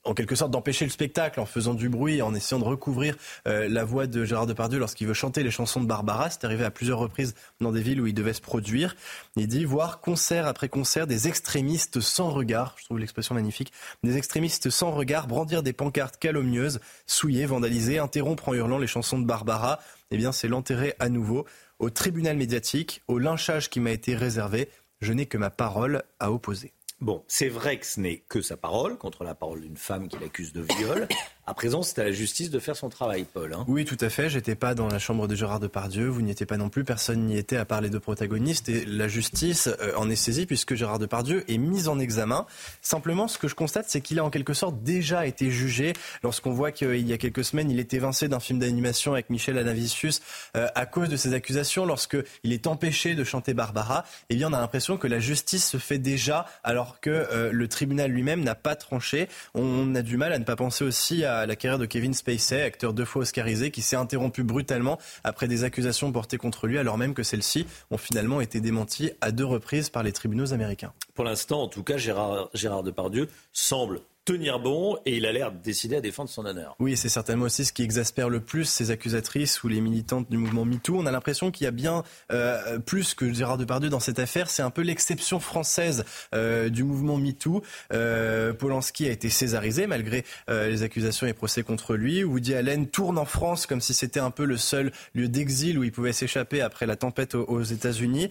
[0.05, 3.15] en quelque sorte d'empêcher le spectacle en faisant du bruit, en essayant de recouvrir
[3.47, 6.30] euh, la voix de Gérard Depardieu lorsqu'il veut chanter les chansons de Barbara.
[6.30, 8.95] C'est arrivé à plusieurs reprises dans des villes où il devait se produire.
[9.35, 13.73] Il dit voir concert après concert des extrémistes sans regard, je trouve l'expression magnifique,
[14.03, 19.19] des extrémistes sans regard brandir des pancartes calomnieuses, souiller, vandaliser, interrompre en hurlant les chansons
[19.19, 19.80] de Barbara.
[20.11, 21.45] Eh bien, c'est l'enterrer à nouveau
[21.77, 24.69] au tribunal médiatique, au lynchage qui m'a été réservé.
[25.01, 26.73] Je n'ai que ma parole à opposer.
[27.01, 30.19] Bon, c'est vrai que ce n'est que sa parole contre la parole d'une femme qui
[30.19, 31.07] l'accuse de viol.
[31.49, 33.55] À présent, c'est à la justice de faire son travail, Paul.
[33.55, 33.65] Hein.
[33.67, 34.30] Oui, tout à fait.
[34.30, 36.07] J'étais pas dans la chambre de Gérard Depardieu.
[36.07, 36.84] Vous n'y étiez pas non plus.
[36.84, 38.69] Personne n'y était à part les deux protagonistes.
[38.69, 42.45] Et la justice euh, en est saisie puisque Gérard Depardieu est mis en examen.
[42.84, 45.93] Simplement, ce que je constate, c'est qu'il a en quelque sorte déjà été jugé.
[46.21, 49.57] Lorsqu'on voit qu'il y a quelques semaines, il était évincé d'un film d'animation avec Michel
[49.57, 50.21] Anavicius
[50.55, 51.84] euh, à cause de ses accusations.
[51.84, 55.77] Lorsqu'il est empêché de chanter Barbara, eh bien, on a l'impression que la justice se
[55.77, 59.30] fait déjà alors que euh, le tribunal lui-même n'a pas tranché.
[59.55, 62.61] On a du mal à ne pas penser aussi à la carrière de Kevin Spacey,
[62.61, 66.98] acteur deux fois oscarisé, qui s'est interrompu brutalement après des accusations portées contre lui, alors
[66.98, 70.94] même que celles-ci ont finalement été démenties à deux reprises par les tribunaux américains.
[71.14, 75.52] Pour l'instant, en tout cas, Gérard, Gérard Depardieu semble tenir bon et il a l'air
[75.52, 76.76] décidé à défendre son honneur.
[76.80, 80.38] Oui, c'est certainement aussi ce qui exaspère le plus ces accusatrices ou les militantes du
[80.38, 80.98] mouvement MeToo.
[80.98, 84.50] On a l'impression qu'il y a bien euh, plus que Gérard Depardieu dans cette affaire.
[84.50, 86.06] C'est un peu l'exception française
[86.36, 87.64] euh, du mouvement MeToo.
[87.91, 92.24] Euh, Polanski a été césarisé malgré les accusations et procès contre lui.
[92.24, 95.84] Woody Allen tourne en France comme si c'était un peu le seul lieu d'exil où
[95.84, 98.30] il pouvait s'échapper après la tempête aux, États-Unis.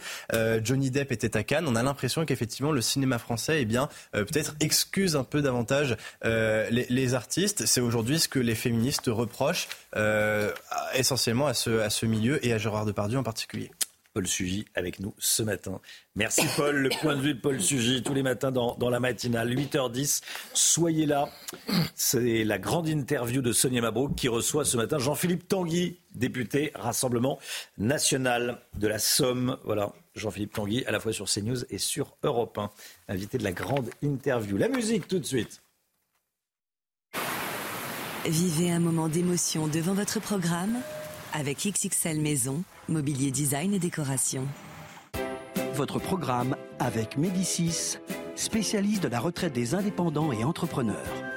[0.63, 1.67] Johnny Depp était à Cannes.
[1.69, 5.78] On a l'impression qu'effectivement le cinéma français, eh bien, peut-être excuse un peu davantage
[6.25, 7.67] euh, les, artistes.
[7.67, 10.53] C'est aujourd'hui ce que les féministes reprochent euh,
[10.95, 13.71] essentiellement à ce, milieu et à Gérard Depardieu en particulier.
[14.15, 15.81] Paul Sugy avec nous ce matin.
[16.17, 18.99] Merci Paul, le point de vue de Paul Sugy tous les matins dans, dans la
[18.99, 20.23] matinale, 8h10.
[20.55, 21.29] Soyez là.
[21.95, 27.39] C'est la grande interview de Sonia Mabrouk qui reçoit ce matin Jean-Philippe Tanguy, député Rassemblement
[27.77, 29.59] national de la Somme.
[29.65, 32.71] Voilà, Jean-Philippe Tanguy à la fois sur CNews et sur Europe 1,
[33.09, 34.57] invité de la grande interview.
[34.57, 35.63] La musique tout de suite.
[38.27, 40.77] Vivez un moment d'émotion devant votre programme
[41.33, 44.47] avec XXL Maison, mobilier design et décoration.
[45.75, 47.99] Votre programme avec Médicis,
[48.35, 51.28] spécialiste de la retraite des indépendants et entrepreneurs.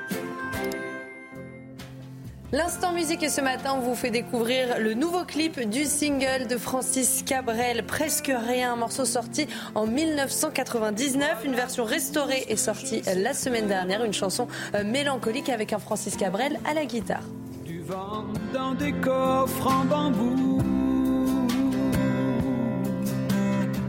[2.54, 6.58] L'instant musique et ce matin, on vous fait découvrir le nouveau clip du single de
[6.58, 11.46] Francis Cabrel, Presque Rien, un morceau sorti en 1999.
[11.46, 16.18] Une version restaurée est sortie la semaine dernière, une chanson euh, mélancolique avec un Francis
[16.18, 17.24] Cabrel à la guitare.
[17.64, 20.62] Du vent dans des coffres en bambou,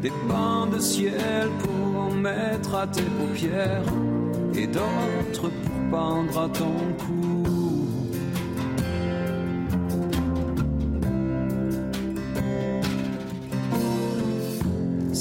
[0.01, 0.13] des
[0.73, 3.83] de ciel pour mettre à tes paupières
[4.55, 7.32] et d'autres pour pendre à ton cou.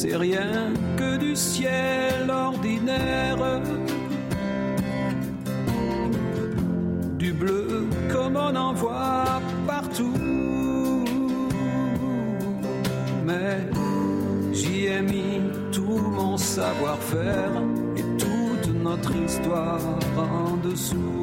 [0.01, 3.61] C'est rien que du ciel ordinaire.
[7.19, 11.05] Du bleu comme on en voit partout.
[13.27, 13.59] Mais
[14.51, 15.39] j'y ai mis
[15.71, 17.53] tout mon savoir-faire
[17.95, 19.85] et toute notre histoire
[20.17, 21.20] en dessous.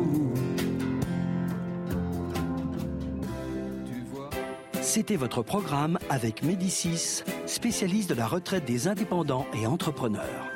[4.99, 10.51] C'était votre programme avec Médicis, spécialiste de la retraite des indépendants et entrepreneurs.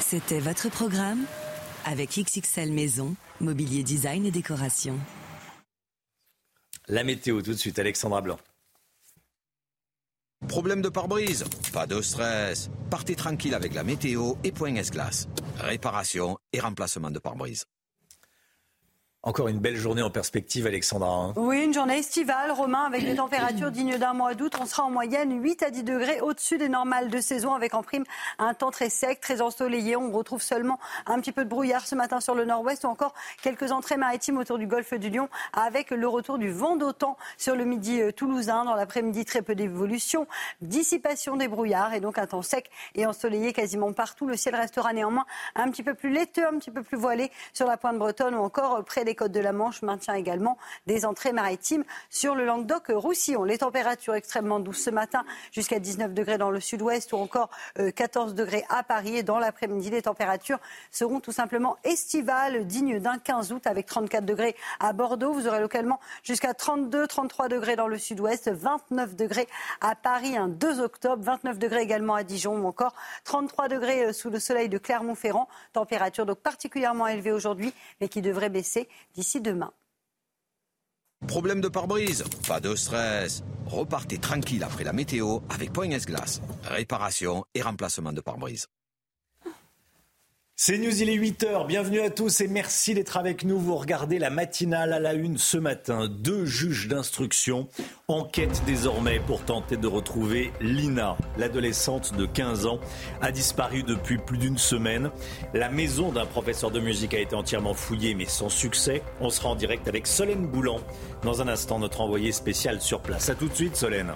[0.00, 1.26] C'était votre programme
[1.84, 4.98] avec XXL Maison, Mobilier Design et Décoration.
[6.88, 8.38] La météo tout de suite, Alexandra Blanc.
[10.48, 11.44] Problème de pare-brise?
[11.74, 12.70] Pas de stress.
[12.88, 15.28] Partez tranquille avec la météo et Point S-Glace.
[15.58, 17.66] Réparation et remplacement de pare-brise.
[19.24, 21.08] Encore une belle journée en perspective, Alexandra.
[21.08, 21.32] Hein.
[21.36, 24.52] Oui, une journée estivale, Romain, avec des températures dignes d'un mois d'août.
[24.60, 27.84] On sera en moyenne 8 à 10 degrés au-dessus des normales de saison, avec en
[27.84, 28.02] prime
[28.40, 29.94] un temps très sec, très ensoleillé.
[29.94, 33.14] On retrouve seulement un petit peu de brouillard ce matin sur le nord-ouest ou encore
[33.44, 37.54] quelques entrées maritimes autour du golfe du Lion, avec le retour du vent d'autant sur
[37.54, 38.64] le midi euh, toulousain.
[38.64, 40.26] Dans l'après-midi, très peu d'évolution,
[40.62, 44.26] dissipation des brouillards et donc un temps sec et ensoleillé quasiment partout.
[44.26, 47.68] Le ciel restera néanmoins un petit peu plus laiteux, un petit peu plus voilé sur
[47.68, 51.32] la pointe bretonne ou encore près des côtes de la Manche maintient également des entrées
[51.32, 53.44] maritimes sur le Languedoc-Roussillon.
[53.44, 57.50] Les températures extrêmement douces ce matin, jusqu'à 19 degrés dans le sud-ouest ou encore
[57.94, 59.16] 14 euh, degrés à Paris.
[59.16, 60.58] Et dans l'après-midi, les températures
[60.90, 65.32] seront tout simplement estivales, dignes d'un 15 août avec 34 degrés à Bordeaux.
[65.32, 69.48] Vous aurez localement jusqu'à 32, 33 degrés dans le sud-ouest, 29 degrés
[69.80, 72.94] à Paris un 2 octobre, 29 degrés également à Dijon ou encore
[73.24, 75.48] 33 degrés euh, sous le soleil de Clermont-Ferrand.
[75.72, 79.72] Température donc particulièrement élevée aujourd'hui, mais qui devrait baisser d'ici demain.
[81.26, 83.44] Problème de pare-brise Pas de stress.
[83.66, 86.42] Repartez tranquille après la météo avec Point S-Glace.
[86.64, 88.66] Réparation et remplacement de pare-brise.
[90.64, 91.66] C'est News, il est 8h.
[91.66, 93.58] Bienvenue à tous et merci d'être avec nous.
[93.58, 96.06] Vous regardez la matinale à la une ce matin.
[96.06, 97.66] Deux juges d'instruction
[98.06, 101.16] enquêtent désormais pour tenter de retrouver Lina.
[101.36, 102.78] L'adolescente de 15 ans
[103.20, 105.10] a disparu depuis plus d'une semaine.
[105.52, 109.02] La maison d'un professeur de musique a été entièrement fouillée mais sans succès.
[109.20, 110.78] On sera en direct avec Solène Boulan.
[111.24, 113.28] Dans un instant, notre envoyé spécial sur place.
[113.30, 114.12] A tout de suite, Solène.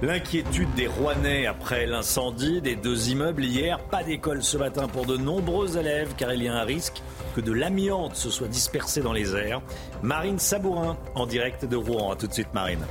[0.00, 3.80] L'inquiétude des Rouennais après l'incendie des deux immeubles hier.
[3.80, 7.02] Pas d'école ce matin pour de nombreux élèves car il y a un risque
[7.34, 9.60] que de l'amiante se soit dispersé dans les airs.
[10.02, 12.12] Marine Sabourin en direct de Rouen.
[12.12, 12.86] A tout de suite Marine.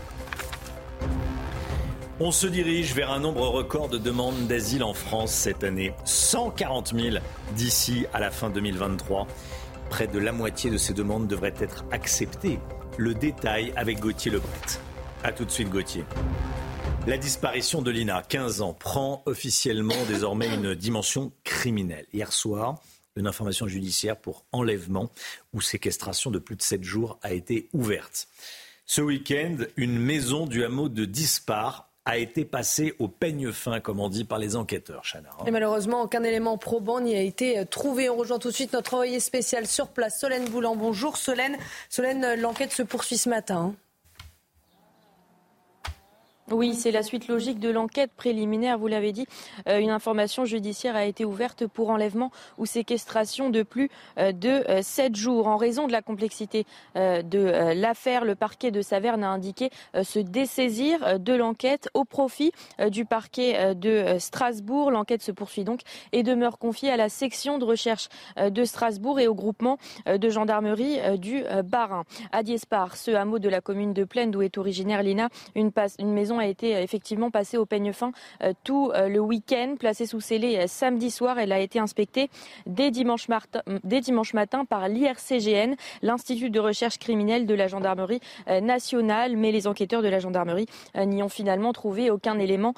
[2.20, 5.94] On se dirige vers un nombre record de demandes d'asile en France cette année.
[6.04, 7.18] 140 000
[7.56, 9.28] d'ici à la fin 2023.
[9.90, 12.60] Près de la moitié de ces demandes devraient être acceptées.
[12.98, 14.50] Le détail avec Gauthier Lebret.
[15.24, 16.04] A tout de suite Gauthier.
[17.08, 22.06] La disparition de Lina, 15 ans, prend officiellement désormais une dimension criminelle.
[22.12, 22.82] Hier soir,
[23.16, 25.10] une information judiciaire pour enlèvement
[25.54, 28.28] ou séquestration de plus de 7 jours a été ouverte.
[28.86, 34.02] Ce week-end, une maison du hameau de Dispar a été passée au peigne fin, comme
[34.02, 35.30] on dit par les enquêteurs, Chana.
[35.46, 38.10] Et malheureusement, aucun élément probant n'y a été trouvé.
[38.10, 40.76] On rejoint tout de suite notre envoyé spécial sur place, Solène Boulan.
[40.76, 41.56] Bonjour Solène.
[41.90, 43.76] Solène, l'enquête se poursuit ce matin.
[46.50, 49.28] Oui, c'est la suite logique de l'enquête préliminaire, vous l'avez dit.
[49.68, 54.64] Euh, une information judiciaire a été ouverte pour enlèvement ou séquestration de plus euh, de
[54.70, 55.48] euh, sept jours.
[55.48, 56.66] En raison de la complexité
[56.96, 59.70] de l'affaire, le parquet de Saverne a indiqué
[60.04, 62.52] se dessaisir de l'enquête au profit
[62.90, 64.92] du parquet de Strasbourg.
[64.92, 69.28] L'enquête se poursuit donc et demeure confiée à la section de recherche de Strasbourg et
[69.28, 72.04] au groupement de gendarmerie du Barin.
[72.32, 76.14] À Diespar, ce hameau de la commune de Plaine d'où est originaire Lina, une, une
[76.14, 78.12] maison a été effectivement passée au peigne fin
[78.64, 81.40] tout le week-end, placée sous scellé samedi soir.
[81.40, 82.30] Elle a été inspectée
[82.66, 88.20] dès dimanche matin par l'IRCGN, l'Institut de recherche criminelle de la gendarmerie
[88.62, 89.38] nationale.
[89.38, 92.74] Mais les enquêteurs de la gendarmerie n'y ont finalement trouvé aucun élément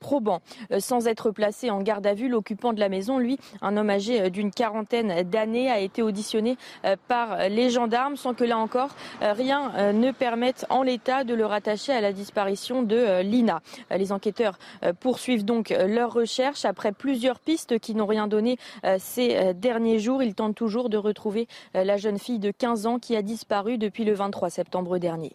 [0.00, 0.40] probant.
[0.78, 4.30] Sans être placé en garde à vue, l'occupant de la maison, lui, un homme âgé
[4.30, 6.56] d'une quarantaine d'années, a été auditionné
[7.08, 8.90] par les gendarmes sans que là encore
[9.20, 13.62] rien ne permette en l'état de le rattacher à la disparition de Lina.
[13.90, 14.58] Les enquêteurs
[15.00, 18.58] poursuivent donc leurs recherches après plusieurs pistes qui n'ont rien donné
[18.98, 20.22] ces derniers jours.
[20.22, 24.04] Ils tentent toujours de retrouver la jeune fille de 15 ans qui a disparu depuis
[24.04, 25.32] le 23 septembre dernier.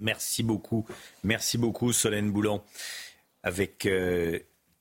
[0.00, 0.86] Merci beaucoup.
[1.24, 2.62] Merci beaucoup, Solène Boulan.
[3.42, 3.86] Avec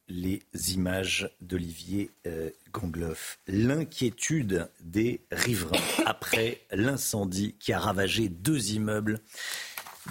[0.10, 0.42] les
[0.74, 3.40] images d'Olivier euh, Gangloff.
[3.48, 9.20] L'inquiétude des riverains après l'incendie qui a ravagé deux immeubles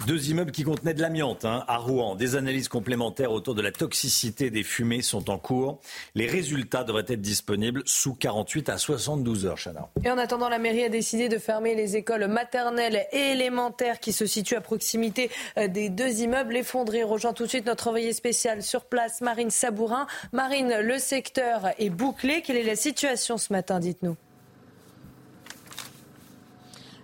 [0.05, 2.15] deux immeubles qui contenaient de l'amiante hein, à Rouen.
[2.15, 5.79] Des analyses complémentaires autour de la toxicité des fumées sont en cours.
[6.15, 9.89] Les résultats devraient être disponibles sous 48 à 72 heures, Chana.
[10.03, 14.13] Et en attendant, la mairie a décidé de fermer les écoles maternelles et élémentaires qui
[14.13, 17.03] se situent à proximité euh, des deux immeubles effondrés.
[17.03, 20.07] Rejoint tout de suite notre envoyé spécial sur place, Marine Sabourin.
[20.31, 22.41] Marine, le secteur est bouclé.
[22.41, 24.15] Quelle est la situation ce matin Dites-nous?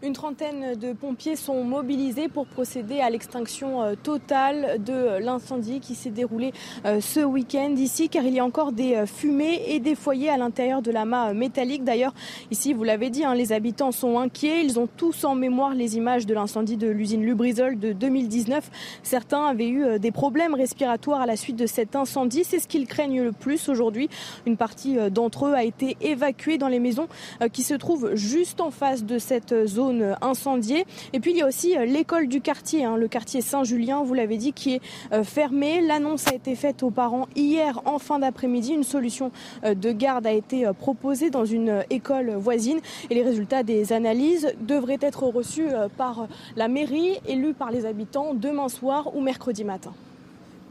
[0.06, 5.96] Une trentaine de pompiers sont mobilisés pour procéder à l'extinction euh, totale de l'incendie qui
[5.96, 6.54] s'est déroulé
[6.86, 10.30] euh, ce week-end ici, car il y a encore des euh, fumées et des foyers
[10.30, 11.84] à l'intérieur de la mât métallique.
[11.84, 12.14] D'ailleurs,
[12.52, 14.64] ici, vous l'avez dit, hein, les habitants sont inquiets.
[14.64, 18.70] Ils ont tous en mémoire les images de l'incendie de l'usine Lubrizol de 2019.
[19.02, 22.44] Certains avaient eu des problèmes respiratoires à la suite de cet incendie.
[22.44, 24.08] C'est ce qu'ils craignent le plus aujourd'hui.
[24.46, 27.08] Une partie d'entre eux a été évacuée dans les maisons
[27.52, 30.86] qui se trouvent juste en face de cette zone incendiée.
[31.14, 34.14] Et puis il y a aussi euh, l'école du quartier, hein, le quartier Saint-Julien, vous
[34.14, 34.82] l'avez dit, qui est
[35.14, 35.82] euh, fermé.
[35.82, 38.74] L'annonce a été faite aux parents hier en fin d'après-midi.
[38.74, 39.32] Une solution
[39.64, 44.54] euh, de garde a été proposée dans une école voisine et les résultats des analyses
[44.60, 45.68] devraient être reçus
[45.98, 49.94] par la mairie, élue par les habitants demain soir ou mercredi matin.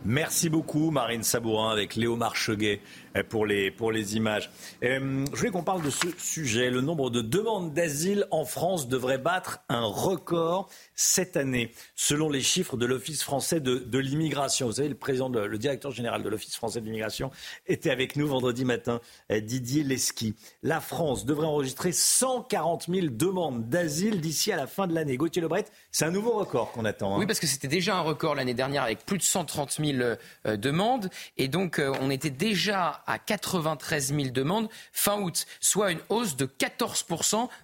[0.06, 2.80] Merci beaucoup, Marine Sabourin, avec Léo Marcheguet
[3.22, 4.50] pour les, pour les images.
[4.82, 6.70] Euh, je voulais qu'on parle de ce sujet.
[6.70, 12.40] Le nombre de demandes d'asile en France devrait battre un record cette année, selon les
[12.40, 14.66] chiffres de l'Office français de, de l'immigration.
[14.66, 17.30] Vous savez, le président, le directeur général de l'Office français de l'immigration
[17.66, 19.00] était avec nous vendredi matin,
[19.30, 20.34] euh, Didier Leski.
[20.62, 25.16] La France devrait enregistrer 140 000 demandes d'asile d'ici à la fin de l'année.
[25.16, 27.14] Gauthier Lebret, c'est un nouveau record qu'on attend.
[27.14, 27.18] Hein.
[27.18, 29.98] Oui, parce que c'était déjà un record l'année dernière avec plus de 130 000
[30.46, 31.10] euh, demandes.
[31.36, 36.46] Et donc, on était déjà à 93 000 demandes fin août, soit une hausse de
[36.46, 37.04] 14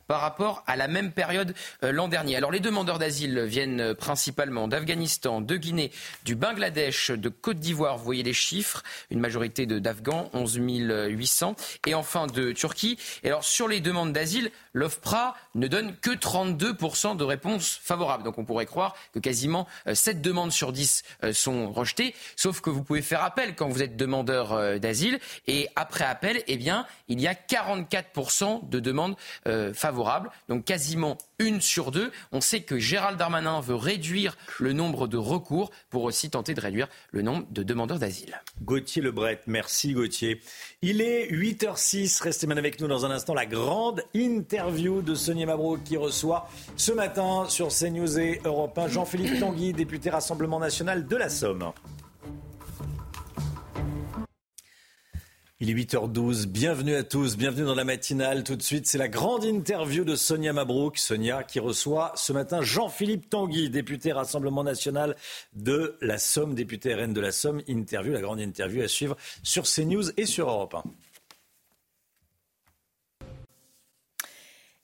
[0.06, 2.36] par rapport à la même période euh, l'an dernier.
[2.36, 5.90] Alors les demandeurs d'asile viennent euh, principalement d'Afghanistan, de Guinée,
[6.24, 7.98] du Bangladesh, de Côte d'Ivoire.
[7.98, 11.56] Vous voyez les chiffres, une majorité d'Afghans, 11 800,
[11.86, 12.98] et enfin de Turquie.
[13.24, 18.22] Alors sur les demandes d'asile, l'OFPRA ne donne que 32% de réponses favorables.
[18.22, 21.02] Donc on pourrait croire que quasiment 7 euh, demandes sur 10
[21.32, 25.18] sont rejetées, sauf que vous pouvez faire appel quand vous êtes demandeur d'asile.
[25.46, 29.16] Et après appel, eh bien, il y a 44% de demandes
[29.46, 32.12] euh, favorables, donc quasiment une sur deux.
[32.30, 36.60] On sait que Gérald Darmanin veut réduire le nombre de recours pour aussi tenter de
[36.60, 38.40] réduire le nombre de demandeurs d'asile.
[38.62, 40.40] Gauthier Lebret, merci Gauthier.
[40.82, 43.34] Il est 8h06, restez maintenant avec nous dans un instant.
[43.34, 48.88] La grande interview de Sonia Mabrouk qui reçoit ce matin sur CNews et Europe 1
[48.88, 51.72] Jean-Philippe Tanguy, député Rassemblement National de la Somme.
[55.62, 58.44] Il est 8h12, bienvenue à tous, bienvenue dans la matinale.
[58.44, 60.96] Tout de suite, c'est la grande interview de Sonia Mabrouk.
[60.96, 65.16] Sonia qui reçoit ce matin Jean-Philippe Tanguy, député Rassemblement National
[65.52, 67.60] de la Somme, député RN de la Somme.
[67.68, 70.82] Interview, la grande interview à suivre sur CNews et sur Europe 1.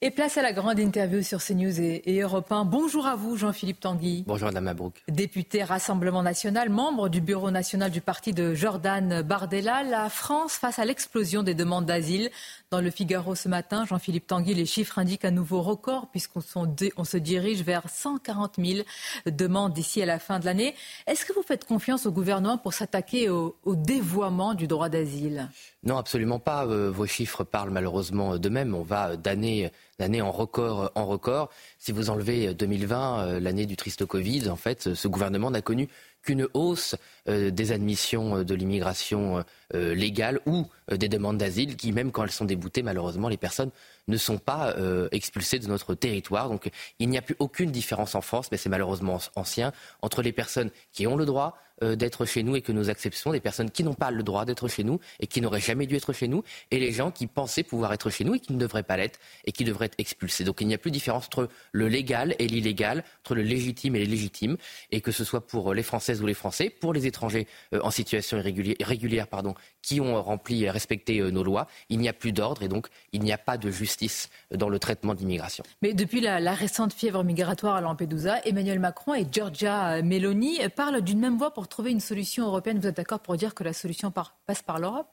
[0.02, 2.66] Et place à la grande interview sur CNews et, et Europe 1.
[2.66, 4.24] Bonjour à vous, Jean-Philippe Tanguy.
[4.26, 5.02] Bonjour, Madame Mabrouk.
[5.08, 9.84] Député Rassemblement National, membre du bureau national du parti de Jordan Bardella.
[9.84, 12.30] La France face à l'explosion des demandes d'asile.
[12.72, 17.16] Dans le Figaro ce matin, Jean-Philippe Tanguy, les chiffres indiquent un nouveau record puisqu'on se
[17.16, 18.80] dirige vers 140 000
[19.26, 20.74] demandes d'ici à la fin de l'année.
[21.06, 25.48] Est-ce que vous faites confiance au gouvernement pour s'attaquer au, dévoiement du droit d'asile?
[25.84, 26.66] Non, absolument pas.
[26.66, 28.74] Euh, vos chiffres parlent malheureusement d'eux-mêmes.
[28.74, 29.70] On va d'année
[30.00, 31.50] en record en record.
[31.78, 35.88] Si vous enlevez 2020, euh, l'année du triste Covid, en fait, ce gouvernement n'a connu
[36.26, 36.96] qu'une hausse
[37.28, 42.30] euh, des admissions euh, de l'immigration légale ou des demandes d'asile qui, même quand elles
[42.30, 43.70] sont déboutées, malheureusement, les personnes
[44.06, 44.76] ne sont pas
[45.10, 46.48] expulsées de notre territoire.
[46.48, 46.70] Donc
[47.00, 49.72] il n'y a plus aucune différence en France, mais c'est malheureusement ancien,
[50.02, 53.32] entre les personnes qui ont le droit euh, d'être chez nous et que nous acceptons
[53.32, 55.96] des personnes qui n'ont pas le droit d'être chez nous et qui n'auraient jamais dû
[55.96, 58.58] être chez nous, et les gens qui pensaient pouvoir être chez nous et qui ne
[58.58, 60.44] devraient pas l'être et qui devraient être expulsés.
[60.44, 63.96] Donc il n'y a plus de différence entre le légal et l'illégal, entre le légitime
[63.96, 64.56] et l'illégitime,
[64.90, 67.90] et que ce soit pour les Françaises ou les Français, pour les étrangers euh, en
[67.90, 72.32] situation irrégulière, pardon, qui ont rempli et respecté euh, nos lois, il n'y a plus
[72.32, 75.64] d'ordre et donc il n'y a pas de justice dans le traitement d'immigration.
[75.82, 81.00] Mais depuis la, la, récente fièvre migratoire à Lampedusa, Emmanuel Macron et Giorgia Meloni parlent
[81.02, 82.78] d'une même voix pour trouver une solution européenne.
[82.78, 85.06] Vous êtes d'accord pour dire que la solution par, passe par l'Europe?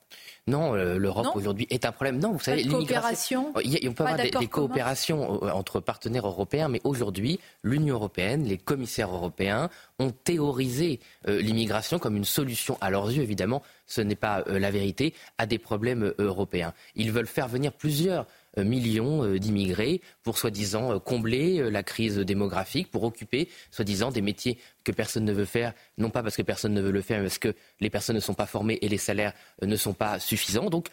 [0.47, 2.19] Non, euh, l'Europe aujourd'hui est un problème.
[2.19, 3.53] Non, vous savez, l'immigration.
[3.55, 8.57] On peut avoir des, des coopérations euh, entre partenaires européens, mais aujourd'hui, l'Union européenne, les
[8.57, 9.69] commissaires européens
[9.99, 14.59] ont théorisé euh, l'immigration comme une solution, à leurs yeux évidemment, ce n'est pas euh,
[14.59, 16.73] la vérité, à des problèmes euh, européens.
[16.95, 18.25] Ils veulent faire venir plusieurs euh,
[18.57, 24.57] millions euh, d'immigrés pour soi-disant euh, combler la crise démographique, pour occuper soi-disant des métiers
[24.83, 27.25] que personne ne veut faire, non pas parce que personne ne veut le faire, mais
[27.25, 30.69] parce que les personnes ne sont pas formées et les salaires ne sont pas suffisants.
[30.69, 30.87] Donc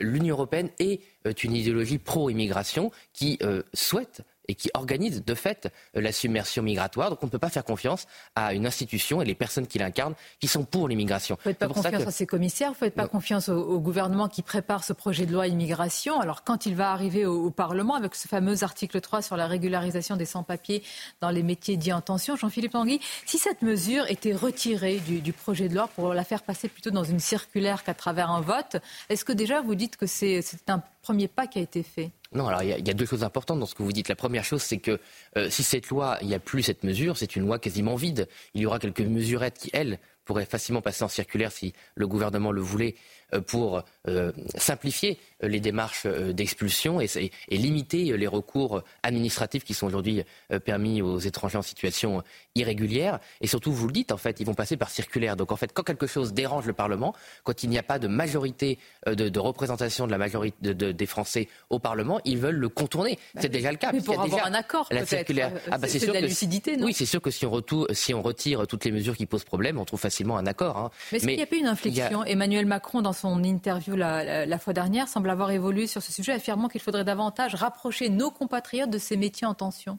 [0.00, 1.00] l'Union européenne est
[1.44, 3.38] une idéologie pro-immigration qui
[3.72, 7.10] souhaite et qui organise de fait la submersion migratoire.
[7.10, 10.14] Donc on ne peut pas faire confiance à une institution et les personnes qui l'incarnent
[10.40, 11.36] qui sont pour l'immigration.
[11.44, 12.08] Vous ne faites pas confiance que...
[12.08, 13.08] à ces commissaires, vous ne faites pas non.
[13.08, 16.20] confiance au, au, gouvernement qui prépare ce projet de loi immigration.
[16.20, 19.46] Alors quand il va arriver au, au, Parlement avec ce fameux article 3 sur la
[19.46, 20.82] régularisation des sans-papiers
[21.20, 25.32] dans les métiers dits en tension, Jean-Philippe Tanguy, si cette mesure était retirée du, du,
[25.32, 28.76] projet de loi pour la faire passer plutôt dans une circulaire qu'à travers un vote,
[29.08, 32.10] est-ce que déjà vous dites que c'est un premier pas qui a été fait?
[32.32, 34.08] Non, alors il y, a deux choses importantes dans ce que vous dites.
[34.08, 34.98] La première chose, c'est que
[35.36, 38.28] euh, si cette loi, il n'y a plus cette mesure, c'est une loi quasiment vide.
[38.54, 42.50] Il y aura quelques mesurettes qui, elles, pourraient facilement passer en circulaire si le gouvernement
[42.50, 42.96] le voulait
[43.46, 50.22] pour euh, simplifier euh, les démarches d'expulsion et, limiter les recours administratifs qui sont aujourd'hui
[50.64, 52.22] permis aux étrangers en situation
[52.54, 53.18] irrégulière.
[53.40, 55.36] Et surtout, vous le dites, en fait, ils vont passer par circulaire.
[55.36, 58.08] Donc, en fait, quand quelque chose dérange le Parlement, quand il n'y a pas de
[58.08, 62.56] majorité de, de représentation de la majorité de, de, des Français au Parlement, ils veulent
[62.56, 63.18] le contourner.
[63.34, 63.90] Bah, c'est déjà le cas.
[63.92, 65.52] Mais pour avoir déjà un accord, la circulaire.
[65.70, 67.50] Ah, bah, c'est sûr de la que, lucidité, non Oui, c'est sûr que si on,
[67.50, 70.76] retour, si on, retire toutes les mesures qui posent problème, on trouve facilement un accord.
[70.76, 70.90] Hein.
[71.10, 72.26] Mais est-ce qu'il n'y a pas une inflexion a...
[72.26, 76.68] Emmanuel Macron, dans son interview la, fois dernière, semble avoir évolué sur ce sujet, affirmant
[76.68, 79.98] qu'il faudrait davantage rapprocher nos compatriotes de ces métiers en tension.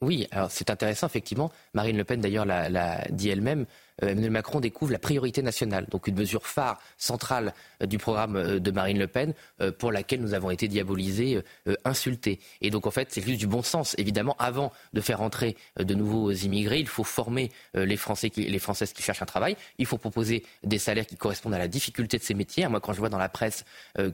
[0.00, 1.50] Oui, alors c'est intéressant, effectivement.
[1.74, 3.66] Marine Le Pen, d'ailleurs, l'a dit elle-même.
[4.02, 8.36] Euh, Emmanuel Macron découvre la priorité nationale, donc une mesure phare, centrale euh, du programme
[8.36, 9.34] euh, de Marine Le Pen,
[9.78, 11.42] pour laquelle nous avons été diabolisés,
[11.84, 12.40] insultés.
[12.60, 13.94] Et donc, en fait, c'est juste du bon sens.
[13.98, 18.92] Évidemment, avant de faire entrer de nouveaux immigrés, il faut former les, Français les Françaises
[18.92, 19.56] qui cherchent un travail.
[19.78, 22.66] Il faut proposer des salaires qui correspondent à la difficulté de ces métiers.
[22.68, 23.64] Moi, quand je vois dans la presse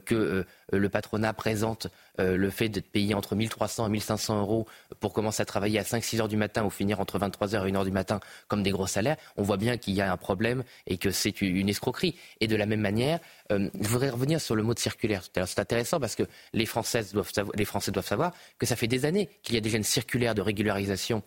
[0.04, 1.88] que le patronat présente
[2.18, 4.66] le fait d'être payé entre 1300 et 1500 euros
[5.00, 7.84] pour commencer à travailler à 5-6 heures du matin ou finir entre 23h et 1h
[7.84, 10.98] du matin comme des gros salaires, on voit bien qu'il y a un problème et
[10.98, 12.16] que c'est une escroquerie.
[12.40, 13.20] Et de la même manière,
[13.52, 15.22] euh, je voudrais revenir sur le mot de circulaire.
[15.22, 19.54] C'est intéressant parce que les, les Français doivent savoir que ça fait des années qu'il
[19.54, 21.22] y a déjà une circulaire de régularisation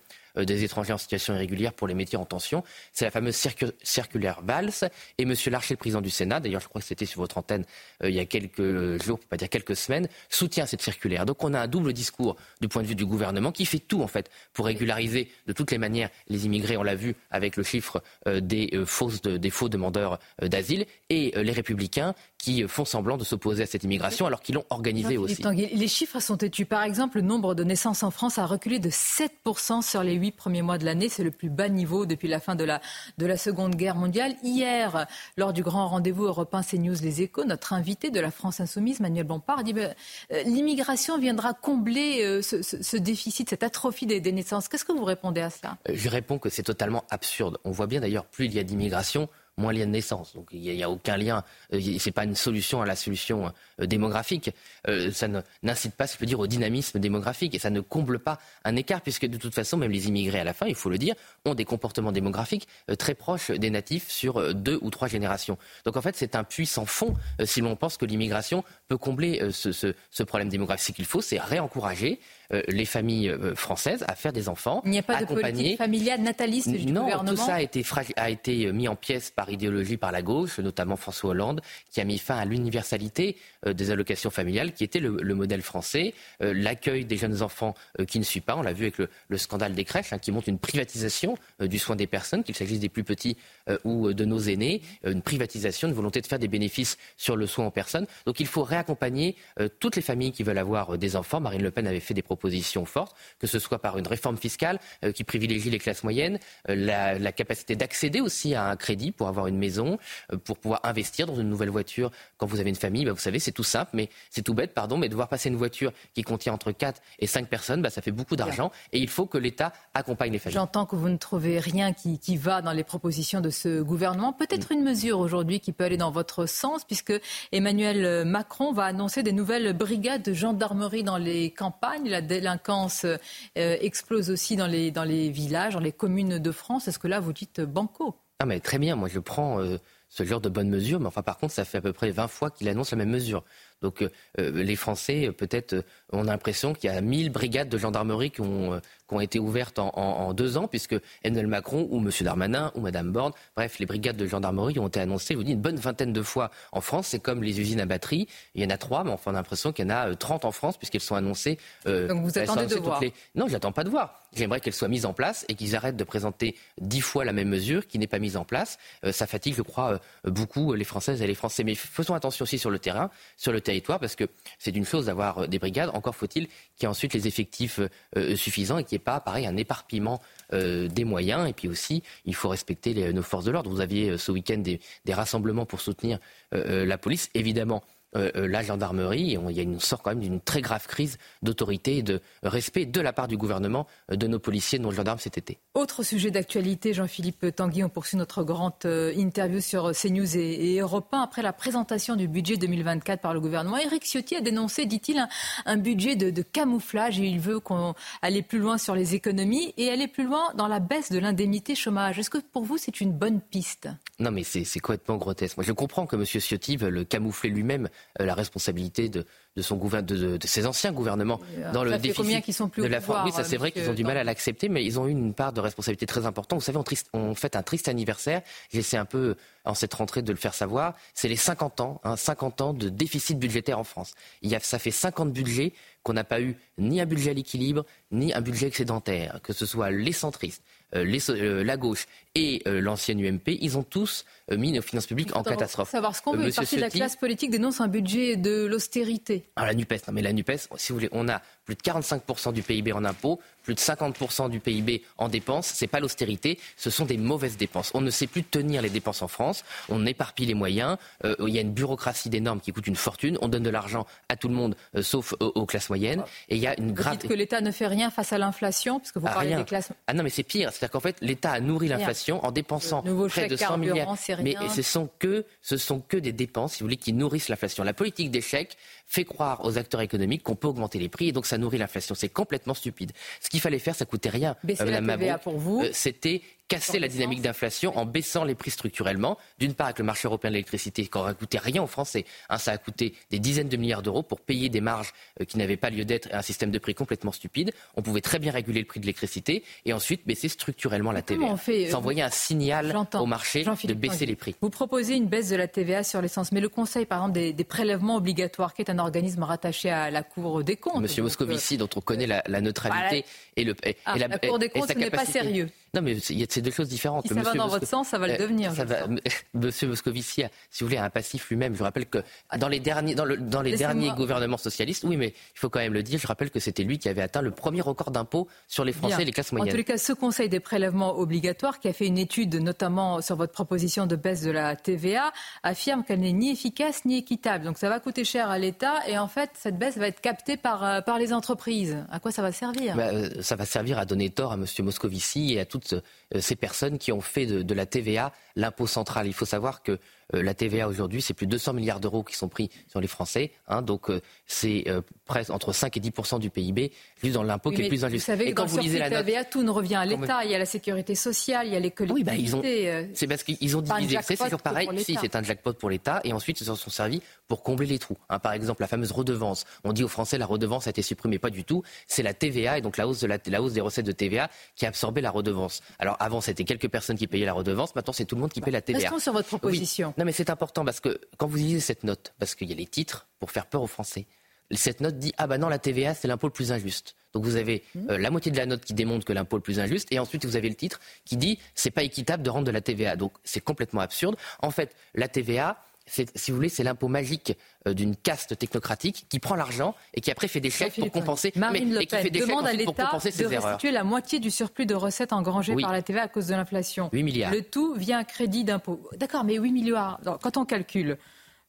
[0.46, 2.64] des étrangers en situation irrégulière pour les métiers en tension.
[2.94, 4.72] C'est la fameuse circu circulaire Valls.
[5.18, 5.34] Et M.
[5.48, 7.66] Larcher, le président du Sénat, d'ailleurs je crois que c'était sur votre antenne
[8.04, 11.26] euh, il y a quelques jours, pour pas dire quelques semaines, soutient cette circulaire.
[11.26, 14.02] Donc on a un double discours du point de vue du gouvernement qui fait tout
[14.02, 16.78] en fait pour régulariser de toutes les manières les immigrés.
[16.78, 20.48] On l'a vu avec le chiffre euh, des, euh, fausses de, des faux demandeurs euh,
[20.48, 24.66] d'asile et les républicains qui font semblant de s'opposer à cette immigration alors qu'ils l'ont
[24.70, 25.42] organisée aussi.
[25.54, 26.66] Les chiffres sont têtus.
[26.66, 30.36] Par exemple, le nombre de naissances en France a reculé de 7% sur les huit
[30.36, 31.08] premiers mois de l'année.
[31.08, 32.82] C'est le plus bas niveau depuis la fin de la,
[33.18, 34.36] de la Seconde Guerre mondiale.
[34.44, 38.99] Hier, lors du grand rendez-vous européen CNews Les Échos, notre invité de la France Insoumise,
[38.99, 39.95] Manuel Bompard, dit ben,
[40.34, 44.68] euh, l'immigration viendra combler euh, ce, déficit, cette atrophie des, des naissances.
[44.68, 45.78] Qu'est-ce que vous répondez à cela?
[45.90, 47.58] Je réponds que c'est totalement absurde.
[47.64, 50.34] On voit bien d'ailleurs, plus il y a d'immigration, moins lien de naissance.
[50.34, 51.44] Donc il n'y a, aucun lien.
[51.74, 53.52] Euh, c'est pas une solution à la solution
[53.82, 54.52] euh, démographique.
[54.88, 55.28] Euh, ça
[55.64, 58.76] n'incite pas, si je peux dire, au dynamisme démographique et ça ne comble pas un
[58.76, 61.16] écart puisque de toute façon, même les immigrés à la fin, il faut le dire,
[61.46, 62.68] ont des comportements démographiques
[63.00, 65.58] très proches des natifs sur deux ou trois générations.
[65.86, 69.52] Donc en fait, c'est un puits sans fond si l'on pense que l'immigration peut combler
[69.52, 70.88] ce, ce, problème démographique.
[70.88, 72.20] Ce qu'il faut, c'est réencourager
[72.52, 74.82] les familles françaises à faire des enfants.
[74.86, 77.32] Il n'y a pas de politique familiale nataliste du non, gouvernement.
[77.32, 77.84] tout ça a été,
[78.15, 81.61] a été mis en pièces par idéologie par la gauche, notamment François Hollande,
[81.91, 85.61] qui a mis fin à l'universalité euh, des allocations familiales, qui était le, le modèle
[85.61, 86.14] français.
[86.41, 89.10] Euh, L'accueil des jeunes enfants euh, qui ne suit pas, on l'a vu avec le,
[89.28, 92.80] le, scandale des crèches, hein, qui montre une privatisation du soin des personnes, qu'il s'agisse
[92.80, 93.38] des plus petits
[93.84, 97.65] ou de nos aînés, une privatisation, une volonté de faire des bénéfices sur le soin
[97.65, 98.06] en personne.
[98.26, 99.36] Donc il faut réaccompagner
[99.80, 101.40] toutes les familles qui veulent avoir des enfants.
[101.40, 104.38] Marine Le Pen avait fait des propositions propositions fortes, que ce soit par une réforme
[104.38, 106.38] fiscale euh, qui privilégie les classes moyennes,
[106.70, 109.98] euh, la, la, capacité d'accéder aussi à un crédit pour avoir une maison,
[110.32, 113.06] euh, pour pouvoir investir dans une nouvelle voiture quand vous avez une famille.
[113.06, 115.56] Bah, vous savez, c'est tout simple, mais c'est tout bête, pardon, mais devoir passer une
[115.56, 119.10] voiture qui contient entre 4 et 5 personnes, bah, ça fait beaucoup d'argent et il
[119.10, 120.56] faut que l'État accompagne les familles.
[120.56, 124.32] J'entends que vous ne trouvez rien qui, qui va dans les propositions de ce gouvernement.
[124.32, 127.14] Peut-être une mesure aujourd'hui qui peut aller dans votre sens, puisque
[127.52, 132.10] Emmanuel Macron va annoncer des nouvelles brigades de gendarmerie dans les campagnes.
[132.10, 133.18] La délinquance euh,
[133.56, 136.88] explose aussi dans les, dans les villages, dans les communes de France.
[136.88, 138.16] Est-ce que là, vous dites banco?
[138.40, 138.95] Ah, mais très bien.
[138.95, 139.60] Moi, je prends.
[139.60, 139.78] Euh,
[140.10, 142.28] ce genre de bonnes mesures, mais enfin par contre, ça fait à peu près 20
[142.28, 143.44] fois qu'il annonce la même mesure.
[143.82, 148.32] Donc euh, les Français, peut-être, on a l'impression qu'il y a 1000 brigades de gendarmerie
[148.32, 151.99] qui ont, qui ont été ouvertes en, en, en, deux ans, puisque Emmanuel Macron ou
[151.99, 152.10] M.
[152.22, 155.54] Darmanin ou Mme Borne, bref, les brigades de gendarmerie ont été annoncées, je vous dis,
[155.54, 157.08] une bonne vingtaine de fois en France.
[157.08, 158.28] C'est comme les usines à batterie.
[158.56, 160.45] Il y en a trois, mais enfin, on a l'impression qu'il y en a 30
[160.45, 161.58] en France, puisqu'elles sont annoncées.
[161.88, 163.14] Euh, Donc vous attendez de voir les...
[163.36, 164.22] Non, j'attends pas de voir.
[164.36, 167.48] J'aimerais qu'elles soient mises en place et qu'ils arrêtent de présenter dix fois la même
[167.48, 168.78] mesure qui n'est pas mise en place.
[169.06, 171.64] Euh, ça fatigue, je crois, euh, beaucoup les Françaises et les Français.
[171.64, 174.26] Mais faisons attention aussi sur le terrain, sur le territoire, parce que
[174.60, 175.91] c'est une chose d'avoir des brigades.
[175.94, 177.80] Encore faut-il qu'il y ait ensuite les effectifs
[178.15, 180.22] euh, suffisants et qu'il n'y ait pas, pareil, un éparpillement
[180.53, 181.49] euh, des moyens.
[181.49, 183.69] Et puis aussi, il faut respecter nos forces de l'ordre.
[183.69, 186.19] Vous aviez euh, ce week-end des, des, rassemblements pour soutenir
[186.53, 187.30] euh, la police.
[187.34, 187.84] Évidemment,
[188.16, 189.38] euh, la gendarmerie.
[189.38, 192.22] On, il y a une sorte quand même d'une très grave crise d'autorité et de
[192.42, 195.58] respect de la part du gouvernement de nos policiers, de nos gendarmes cet été.
[195.74, 200.80] Autre sujet d'actualité, Jean-Philippe Tanguy, on poursuit notre grande euh, interview sur CNews et, et
[200.80, 201.22] Europe 1.
[201.22, 205.28] Après la présentation du budget 2024 par le gouvernement, Éric Ciotti a dénoncé, dit-il, un,
[205.66, 209.74] un, budget de, de, camouflage et il veut qu'on aille plus loin sur les économies
[209.78, 212.20] et aller plus loin dans la baisse de l'indemnité chômage.
[212.20, 213.90] Est-ce que pour vous c'est une bonne piste?
[214.20, 215.58] Non mais c'est complètement grotesque.
[215.58, 216.26] Moi je comprends que M.
[216.26, 219.26] Ciotti veut le camoufler lui-même euh, la responsabilité de,
[219.56, 220.02] de, son de,
[220.38, 221.40] de, ses anciens gouvernements
[221.74, 223.32] dans le déficit combien qui sont plus de la pouvoir, France.
[223.32, 225.34] Oui, ça c'est vrai qu'ils ont du mal à l'accepter, mais ils ont eu une
[225.34, 226.60] part de responsabilité très importante.
[226.60, 228.41] Vous savez, on, triste, on fait un triste anniversaire.
[228.72, 230.95] J'essaie un peu en cette rentrée de le faire savoir.
[231.14, 234.14] C'est les 50 ans, hein, 50 ans de déficit budgétaire en France.
[234.41, 237.34] Il y a, ça fait 50 budgets qu'on n'a pas eu ni un budget à
[237.34, 240.64] l'équilibre, ni un budget excédentaire, que ce soit les centristes,
[240.95, 242.07] euh, les, euh, la gauche
[242.38, 245.90] et euh, l'ancienne UMP, ils ont tous mis nos finances publiques en catastrophe.
[245.90, 246.48] Savoir ce qu'on veut.
[246.48, 249.44] Une partie de la classe politique dénonce un budget de l'austérité.
[249.58, 252.54] Ah, la NUPES, non mais la NUPES, si vous voulez, on a plus de 45%
[252.54, 255.68] du PIB en impôts, plus de 50% du PIB en dépenses.
[255.68, 257.92] C'est pas l'austérité, ce sont des mauvaises dépenses.
[257.94, 259.66] On ne sait plus tenir les dépenses en France.
[259.90, 260.98] On éparpille les moyens.
[261.26, 263.38] Euh, il y a une bureaucratie des normes qui coûte une fortune.
[263.42, 266.24] On donne de l'argent à tout le monde, euh, sauf aux, aux, classes moyennes.
[266.48, 267.16] Et il y a une grave.
[267.16, 269.60] Vous dites que l'État ne fait rien face à l'inflation, puisque vous ah, parlez rien.
[269.60, 269.90] des classes.
[270.08, 270.72] Ah non, mais c'est pire.
[270.72, 274.16] C'est-à-dire qu'en fait, l'État a nourri l'inflation en dépensant près de 100 milliards.
[274.41, 277.84] Mais ce sont que ce sont que des dépenses, si vous voulez, qui nourrissent l'inflation.
[277.84, 278.78] La politique chèques
[279.08, 282.14] fait croire aux acteurs économiques qu'on peut augmenter les prix et donc ça nourrit l'inflation.
[282.14, 283.14] C'est complètement stupide.
[283.42, 284.56] Ce qu'il fallait faire, ça coûtait rien.
[284.64, 285.82] Baisser euh, la TVA pour vous.
[285.82, 289.38] Euh, C'était casser la dynamique d'inflation en baissant les prix structurellement.
[289.60, 292.26] D'une part, avec le marché européen de l'électricité, qui n'aurait coûté rien aux Français.
[292.50, 295.58] Hein, ça a coûté des dizaines de milliards d'euros pour payer des marges euh, qui
[295.58, 297.72] n'avaient pas lieu d'être et un système de prix complètement stupide.
[297.96, 301.56] On pouvait très bien réguler le prix de l'électricité et ensuite baisser structurellement la TVA.
[301.58, 304.56] Fait, ça envoyait un signal au marché de baisser les prix.
[304.62, 307.54] Vous proposez une baisse de la TVA sur l'essence, mais le Conseil, par exemple, des,
[307.54, 311.02] des, prélèvements obligatoires, qui est un organisme rattaché à la Cour des comptes.
[311.02, 313.24] Monsieur donc, Moscovici, euh, dont on connaît la, la neutralité voilà.
[313.56, 315.69] et, le, et, ah, et la, la, Cour des comptes, n'est pas sérieux.
[315.94, 317.24] Non, mais c'est deux choses différentes.
[317.24, 318.74] Si ça Monsieur va dans votre sens, ça va le devenir.
[318.74, 319.08] Ça va...
[319.54, 321.76] Monsieur Moscovici, a, si vous voulez, un passif lui-même.
[321.76, 322.20] Je rappelle que
[322.58, 325.80] dans les derniers, dans le, dans les derniers gouvernements socialistes, oui, mais il faut quand
[325.80, 328.48] même le dire, je rappelle que c'était lui qui avait atteint le premier record d'impôt
[328.68, 329.24] sur les Français Bien.
[329.24, 329.70] et les classes moyennes.
[329.70, 333.22] En tous les cas, ce Conseil des prélèvements obligatoires, qui a fait une étude notamment
[333.22, 335.32] sur votre proposition de baisse de la TVA,
[335.64, 337.66] affirme qu'elle n'est ni efficace ni équitable.
[337.66, 340.58] Donc ça va coûter cher à l'État et en fait, cette baisse va être captée
[340.58, 341.98] par, euh, par les entreprises.
[342.12, 342.96] À quoi ça va servir?
[342.96, 346.04] Bah, euh, Ça va servir à donner tort à Monsieur Moscovici et à toutes
[346.36, 349.28] euh, ces personnes qui ont fait de, de la TVA l'impôt central.
[349.28, 349.99] Il faut savoir que
[350.34, 353.52] la TVA aujourd'hui, c'est plus de 200 milliards d'euros qui sont pris sur les Français.
[353.68, 356.91] Hein, donc euh, c'est euh, presque entre 5 et 10 du PIB,
[357.24, 358.26] juste dans l'impôt oui, qui est plus injuste.
[358.26, 360.44] Vous savez et quand vous lisez la TVA, tout ne revient à l'État.
[360.44, 362.91] Il y a la sécurité sociale, il y a les collectivités.
[362.91, 364.18] Oui, bah, c'est parce qu'ils ont divisé.
[364.22, 364.90] C'est toujours pareil.
[364.98, 367.99] Si c'est un jackpot pour l'État, et ensuite ils s'en sont servis pour combler les
[367.99, 368.18] trous.
[368.30, 369.66] Hein, par exemple, la fameuse redevance.
[369.84, 371.84] On dit aux Français la redevance a été supprimée, pas du tout.
[372.08, 374.49] C'est la TVA et donc la hausse, de la, la hausse des recettes de TVA
[374.76, 375.82] qui a absorbé la redevance.
[375.99, 377.95] Alors avant, c'était quelques personnes qui payaient la redevance.
[377.95, 378.99] Maintenant, c'est tout le monde qui paye la TVA.
[378.99, 380.14] Restons sur votre proposition.
[380.16, 380.16] Oui.
[380.18, 382.76] Non, mais c'est important parce que quand vous lisez cette note, parce qu'il y a
[382.76, 384.27] les titres pour faire peur aux Français,
[384.72, 387.15] cette note dit ah bah non la TVA c'est l'impôt le plus injuste.
[387.34, 389.80] Donc vous avez euh, la moitié de la note qui démontre que l'impôt le plus
[389.80, 392.72] injuste et ensuite vous avez le titre qui dit c'est pas équitable de rendre de
[392.72, 393.15] la TVA.
[393.15, 394.35] Donc c'est complètement absurde.
[394.60, 395.77] En fait la TVA
[396.08, 397.58] si vous voulez, c'est l'impôt magique
[397.88, 401.52] euh, d'une caste technocratique qui prend l'argent et qui après fait des chèques pour compenser.
[401.56, 403.64] Marine Le Pen demande à l'État de erreurs.
[403.64, 407.10] restituer la moitié du surplus de recettes engrangées par la TVA à cause de l'inflation.
[407.14, 407.52] 8 milliards.
[407.52, 409.02] Le tout via un crédit d'impôt.
[409.18, 411.18] D'accord, mais 8 milliards, quand on calcule,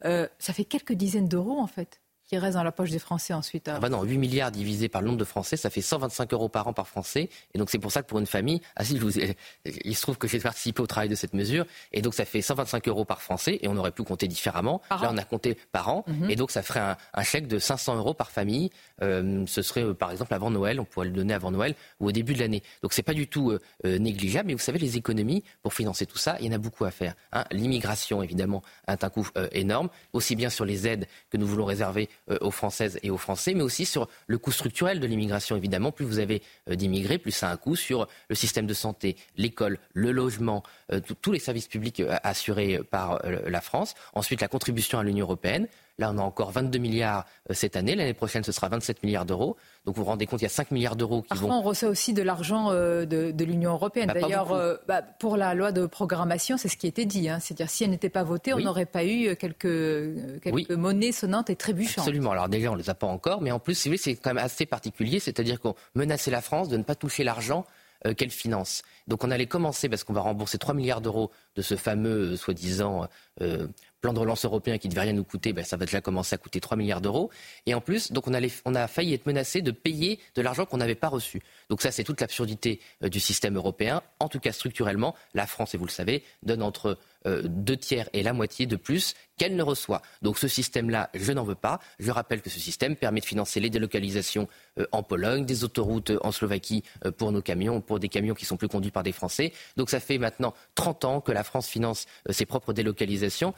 [0.05, 3.33] euh, ça fait quelques dizaines d'euros en fait qui reste dans la poche des Français
[3.33, 3.69] ensuite.
[3.69, 3.75] Hein.
[3.77, 6.51] Ah bah non, 8 milliards divisé par le nombre de Français, ça fait 125 euros
[6.51, 7.31] par an par Français.
[7.55, 9.19] Et donc c'est pour ça que pour une famille, ah si, je vous
[9.65, 12.43] il se trouve que j'ai participé au travail de cette mesure, et donc ça fait
[12.43, 14.83] 125 euros par Français, et on aurait pu compter différemment.
[14.91, 16.31] Là, on a compté par an, mhm.
[16.31, 18.71] et donc ça ferait un, chèque de 500 euros par famille.
[19.03, 22.09] Euh, ce serait euh, par exemple avant Noël, on pourrait le donner avant Noël ou
[22.09, 22.63] au début de l'année.
[22.83, 26.19] Donc c'est pas du tout euh, négligeable, mais vous savez, les économies pour financer tout
[26.19, 27.15] ça, il y en a beaucoup à faire.
[27.33, 27.45] Hein.
[27.53, 32.09] L'immigration, évidemment, a un coût énorme, aussi bien sur les aides que nous voulons réserver
[32.41, 35.57] aux Françaises et aux Français, mais aussi sur le coût structurel de l'immigration.
[35.57, 38.75] Évidemment, plus vous avez euh, d'immigrés, plus ça a un coût sur le système de
[38.75, 43.95] santé, l'école, le logement, euh, tous les services publics euh, assurés par la France.
[44.15, 45.69] Ensuite, la contribution à l'Union européenne.
[45.99, 47.97] Là, on a encore 22 milliards cette année.
[47.97, 49.57] L'année prochaine, ce sera 27 milliards d'euros.
[49.85, 51.55] Donc vous vous rendez compte, il y a 5 milliards d'euros qui Parfois, vont...
[51.57, 54.07] on reçoit aussi de l'argent de, de l'Union européenne.
[54.07, 57.29] Bah, D'ailleurs, bah, pour la loi de programmation, c'est ce qui était dit.
[57.29, 57.41] Hein.
[57.41, 61.57] C'est-à-dire, si elle n'était pas votée, on n'aurait pas eu quelques, quelques monnaies sonnantes et
[61.57, 61.99] trébuchantes.
[62.07, 62.31] Absolument.
[62.31, 63.41] Alors déjà, on ne les a pas encore.
[63.41, 65.19] Mais en plus, c'est quand même assez particulier.
[65.19, 67.65] C'est-à-dire qu'on menaçait la France de ne pas toucher l'argent
[68.07, 68.83] euh, qu'elle finance.
[69.09, 72.37] Donc on allait commencer, parce qu'on va rembourser 3 milliards d'euros de ce fameux, euh,
[72.37, 73.09] soi-disant,
[73.41, 73.67] euh,
[74.01, 76.35] plan de relance européen qui ne devait rien nous coûter, ben, ça va déjà commencer
[76.35, 77.31] à coûter 3 milliards d'euros.
[77.67, 80.95] Et en plus, donc on, a failli être menacé de payer de l'argent qu'on n'avait
[80.95, 81.41] pas reçu.
[81.69, 84.03] Donc ça, c'est toute l'absurdité du système européen.
[84.21, 88.09] En tout cas, structurellement, la France, et vous le savez, donne entre euh, deux tiers
[88.13, 90.03] et la moitié de plus qu'elle ne reçoit.
[90.23, 91.81] Donc ce système-là, je n'en veux pas.
[91.99, 94.49] Je rappelle que ce système permet de financer les délocalisations
[94.79, 96.85] euh, en Pologne, des autoroutes euh, en Slovaquie
[97.17, 99.53] pour nos camions, pour des camions qui sont plus conduits par des Français.
[99.77, 103.53] Donc ça fait maintenant 30 ans que la France finance ses propres délocalisations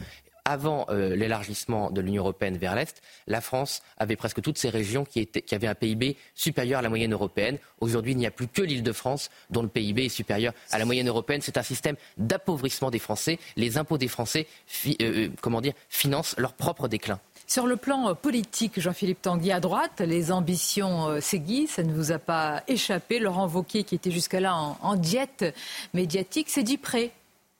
[0.44, 5.04] avant euh, l'élargissement de l'Union européenne vers l'Est, la France avait presque toutes ces régions
[5.04, 7.58] qui, avaient un PIB supérieur à la moyenne européenne.
[7.80, 10.78] Aujourd'hui, il n'y a plus que l'île de France dont le PIB est supérieur à
[10.78, 11.40] la moyenne européenne.
[11.42, 13.38] C'est un système d'appauvrissement des Français.
[13.56, 14.46] Les impôts des Français
[14.86, 17.20] euh, euh, comment dire, financent leur propre déclin.
[17.46, 22.20] Sur le plan politique, Jean-Philippe Tanguy à droite, les ambitions s'aiguisent, ça ne vous a
[22.20, 23.18] pas échappé.
[23.18, 25.44] Laurent Wauquiez, qui était jusque-là en, en diète
[25.92, 27.10] médiatique, s'est dit prêt.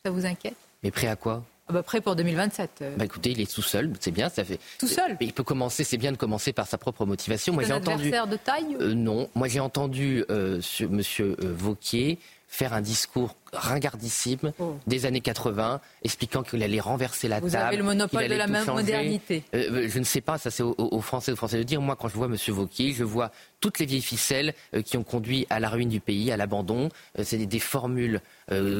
[0.04, 0.54] Ça vous inquiète?
[0.82, 1.42] Mais prêt à quoi?
[1.70, 2.70] Bah, prêt pour 2027.
[2.82, 2.96] Euh.
[2.96, 4.28] Bah écoutez, il est tout seul, c'est bien.
[4.28, 4.58] Ça fait.
[4.78, 5.16] Tout seul.
[5.20, 7.52] Il peut commencer, c'est bien de commencer par sa propre motivation.
[7.52, 8.10] Moi, j'ai entendu.
[8.10, 8.76] de taille.
[8.80, 12.18] Euh, non, moi j'ai entendu euh, Monsieur Vauquier
[12.48, 14.76] faire un discours ringardissime oh.
[14.86, 17.62] des années 80, expliquant qu'il allait renverser la Vous table.
[17.62, 19.44] Vous avez le monopole de la modernité.
[19.54, 21.80] Euh, je ne sais pas, ça c'est aux, Français, aux Français de dire.
[21.80, 22.36] Moi, quand je vois M.
[22.48, 26.00] Vauquier, je vois toutes les vieilles ficelles euh, qui ont conduit à la ruine du
[26.00, 26.88] pays, à l'abandon.
[27.18, 28.20] Euh, c'est des, formules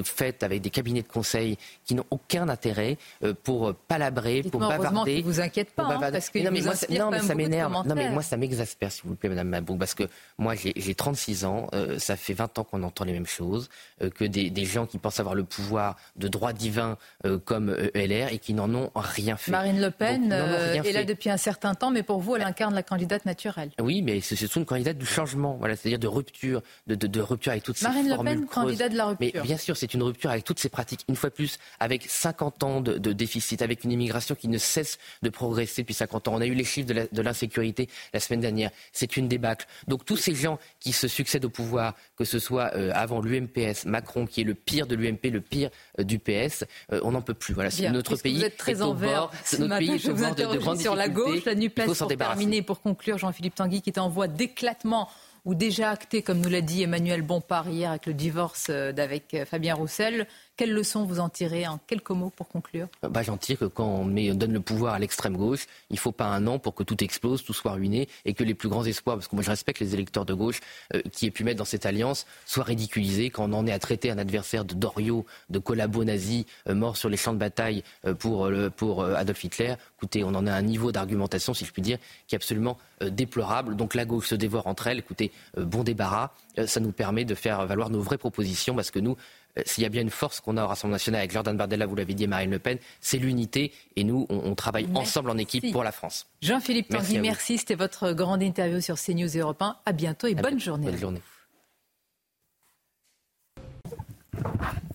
[0.03, 2.99] faites avec des cabinets de conseil qui n'ont aucun intérêt
[3.45, 5.23] pour palabrer, pour bavarder.
[5.23, 7.73] Vous inquiète pas, hein, parce que non, mais, moi, non, mais ça m'énerve.
[7.87, 10.05] Non, mais moi, ça m'exaspère, s'il vous plaît, Madame Mabou, parce que
[10.39, 11.69] moi, j'ai 36 ans,
[11.99, 13.69] ça fait 20 ans qu'on entend les mêmes choses,
[14.17, 17.91] que des, des gens qui pensent avoir le pouvoir de droit divin euh, comme euh,
[17.95, 19.51] LR et qui n'en ont rien fait.
[19.51, 22.74] Marine Le Pen euh, est là depuis un certain temps, mais pour vous, elle incarne
[22.74, 23.70] la candidate naturelle.
[23.81, 27.53] Oui, mais c'est surtout une candidate du changement, voilà, c'est-à-dire de rupture, de, de, rupture
[27.53, 29.31] avec toutes ces Marine Le Pen, candidate de la rupture.
[29.35, 31.05] Mais bien sûr, c'est une rupture avec toutes ces pratiques.
[31.09, 34.99] Une fois plus, avec 50 ans de, de, déficit, avec une immigration qui ne cesse
[35.23, 36.35] de progresser depuis 50 ans.
[36.35, 38.70] On a eu les chiffres de l'insécurité la, semaine dernière.
[38.93, 39.66] C'est une débâcle.
[39.89, 44.27] Donc tous ces gens qui se succèdent au pouvoir, que ce soit avant l'UMPS, Macron
[44.27, 46.64] qui est le pire de l'UMP, le pire euh, du PS.
[46.93, 47.55] Euh, on n'en peut plus.
[47.55, 49.31] Voilà, notre pays vous êtes très en vert.
[49.59, 52.81] notre pays est au bord de, de sur la gauche, la NUPES pour terminer, pour
[52.81, 55.09] conclure, Jean-Philippe Tanguy qui est en voie d'éclatement
[55.47, 59.36] ou déjà acté, comme nous l'a dit Emmanuel Bompard hier avec le divorce euh, d'avec
[59.47, 60.27] Fabien Roussel.
[60.61, 62.89] Quelles leçons vous en tirez en quelques mots pour conclure?
[63.01, 66.12] Bah, J'en tire que quand on, donne le pouvoir à l'extrême gauche, il ne faut
[66.12, 68.85] pas un an pour que tout explose, tout soit ruiné et que les plus grands
[68.85, 70.61] espoirs, parce que moi je respecte les électeurs de gauche
[70.95, 73.78] euh, qui aient pu mettre dans cette alliance, soient ridiculisés quand on en est à
[73.78, 77.82] traiter un adversaire de Dorio, de collabo nazi, euh, mort sur les champs de bataille
[78.05, 79.77] euh, pour, pour Adolf Hitler.
[79.97, 81.97] Écoutez, on en a un niveau d'argumentation, si je puis dire,
[82.27, 83.77] qui est absolument déplorable.
[83.77, 84.99] Donc la gauche se dévore entre elles.
[84.99, 86.32] Écoutez, bon débarras,
[86.66, 89.16] ça nous permet de faire valoir nos vraies propositions parce que nous,
[89.64, 91.97] s'il y a bien une force qu'on a au Rassemblement national avec Jordan Bardella, vous
[91.97, 93.72] l'avez dit, Marine Le Pen, c'est l'unité.
[93.97, 96.27] Et nous, on, travaille ensemble en équipe pour la France.
[96.43, 97.59] Jean-Philippe Tanguy, merci.
[97.59, 99.77] C'était votre grande interview sur CNews Europe 1.
[99.86, 100.86] À bientôt et bonne journée.
[100.86, 101.22] Bonne journée.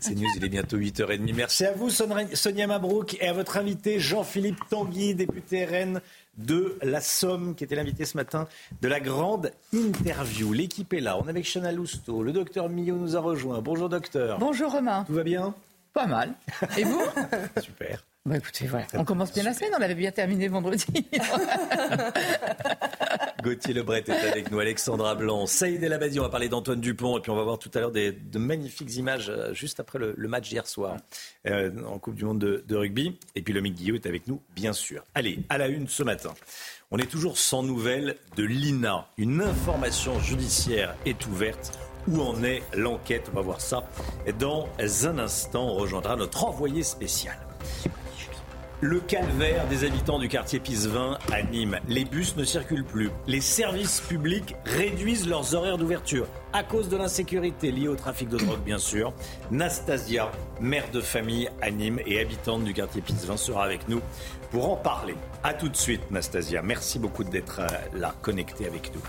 [0.01, 1.33] CNews, il est bientôt 8h30.
[1.33, 6.01] Merci à vous, Sonia Mabrouk, et à votre invité Jean-Philippe Tanguy, député RN
[6.37, 8.47] de la Somme, qui était l'invité ce matin
[8.81, 10.53] de la grande interview.
[10.53, 11.17] L'équipe est là.
[11.17, 12.23] On est avec Chana Lousteau.
[12.23, 13.61] Le docteur Millot nous a rejoint.
[13.61, 14.37] Bonjour docteur.
[14.39, 15.03] Bonjour Romain.
[15.05, 15.55] Tout va bien?
[15.93, 16.33] Pas mal.
[16.77, 17.01] Et vous?
[17.61, 18.03] Super.
[18.25, 18.87] Bah écoutez, voilà.
[18.95, 20.87] On commence bien la semaine, on l'avait bien terminé vendredi.
[23.45, 27.19] Gauthier Lebret est avec nous, Alexandra Blanc, Saïd El Abadi, on va parler d'Antoine Dupont
[27.19, 30.15] et puis on va voir tout à l'heure de magnifiques images euh, juste après le,
[30.27, 30.97] match d'hier soir
[31.45, 33.19] euh, en Coupe du Monde de, rugby.
[33.35, 35.03] Et puis Lomique Guillot est avec nous, bien sûr.
[35.13, 36.33] Allez, à la une ce matin.
[36.89, 39.09] On est toujours sans nouvelles de l'INA.
[39.19, 41.77] Une information judiciaire est ouverte.
[42.07, 43.29] Où en est l'enquête?
[43.31, 43.87] On va voir ça
[44.39, 45.67] dans un instant.
[45.67, 47.37] On rejoindra notre envoyé spécial.
[48.81, 51.79] Le calvaire des habitants du quartier Pisevin à Nîmes.
[51.87, 53.09] Les bus ne circulent plus.
[53.25, 58.37] Les services publics réduisent leurs horaires d'ouverture à cause de l'insécurité liée au trafic de
[58.37, 59.13] drogue, bien sûr.
[59.49, 60.29] Nastasia,
[60.59, 64.01] mère de famille à Nîmes et habitante du quartier Pisevin, sera avec nous
[64.51, 65.15] pour en parler.
[65.43, 66.61] A tout de suite, Nastasia.
[66.61, 69.01] Merci beaucoup d'être euh, là, connectée avec nous.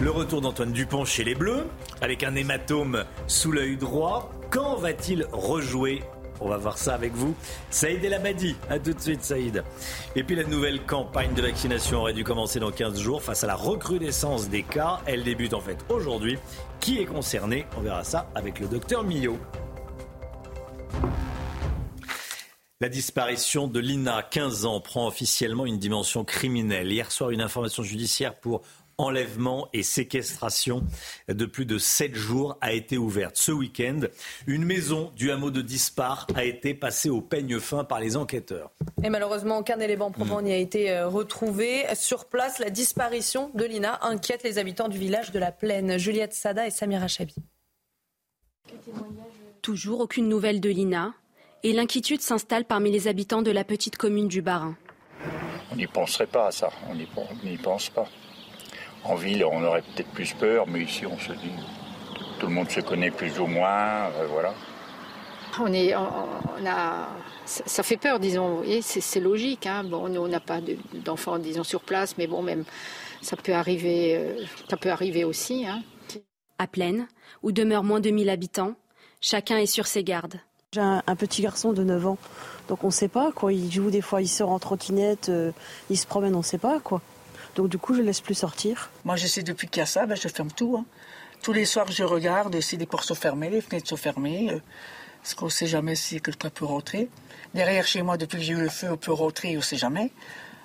[0.00, 1.66] Le retour d'Antoine Dupont chez les Bleus,
[2.02, 4.30] avec un hématome sous l'œil droit.
[4.50, 6.02] Quand va-t-il rejouer
[6.40, 7.34] on va voir ça avec vous.
[7.70, 9.64] Saïd El Abadi, à tout de suite Saïd.
[10.14, 13.46] Et puis la nouvelle campagne de vaccination aurait dû commencer dans 15 jours face à
[13.46, 15.00] la recrudescence des cas.
[15.06, 16.38] Elle débute en fait aujourd'hui.
[16.80, 17.66] Qui est concerné?
[17.76, 19.38] On verra ça avec le docteur Millot.
[22.80, 26.92] La disparition de Lina, 15 ans, prend officiellement une dimension criminelle.
[26.92, 28.60] Hier soir, une information judiciaire pour
[28.98, 30.82] enlèvement et séquestration
[31.28, 33.36] de plus de sept jours a été ouverte.
[33.36, 34.00] Ce week-end,
[34.46, 38.70] une maison du hameau de Dispar a été passée au peigne fin par les enquêteurs.
[39.02, 41.84] Et malheureusement, aucun élément probant n'y a été euh, retrouvé.
[41.94, 45.98] Sur place, la disparition de Lina inquiète les habitants du village de la Plaine.
[45.98, 47.34] Juliette Sada et Samira Chabi.
[49.62, 51.12] Toujours aucune nouvelle de Lina
[51.62, 54.76] et l'inquiétude s'installe parmi les habitants de la petite commune du Barin.
[55.72, 58.08] On n'y penserait pas à ça, on n'y pense pas.
[59.08, 61.52] En ville, on aurait peut-être plus peur, mais ici, on se dit,
[62.40, 64.52] tout le monde se connaît plus ou moins, euh, voilà.
[65.60, 67.08] On est, on, a,
[67.44, 68.62] ça fait peur, disons.
[68.82, 69.66] c'est logique.
[69.66, 69.84] Hein.
[69.84, 70.58] Bon, nous, on n'a pas
[70.92, 72.64] d'enfants, disons, sur place, mais bon, même
[73.22, 75.66] ça peut arriver, euh, ça peut arriver aussi.
[75.66, 75.82] Hein.
[76.58, 77.06] À Plaine,
[77.42, 78.74] où demeurent moins de 1000 habitants,
[79.20, 80.40] chacun est sur ses gardes.
[80.72, 82.18] J'ai un, petit garçon de 9 ans,
[82.68, 83.52] donc on ne sait pas quoi.
[83.52, 85.52] Il joue des fois, il sort en trottinette, euh,
[85.90, 87.00] il se promène, on ne sait pas quoi.
[87.56, 88.90] Donc du coup, je ne laisse plus sortir.
[89.04, 90.76] Moi, j'essaie depuis qu'il y a ça, ben, je ferme tout.
[90.78, 90.84] Hein.
[91.42, 94.52] Tous les soirs, je regarde si les portes sont fermées, les fenêtres sont fermées.
[94.52, 94.60] Euh,
[95.22, 97.08] parce qu'on ne sait jamais si quelqu'un peut rentrer.
[97.54, 99.76] Derrière chez moi, depuis que j'ai eu le feu, on peut rentrer, on ne sait
[99.76, 100.12] jamais.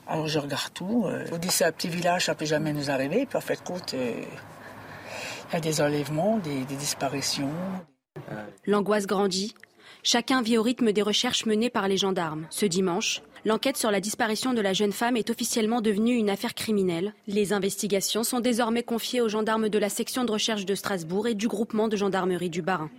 [0.06, 1.06] Alors je regarde tout.
[1.08, 1.26] Euh.
[1.32, 3.26] On dit c'est un petit village, ça peut jamais nous arriver.
[3.26, 4.22] Puis en fait, écoute, euh,
[5.50, 7.54] il y a des enlèvements, des, des disparitions.
[8.68, 9.56] L'angoisse grandit.
[10.04, 12.46] Chacun vit au rythme des recherches menées par les gendarmes.
[12.50, 16.54] Ce dimanche, L'enquête sur la disparition de la jeune femme est officiellement devenue une affaire
[16.54, 17.16] criminelle.
[17.26, 21.34] Les investigations sont désormais confiées aux gendarmes de la section de recherche de Strasbourg et
[21.34, 22.92] du groupement de gendarmerie du Bas-Rhin.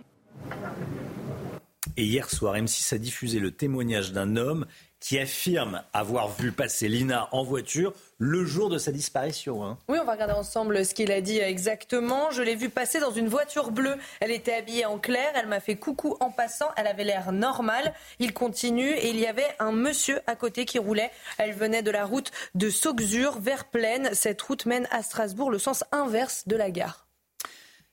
[1.95, 4.65] Et hier soir, M6 a diffusé le témoignage d'un homme
[5.03, 9.65] qui affirme avoir vu passer Lina en voiture le jour de sa disparition.
[9.65, 9.77] Hein.
[9.89, 12.31] Oui, on va regarder ensemble ce qu'il a dit exactement.
[12.31, 13.97] Je l'ai vue passer dans une voiture bleue.
[14.21, 15.29] Elle était habillée en clair.
[15.35, 16.69] Elle m'a fait coucou en passant.
[16.77, 17.93] Elle avait l'air normale.
[18.19, 21.11] Il continue et il y avait un monsieur à côté qui roulait.
[21.37, 24.11] Elle venait de la route de Sauxure vers Plaine.
[24.13, 27.02] Cette route mène à Strasbourg, le sens inverse de la gare.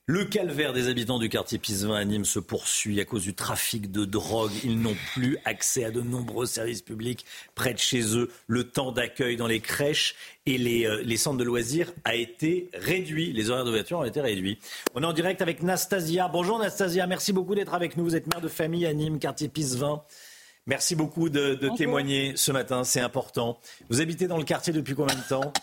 [0.07, 3.91] Le calvaire des habitants du quartier Pisevin à Nîmes se poursuit à cause du trafic
[3.91, 4.51] de drogue.
[4.63, 7.23] Ils n'ont plus accès à de nombreux services publics
[7.53, 8.31] près de chez eux.
[8.47, 10.15] Le temps d'accueil dans les crèches
[10.47, 13.31] et les, euh, centres de loisirs a été réduit.
[13.31, 14.57] Les horaires d'ouverture ont été réduits.
[14.95, 16.27] On est en direct avec Nastasia.
[16.27, 18.03] Bonjour Nastasia, merci beaucoup d'être avec nous.
[18.03, 20.01] Vous êtes mère de famille à Nîmes, quartier Pisevin.
[20.65, 23.59] Merci beaucoup de, de témoigner ce matin, c'est important.
[23.89, 25.53] Vous habitez dans le quartier depuis combien de temps?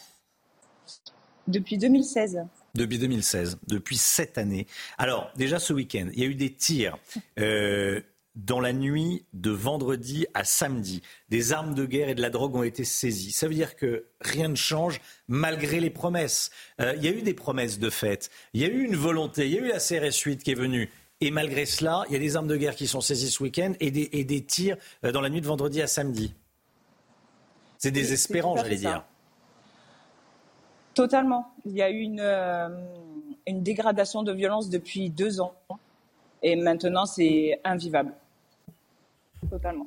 [1.48, 2.38] Depuis 2016.
[2.74, 4.66] Depuis 2016, depuis sept années.
[4.98, 6.98] Alors, déjà ce week-end, il y a eu des tirs.
[7.38, 8.00] Euh,
[8.38, 12.54] dans la nuit de vendredi à samedi, des armes de guerre et de la drogue
[12.54, 13.32] ont été saisies.
[13.32, 16.50] Ça veut dire que rien ne change malgré les promesses.
[16.80, 19.46] Euh, il y a eu des promesses de fait, il y a eu une volonté,
[19.46, 20.88] il y a eu la CRS 8 qui est venue.
[21.20, 23.72] Et malgré cela, il y a des armes de guerre qui sont saisies ce week-end
[23.80, 26.32] et des, et des tirs euh, dans la nuit de vendredi à samedi.
[27.78, 29.04] C'est désespérant, j'allais dire.
[30.98, 31.54] Totalement.
[31.64, 32.68] Il y a eu une, euh,
[33.46, 35.54] une dégradation de violence depuis deux ans.
[36.42, 38.12] Et maintenant, c'est invivable.
[39.48, 39.86] Totalement.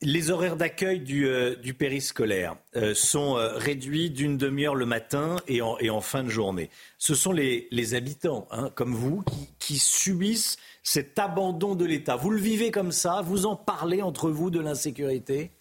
[0.00, 6.00] Les horaires d'accueil du, euh, périscolaire euh, sont réduits d'une demi-heure le matin et en,
[6.00, 6.68] fin de journée.
[6.98, 9.22] Ce sont les, habitants, hein, comme vous,
[9.60, 12.16] qui, subissent cet abandon de l'État.
[12.16, 15.52] Vous le vivez comme ça Vous en parlez entre vous de l'insécurité?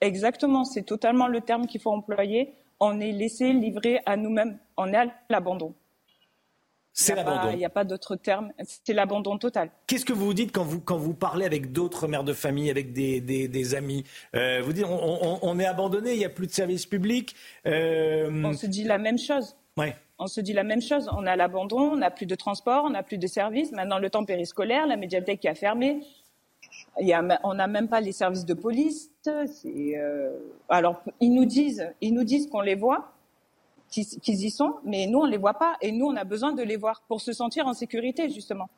[0.00, 2.54] Exactement, c'est totalement le terme qu'il faut employer.
[2.80, 5.74] On est laissé livrer à nous-mêmes, on est à l'abandon.
[6.98, 7.50] C'est l'abandon.
[7.52, 8.52] Il n'y a pas d'autre terme.
[8.64, 9.70] C'est l'abandon total.
[9.86, 12.70] Qu'est-ce que vous vous dites quand vous, quand vous parlez avec d'autres mères de famille,
[12.70, 14.04] avec des, des- des amis?
[14.34, 17.34] Euh, Vous dites, on, on- on est abandonné, il n'y a plus de service public.
[17.66, 19.56] Euh, On se dit la même chose.
[19.76, 19.94] ouais.
[20.18, 21.10] On se dit la même chose.
[21.14, 23.72] On a l'abandon, on n'a plus de transport, on n'a plus de services.
[23.72, 26.00] Maintenant, le temps périscolaire, la médiathèque qui a fermé.
[27.00, 29.10] Il y a, on n'a même pas les services de police.
[29.26, 30.30] Euh,
[30.68, 33.12] Alors, ils nous disent, ils nous disent qu'on les voit,
[33.90, 35.76] qu'ils y sont, mais nous, on les voit pas.
[35.80, 38.68] Et nous, on a besoin de les voir pour se sentir en sécurité, justement.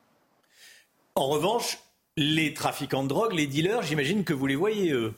[1.14, 1.78] En revanche,
[2.16, 5.14] les trafiquants de drogue, les dealers, j'imagine que vous les voyez, eux.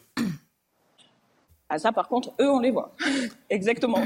[1.68, 2.94] Ah, ça, par contre, eux, on les voit.
[3.50, 4.04] Exactement.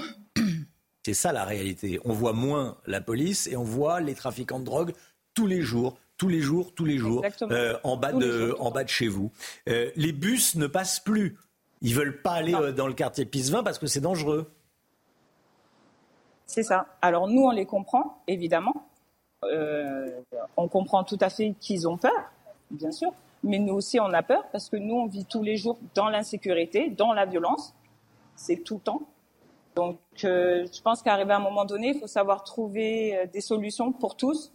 [1.04, 2.00] C'est ça la réalité.
[2.04, 4.92] On voit moins la police et on voit les trafiquants de drogue
[5.34, 8.48] tous les jours, tous les jours, tous les jours, euh, en, bas Tous les de,
[8.48, 8.66] jours.
[8.66, 9.30] en bas de chez vous.
[9.68, 11.36] Euh, les bus ne passent plus.
[11.80, 14.50] Ils veulent pas aller euh, dans le quartier Pisevin parce que c'est dangereux.
[16.46, 16.86] C'est ça.
[17.02, 18.88] Alors nous, on les comprend, évidemment.
[20.56, 22.32] On comprend tout à fait qu'ils ont peur,
[22.70, 23.12] bien sûr.
[23.42, 26.08] Mais nous aussi, on a peur parce que nous, on vit tous les jours dans
[26.08, 27.74] l'insécurité, dans la violence.
[28.36, 29.02] C'est tout le temps.
[29.74, 34.16] Donc, je pense qu'arrivé à un moment donné, il faut savoir trouver des solutions pour
[34.16, 34.50] tous,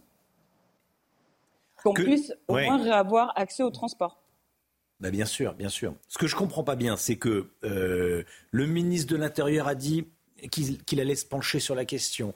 [1.82, 2.66] qu'on Que- puisse au Ouais.
[2.66, 4.22] moins avoir accès au transport.
[5.00, 5.94] Bah, bien sûr, bien sûr.
[6.08, 10.06] Ce que je comprends pas bien, c'est que euh, le ministre de l'Intérieur a dit
[10.50, 12.32] qu'il allait se pencher sur la question.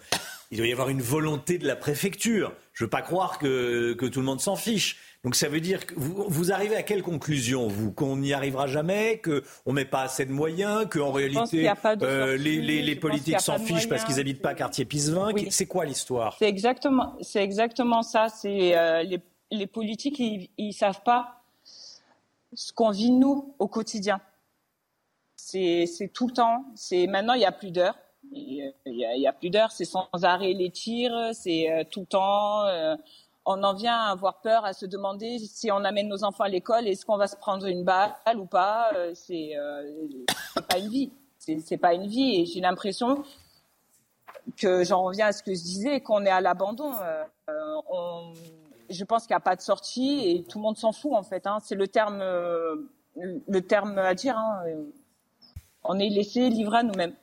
[0.50, 2.52] Il doit y avoir une volonté de la préfecture.
[2.74, 4.98] Je veux pas croire que, que tout le monde s'en fiche.
[5.24, 8.66] Donc ça veut dire que vous, vous arrivez à quelle conclusion, vous Qu'on n'y arrivera
[8.66, 9.40] jamais, qu'on
[9.70, 11.66] ne met pas assez de moyens, qu'en réalité
[12.02, 15.46] euh, les, les- politiques s'en fichent parce qu'ils habitent pas à quartier Pisevin Oui.
[15.50, 16.36] C'est quoi l'histoire?
[16.38, 18.28] C'est exactement, exactement ça.
[18.28, 19.18] C'est euh, les,
[19.50, 21.42] les politiques, ils, ils savent pas
[22.54, 24.20] ce qu'on vit nous au quotidien.
[25.36, 26.64] C'est, tout le temps.
[26.74, 27.98] C'est maintenant, il y a plus d'heures.
[28.32, 29.70] Il il y a plus d'heures.
[29.72, 31.30] C'est sans arrêt les tirs.
[31.34, 32.64] C'est euh, tout le temps.
[32.66, 32.96] euh,
[33.46, 36.48] on en vient à avoir peur, à se demander si on amène nos enfants à
[36.48, 38.90] l'école, est-ce qu'on va se prendre une balle ou pas.
[38.94, 39.52] Euh, C'est,
[40.66, 41.12] pas une vie.
[41.38, 42.40] C'est, pas une vie.
[42.40, 43.22] Et j'ai l'impression
[44.56, 46.92] que j'en reviens à ce que je disais, qu'on est à l'abandon.
[47.90, 48.32] On-
[48.90, 51.22] je pense qu'il n'y a pas de sortie et tout le monde s'en fout en
[51.22, 51.46] fait.
[51.46, 51.58] hein.
[51.62, 52.76] C'est le terme, euh,
[53.16, 54.36] le terme à dire.
[54.38, 54.62] hein.
[55.84, 57.14] On est laissé livré à nous-mêmes.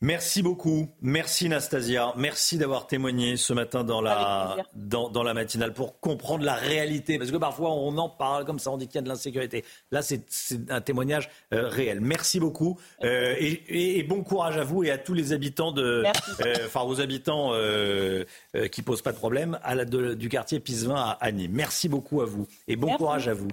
[0.00, 0.88] Merci beaucoup.
[1.02, 2.12] Merci Nastasia.
[2.16, 7.18] Merci d'avoir témoigné ce matin dans la, dans, dans la matinale pour comprendre la réalité.
[7.18, 9.64] Parce que parfois on en parle comme ça, on dit qu'il y a de l'insécurité.
[9.90, 10.22] Là, c'est
[10.70, 12.00] un témoignage euh, réel.
[12.00, 12.78] Merci beaucoup.
[13.02, 16.04] Euh, et, et- et bon courage à vous et à tous les habitants de.
[16.46, 17.52] Euh, Enfin, aux habitants
[18.70, 21.52] qui posent pas de problème à la, de- du quartier Pisevin à, à Nîmes.
[21.52, 22.46] Merci beaucoup à vous.
[22.68, 22.98] Et bon Merci.
[22.98, 23.48] courage à vous.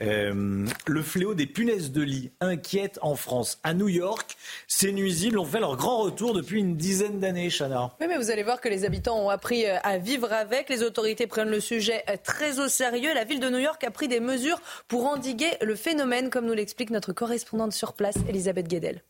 [0.00, 3.58] Euh, le fléau des punaises de lit inquiète en France.
[3.64, 4.36] À New York,
[4.68, 7.90] ces nuisibles ont fait leur grand retour depuis une dizaine d'années, Chana.
[8.00, 10.68] Oui, mais vous allez voir que les habitants ont appris euh, à vivre avec.
[10.68, 13.12] Les autorités prennent le sujet euh, très au sérieux.
[13.12, 16.54] La ville de New York a pris des mesures pour endiguer le phénomène, comme nous
[16.54, 19.02] l'explique notre correspondante sur place, Elisabeth Guedel.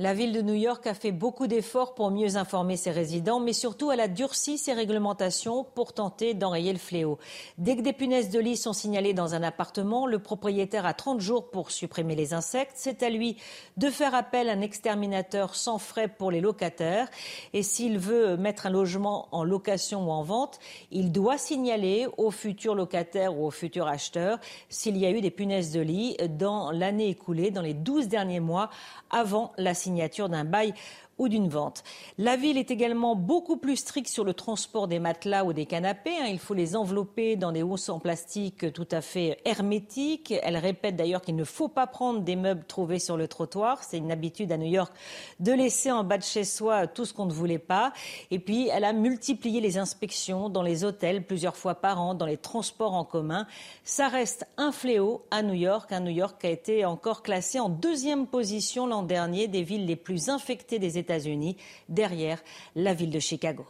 [0.00, 3.52] La ville de New York a fait beaucoup d'efforts pour mieux informer ses résidents, mais
[3.52, 7.18] surtout elle a durci ses réglementations pour tenter d'enrayer le fléau.
[7.58, 11.20] Dès que des punaises de lit sont signalées dans un appartement, le propriétaire a 30
[11.20, 12.72] jours pour supprimer les insectes.
[12.76, 13.36] C'est à lui
[13.76, 17.10] de faire appel à un exterminateur sans frais pour les locataires.
[17.52, 20.60] Et s'il veut mettre un logement en location ou en vente,
[20.90, 24.38] il doit signaler au futur locataire ou au futur acheteur
[24.70, 28.40] s'il y a eu des punaises de lit dans l'année écoulée, dans les 12 derniers
[28.40, 28.70] mois,
[29.10, 29.89] avant la signature
[30.28, 30.72] d'un bail
[31.20, 31.84] ou d'une vente.
[32.16, 36.16] La ville est également beaucoup plus stricte sur le transport des matelas ou des canapés.
[36.18, 36.28] hein.
[36.28, 40.32] Il faut les envelopper dans des housses en plastique tout à fait hermétiques.
[40.42, 43.84] Elle répète d'ailleurs qu'il ne faut pas prendre des meubles trouvés sur le trottoir.
[43.84, 44.94] C'est une habitude à New York
[45.40, 47.92] de laisser en bas de chez soi tout ce qu'on ne voulait pas.
[48.30, 52.24] Et puis, elle a multiplié les inspections dans les hôtels plusieurs fois par an, dans
[52.24, 53.46] les transports en commun.
[53.84, 55.92] Ça reste un fléau à New York.
[55.92, 59.84] Un New York qui a été encore classé en deuxième position l'an dernier des villes
[59.84, 61.56] les plus infectées des États-Unis,
[61.88, 62.38] derrière
[62.76, 63.66] la ville de Chicago.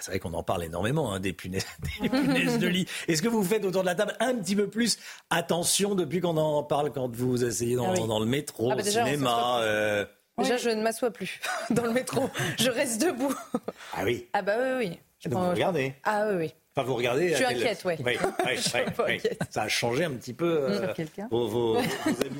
[0.00, 1.66] C'est vrai qu'on en parle énormément, hein, des, punaises,
[2.02, 2.86] des punaises de lit.
[3.08, 4.98] Est-ce que vous faites autour de la table un petit peu plus
[5.30, 8.06] attention depuis qu'on en parle quand vous essayez dans, Ah oui.
[8.06, 10.04] dans le métro, Ah bah au déjà, cinéma euh,
[10.38, 11.40] Déjà, je ne m'assois plus
[11.70, 12.28] dans le métro.
[12.58, 13.34] Je reste debout.
[13.96, 14.28] Ah oui.
[14.34, 14.98] Ah bah oui, oui.
[15.20, 15.94] Je Donc prends- vous regardez.
[16.04, 16.54] Ah oui, oui.
[16.78, 17.30] Enfin, vous regardez.
[17.30, 17.96] Je suis inquiète, ouais.
[18.04, 18.12] Oui,
[18.46, 19.30] oui, Je oui, oui.
[19.50, 20.92] Ça a changé un petit peu euh,
[21.30, 21.80] vos, vos- vos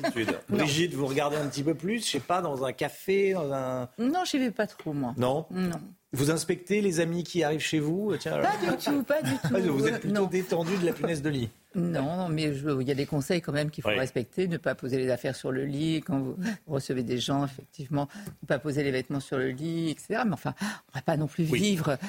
[0.05, 0.37] habitudes.
[0.47, 3.89] Brigitte, vous regardez un petit peu plus, je sais pas, dans un café, dans un.
[3.97, 5.13] Non, j'y vais pas trop, moi.
[5.17, 5.79] Non Non.
[6.11, 9.73] Vous inspectez les amis qui arrivent chez vous Tiens, Pas du tout, pas du tout.
[9.73, 11.49] Vous êtes plutôt détendu de la punaise de lit.
[11.75, 14.47] Non, mais il y a des conseils quand même qu'il faut respecter.
[14.47, 16.35] Ne pas poser les affaires sur le lit quand vous
[16.65, 18.07] recevez des gens, effectivement.
[18.41, 20.21] Ne pas poser les vêtements sur le lit, etc.
[20.25, 21.99] Mais enfin, on ne va pas non plus vivre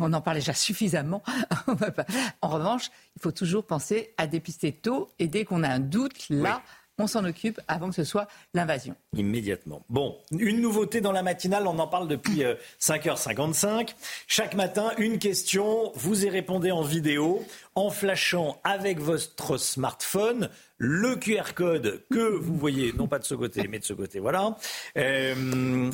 [0.00, 1.22] on en parle déjà suffisamment.
[2.42, 6.28] en revanche, il faut toujours penser à dépister tôt et dès qu'on a un doute,
[6.30, 6.62] là,
[6.98, 8.94] on s'en occupe avant que ce soit l'invasion.
[9.16, 9.84] Immédiatement.
[9.88, 12.42] Bon, une nouveauté dans la matinale, on en parle depuis
[12.80, 13.66] 5h55.
[13.66, 13.84] Euh,
[14.26, 17.44] Chaque matin, une question, vous y répondez en vidéo,
[17.76, 23.34] en flashant avec votre smartphone le QR code que vous voyez, non pas de ce
[23.34, 24.56] côté, mais de ce côté, voilà.
[24.96, 25.90] Euh,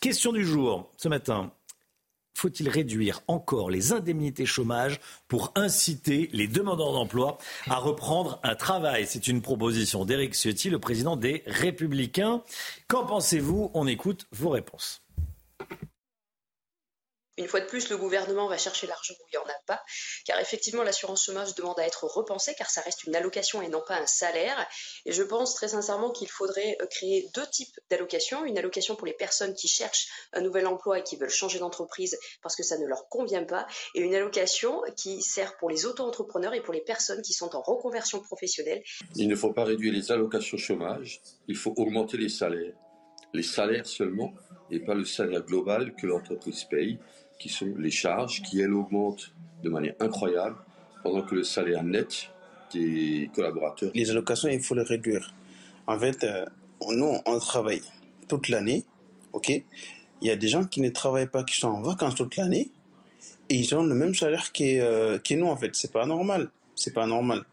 [0.00, 1.50] question du jour, ce matin
[2.36, 9.06] faut-il réduire encore les indemnités chômage pour inciter les demandeurs d'emploi à reprendre un travail?
[9.08, 12.42] C'est une proposition d'Éric Ciotti, le président des Républicains.
[12.88, 13.70] Qu'en pensez-vous?
[13.72, 15.05] On écoute vos réponses.
[17.38, 19.82] Une fois de plus, le gouvernement va chercher l'argent où il n'y en a pas,
[20.24, 23.82] car effectivement, l'assurance chômage demande à être repensée, car ça reste une allocation et non
[23.86, 24.66] pas un salaire.
[25.04, 28.44] Et je pense très sincèrement qu'il faudrait euh, créer deux types d'allocations.
[28.44, 32.16] Une allocation pour les personnes qui cherchent un nouvel emploi et qui veulent changer d'entreprise
[32.42, 36.54] parce que ça ne leur convient pas, et une allocation qui sert pour les auto-entrepreneurs
[36.54, 38.82] et pour les personnes qui sont en reconversion professionnelle.
[39.14, 42.74] Il ne faut pas réduire les allocations chômage, il faut augmenter les salaires.
[43.34, 44.32] Les salaires seulement,
[44.70, 46.98] et pas le salaire global que l'entreprise paye
[47.38, 49.32] qui sont les charges, qui elles augmentent
[49.62, 50.56] de manière incroyable,
[51.02, 52.30] pendant que le salaire net
[52.72, 53.90] des collaborateurs.
[53.94, 55.32] Les allocations, il faut les réduire.
[55.86, 56.44] En fait, euh,
[56.90, 57.82] nous, on travaille
[58.28, 58.84] toute l'année,
[59.32, 59.50] ok?
[60.22, 62.70] Il y a des gens qui ne travaillent pas, qui sont en vacances toute l'année,
[63.48, 65.74] et ils ont le même salaire que, euh, nous, en fait.
[65.74, 66.50] C'est pas normal.
[66.74, 67.44] C'est pas normal.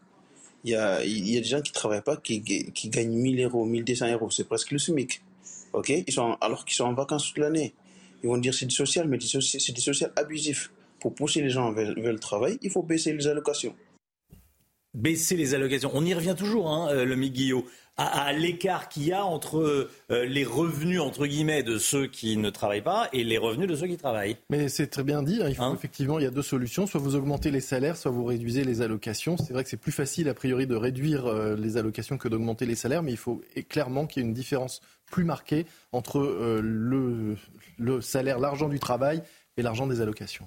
[0.64, 3.64] Il y a, y a des gens qui travaillent pas, qui, qui gagnent 1000 euros,
[3.64, 4.30] 1200 euros.
[4.30, 5.22] C'est presque le SMIC.
[5.72, 5.90] Ok?
[5.90, 7.74] Ils sont, Alors qu'ils sont en vacances toute l'année.
[8.24, 10.72] Ils vont dire c'est du social, mais c'est du social abusif.
[10.98, 13.76] Pour pousser les gens vers, le travail, il faut baisser les allocations.
[14.94, 15.90] Baisser les allocations.
[15.92, 17.66] On y revient toujours, hein, euh, le Miguillot,
[17.98, 22.48] à, l'écart qu'il y a entre euh, les revenus, entre guillemets, de ceux qui ne
[22.48, 24.38] travaillent pas et les revenus de ceux qui travaillent.
[24.48, 25.42] Mais c'est très bien dit.
[25.42, 25.50] Hein.
[25.50, 26.86] Il faut, hein effectivement, il y a deux solutions.
[26.86, 29.36] Soit vous augmentez les salaires, soit vous réduisez les allocations.
[29.36, 32.64] C'est vrai que c'est plus facile, a priori, de réduire euh, les allocations que d'augmenter
[32.64, 34.80] les salaires, mais il faut clairement qu'il y ait une différence
[35.10, 36.20] plus marquée entre
[36.62, 37.36] le,
[37.78, 39.22] le salaire, l'argent du travail
[39.56, 40.46] et l'argent des allocations.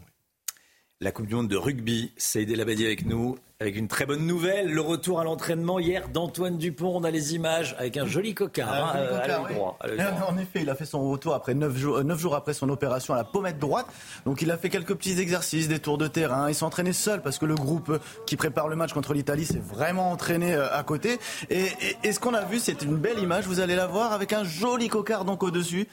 [1.00, 4.26] La Coupe du Monde de rugby, c'est Saïd Labadi avec nous, avec une très bonne
[4.26, 6.92] nouvelle, le retour à l'entraînement hier d'Antoine Dupont.
[6.96, 8.96] On a les images avec un joli cocard.
[8.96, 12.56] Hein, euh, en effet, il a fait son retour après 9 jours, 9 jours après
[12.56, 13.86] son opération à la pommette droite.
[14.26, 16.50] Donc il a fait quelques petits exercices, des tours de terrain.
[16.50, 19.60] Il s'est entraîné seul parce que le groupe qui prépare le match contre l'Italie s'est
[19.60, 21.20] vraiment entraîné euh, à côté.
[21.52, 21.68] Et,
[22.04, 23.46] et ce qu'on a vu, c'est une belle image.
[23.46, 25.88] Vous allez la voir avec un joli cocard donc au-dessus.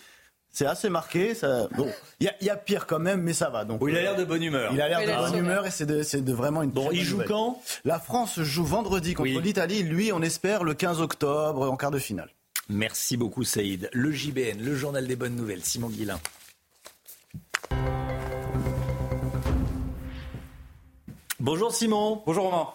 [0.54, 1.34] C'est assez marqué.
[1.34, 1.68] Ça...
[1.76, 1.90] Bon,
[2.20, 3.64] il y, a pire quand même, mais ça va.
[3.64, 4.70] Donc, il a l'air de bonne humeur.
[4.72, 6.70] Il a l'air de bonne humeur et c'est de, de, vraiment une.
[6.70, 7.60] Bon, il joue quand?
[7.84, 9.82] La France joue vendredi contre l'Italie.
[9.82, 12.30] Lui, on espère le 15 octobre en quart de finale.
[12.68, 13.90] Merci beaucoup, Saïd.
[13.92, 15.64] Le JBN, le journal des bonnes nouvelles.
[15.64, 16.20] Simon Guillain.
[21.40, 22.22] Bonjour Simon.
[22.24, 22.68] Bonjour Romain.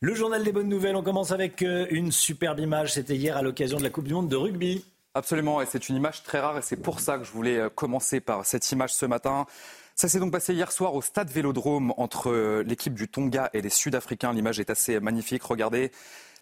[0.00, 2.92] Le journal des bonnes nouvelles, on commence avec euh, une superbe image.
[2.92, 4.84] C'était hier à l'occasion de la Coupe du Monde de rugby.
[5.16, 7.68] Absolument, et c'est une image très rare et c'est pour ça que je voulais euh,
[7.68, 9.46] commencer par cette image ce matin.
[9.94, 13.62] Ça s'est donc passé hier soir au stade Vélodrome entre euh, l'équipe du Tonga et
[13.62, 14.32] les Sud-Africains.
[14.32, 15.92] L'image est assez magnifique, regardez.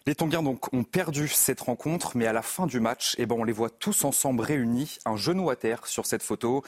[0.07, 3.35] Les Tongiens donc ont perdu cette rencontre, mais à la fin du match, eh ben,
[3.37, 6.63] on les voit tous ensemble réunis, un genou à terre sur cette photo.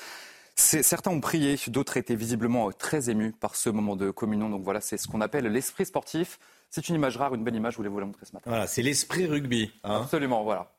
[0.55, 4.51] Certains ont prié, d'autres étaient visiblement euh, très émus par ce moment de communion.
[4.51, 6.37] Donc voilà, c'est ce qu'on appelle l'esprit sportif.
[6.69, 8.47] C'est une image rare, une belle image, je voulais vous la montrer ce matin.
[8.47, 9.71] Voilà, c'est l'esprit rugby.
[9.83, 10.01] Hein.
[10.03, 10.71] Absolument, voilà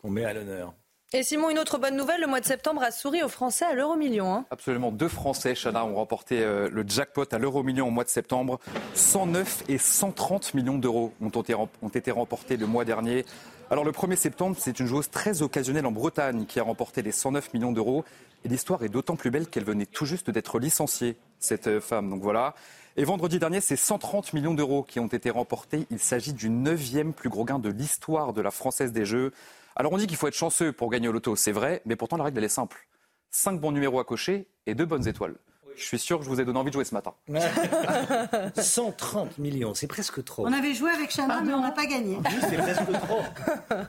[0.00, 0.74] qu'on met à l'honneur.
[1.12, 3.74] Et Simon, une autre bonne nouvelle, le mois de septembre a souri aux Français à
[3.74, 4.32] l'euro million.
[4.32, 4.44] Hein.
[4.50, 8.08] Absolument, deux Français, Chana, ont remporté euh, le jackpot à l'euro million au mois de
[8.08, 8.60] septembre.
[8.94, 13.24] 109 et 130 millions d'euros ont été, ont été remportés le mois dernier.
[13.72, 17.10] Alors le 1er septembre, c'est une joueuse très occasionnelle en Bretagne qui a remporté les
[17.12, 18.04] 109 millions d'euros.
[18.44, 22.08] Et l'histoire est d'autant plus belle qu'elle venait tout juste d'être licenciée, cette euh, femme.
[22.08, 22.54] Donc voilà.
[22.96, 25.86] Et vendredi dernier, c'est 130 millions d'euros qui ont été remportés.
[25.90, 29.32] Il s'agit du neuvième plus gros gain de l'histoire de la Française des Jeux.
[29.76, 32.16] Alors on dit qu'il faut être chanceux pour gagner au loto, c'est vrai, mais pourtant
[32.16, 32.86] la règle elle est simple.
[33.30, 35.36] Cinq bons numéros à cocher et deux bonnes étoiles.
[35.76, 37.14] Je suis sûr que je vous ai donné envie de jouer ce matin.
[38.56, 40.46] 130 millions, c'est presque trop.
[40.46, 42.18] On avait joué avec Chana, mais on n'a pas gagné.
[42.48, 43.22] c'est presque trop.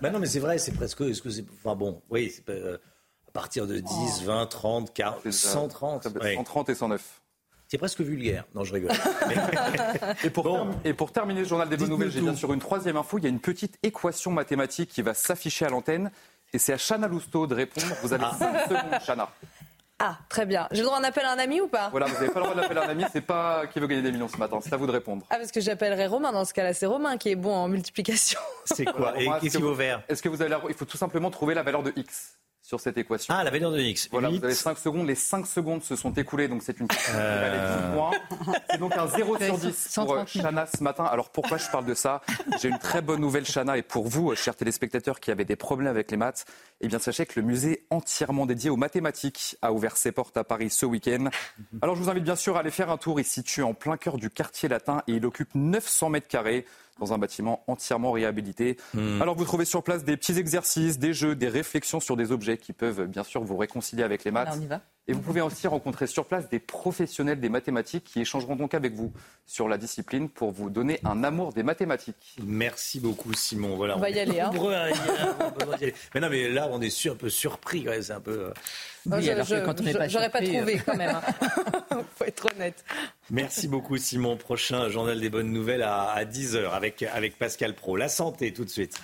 [0.02, 1.02] Ben non, mais c'est vrai, c'est presque.
[1.02, 1.44] Est-ce que c'est.
[1.64, 2.78] Enfin bon, oui, c'est euh,
[3.28, 6.04] à partir de 10, 20, 30, 40, 130.
[6.04, 7.21] 130 et 109.
[7.72, 8.44] C'est presque vulgaire.
[8.54, 8.92] Non, je rigole.
[10.26, 12.98] et, pour et, pour terminer le journal des bonnes nouvelles, j'ai bien sur une troisième
[12.98, 13.18] info.
[13.18, 16.12] Il y a une petite équation mathématique qui va s'afficher à l'antenne.
[16.52, 17.88] Et c'est à Chana Lousteau de répondre.
[18.02, 18.68] Vous avez 5 ah.
[18.68, 19.30] secondes, Chana.
[20.00, 20.68] Ah, très bien.
[20.72, 21.88] J'ai le droit d'appeler un ami ou pas?
[21.92, 24.12] Voilà, vous n'avez pas le droit d'appeler un ami, c'est pas qui veut gagner des
[24.12, 25.26] millions ce matin, c'est à vous de répondre.
[25.30, 26.74] Ah, parce que j'appellerai Romain dans ce cas-là.
[26.74, 28.42] C'est Romain qui est bon en multiplication.
[28.66, 29.14] C'est quoi?
[29.18, 30.60] Et qu'est-ce qu'il vaut vert Est-ce que vous avez la...
[30.68, 32.38] Il faut tout simplement trouver la valeur de X
[32.72, 33.34] sur cette équation.
[33.38, 34.08] Ah, la valeur de X.
[34.12, 34.38] Voilà, 8.
[34.40, 35.06] vous avez 5 secondes.
[35.06, 37.92] Les 5 secondes se sont écoulées, donc c'est une question qui Euh.
[37.92, 38.58] valait 10 points.
[38.70, 40.44] C'est donc un 0 sur 10 pour euh, 130 000.
[40.46, 41.04] Chana ce matin.
[41.04, 42.22] Alors pourquoi je parle de ça?
[42.62, 45.58] J'ai une très bonne nouvelle, Chana, et pour vous, euh, chers téléspectateurs qui avaient des
[45.58, 46.46] problèmes avec les maths,
[46.80, 50.46] eh bien sachez que le musée entièrement dédié aux mathématiques a ouvert ses portes à
[50.46, 51.26] Paris ce week-end.
[51.82, 53.20] Alors je vous invite bien sûr à aller faire un tour.
[53.20, 56.66] Il se situe en plein cœur du quartier latin et il occupe 900 mètres carrés
[57.02, 58.78] dans un bâtiment entièrement réhabilité.
[59.20, 62.58] Alors vous trouvez sur place des petits exercices, des jeux, des réflexions sur des objets
[62.58, 64.50] qui peuvent bien sûr vous réconcilier avec les maths.
[64.50, 64.82] Là, on y va.
[65.08, 68.94] Et vous pouvez aussi rencontrer sur place des professionnels des mathématiques qui échangeront donc avec
[68.94, 69.12] vous
[69.48, 72.38] sur la discipline pour vous donner un amour des mathématiques.
[72.46, 73.76] Merci beaucoup, Simon.
[73.76, 74.52] Voilà, On va y est aller, hein.
[74.54, 74.94] nombreux à y
[75.60, 75.96] besoin d'y aller.
[76.14, 77.84] Mais non, mais là, on est sur- un peu surpris.
[77.84, 78.32] quand même, C'est un peu.
[78.46, 78.54] euh,
[79.08, 80.82] Moi, Oui, je- alors que je- quand on je- pas J'aurais pas trouvé euh.
[80.86, 81.16] quand même.
[81.16, 81.22] hein.
[82.18, 82.86] Faut être honnête.
[83.32, 84.38] Merci beaucoup, Simon.
[84.38, 87.98] Prochain journal des bonnes nouvelles à, à 10h avec, avec Pascal Pro.
[87.98, 88.98] La santé, tout de suite.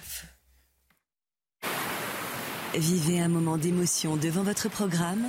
[2.75, 5.25] Vivez un moment d'émotion devant votre programme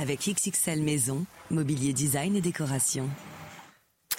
[0.00, 3.06] avec XXL Maison, mobilier design et décoration.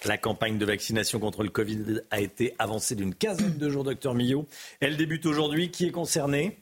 [0.05, 4.13] La campagne de vaccination contre le Covid a été avancée d'une quinzaine de jours, docteur
[4.13, 4.47] Millot.
[4.79, 5.71] Elle débute aujourd'hui.
[5.71, 6.59] Qui est concerné?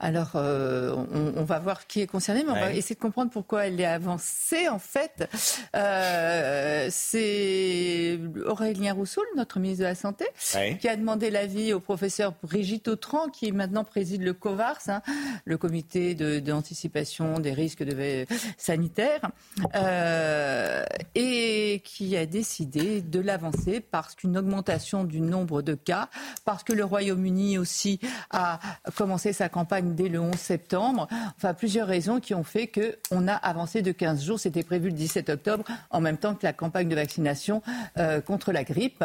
[0.00, 3.30] Alors, euh, on, on va voir qui est concerné, mais on va essayer de comprendre
[3.30, 4.68] pourquoi elle est avancée.
[4.68, 5.28] En fait,
[5.74, 10.78] Euh, c'est Aurélien Rousseau, notre ministre de la Santé, Ouais.
[10.80, 15.02] qui a demandé l'avis au professeur Brigitte Autran, qui maintenant préside le COVARS, hein,
[15.44, 18.26] le comité de- d'anticipation des risques de,
[18.56, 19.30] sanitaires,
[19.74, 20.84] euh,
[21.14, 26.08] et qui a décidé de l'avancer parce qu'une augmentation du nombre de cas,
[26.44, 28.00] parce que le Royaume-Uni aussi
[28.30, 28.58] a
[28.96, 33.34] commencé sa campagne dès le 11 septembre, enfin plusieurs raisons qui ont fait qu'on a
[33.34, 36.88] avancé de 15 jours, c'était prévu le 17 octobre, en même temps que la campagne
[36.88, 37.62] de vaccination
[37.98, 39.04] euh, contre la grippe.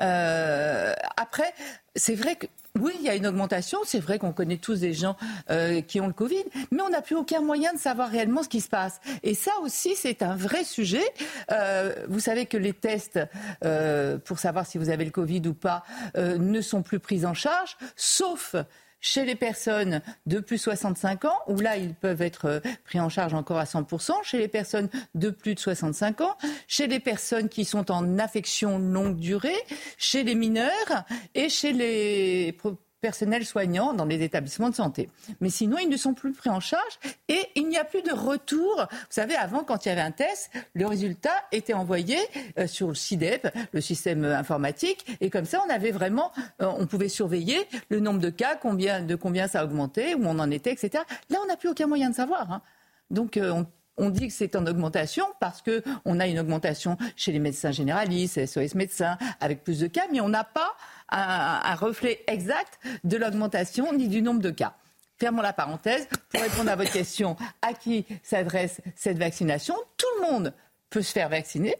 [0.00, 1.52] Euh, après,
[1.96, 2.46] c'est vrai que
[2.78, 3.78] oui, il y a une augmentation.
[3.84, 5.16] C'est vrai qu'on connaît tous des gens
[5.50, 8.48] euh, qui ont le Covid, mais on n'a plus aucun moyen de savoir réellement ce
[8.48, 9.00] qui se passe.
[9.22, 11.04] Et ça aussi, c'est un vrai sujet.
[11.50, 13.18] Euh, vous savez que les tests
[13.64, 15.84] euh, pour savoir si vous avez le Covid ou pas
[16.16, 18.54] ne sont plus pris en charge, sauf
[19.00, 23.00] chez les personnes de plus de 65 ans, où là, ils peuvent être euh, pris
[23.00, 27.00] en charge encore à 100%, chez les personnes de plus de 65 ans, chez les
[27.00, 29.56] personnes qui sont en affection longue durée,
[29.96, 31.04] chez les mineurs
[31.34, 32.56] et chez les
[33.00, 35.08] personnels soignants dans les établissements de santé.
[35.40, 36.98] Mais sinon, ils ne sont plus pris en charge
[37.28, 38.86] et il n'y a plus de retour.
[38.90, 42.18] Vous savez, avant, quand il y avait un test, le résultat était envoyé
[42.58, 46.66] euh, sur le CIDEP, le système euh, informatique, et comme ça, on avait vraiment, euh,
[46.78, 50.50] on pouvait surveiller le nombre de cas, combien, de combien ça augmentait, où on en
[50.50, 51.04] était, etc.
[51.30, 52.50] Là, on n'a plus aucun moyen de savoir.
[52.50, 52.62] hein.
[53.10, 53.66] Donc, on
[53.98, 57.72] on dit que c'est en augmentation parce que on a une augmentation chez les médecins
[57.72, 60.74] généralistes, SOS médecins, avec plus de cas, mais on n'a pas
[61.10, 64.74] un, reflet exact de l'augmentation ni du nombre de cas.
[65.18, 66.06] Fermons la parenthèse.
[66.30, 70.54] Pour répondre à votre question, à qui s'adresse cette vaccination Tout le monde
[70.90, 71.76] peut se faire vacciner.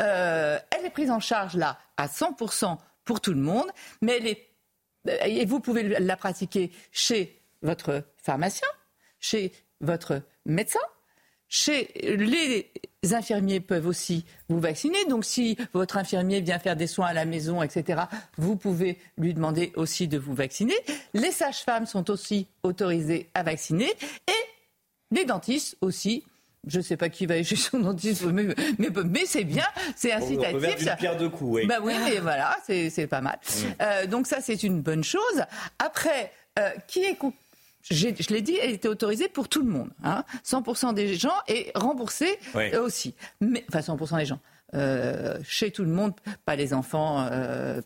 [0.00, 3.70] Euh, elle est prise en charge là à 100% pour tout le monde,
[4.00, 4.50] mais est
[5.06, 8.68] et vous pouvez la pratiquer chez votre pharmacien,
[9.18, 10.80] chez votre médecin,
[11.50, 12.70] chez les
[13.12, 15.04] infirmiers peuvent aussi vous vacciner.
[15.06, 18.02] Donc si votre infirmier vient faire des soins à la maison, etc.,
[18.38, 20.76] vous pouvez lui demander aussi de vous vacciner.
[21.12, 23.90] Les sages-femmes sont aussi autorisées à vacciner
[24.28, 26.24] et les dentistes aussi.
[26.66, 29.64] Je ne sais pas qui va aller chez son dentiste, mais, mais, mais c'est bien,
[29.96, 30.76] c'est On incitatif.
[30.76, 30.96] d'une ça.
[30.96, 31.66] pierre deux coups, oui.
[31.66, 33.40] Bah oui, mais voilà, c'est pas mal.
[33.80, 35.42] Euh, donc ça, c'est une bonne chose.
[35.78, 37.16] Après, euh, qui est
[37.82, 41.70] je l'ai dit, elle était autorisée pour tout le monde, hein, 100% des gens et
[41.74, 43.14] remboursée euh, aussi.
[43.40, 44.40] Mais enfin 100% des gens,
[44.74, 46.12] Euh, chez tout le monde,
[46.44, 47.80] pas les enfants euh,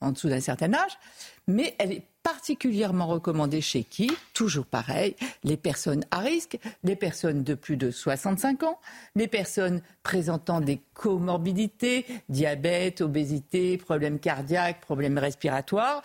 [0.00, 0.98] en dessous d'un certain âge,
[1.46, 7.44] mais elle est particulièrement recommandée chez qui Toujours pareil, les personnes à risque, les personnes
[7.44, 8.78] de plus de 65 ans,
[9.14, 16.02] les personnes présentant des comorbidités, diabète, obésité, problèmes cardiaques, problèmes respiratoires,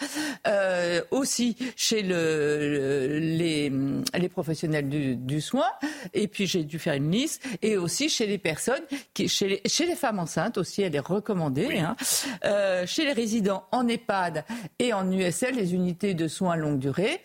[0.48, 3.72] euh, aussi chez le, le- les,
[4.20, 5.68] les professionnels du, du soin,
[6.14, 8.84] et puis j'ai dû faire une liste, et aussi chez les personnes,
[9.14, 11.96] qui, chez, les, chez les femmes enceintes aussi, elle est recommandée, hein,
[12.44, 14.44] euh, chez les résidents en EHPAD
[14.80, 17.22] et en USL, les unités de soins longue durée,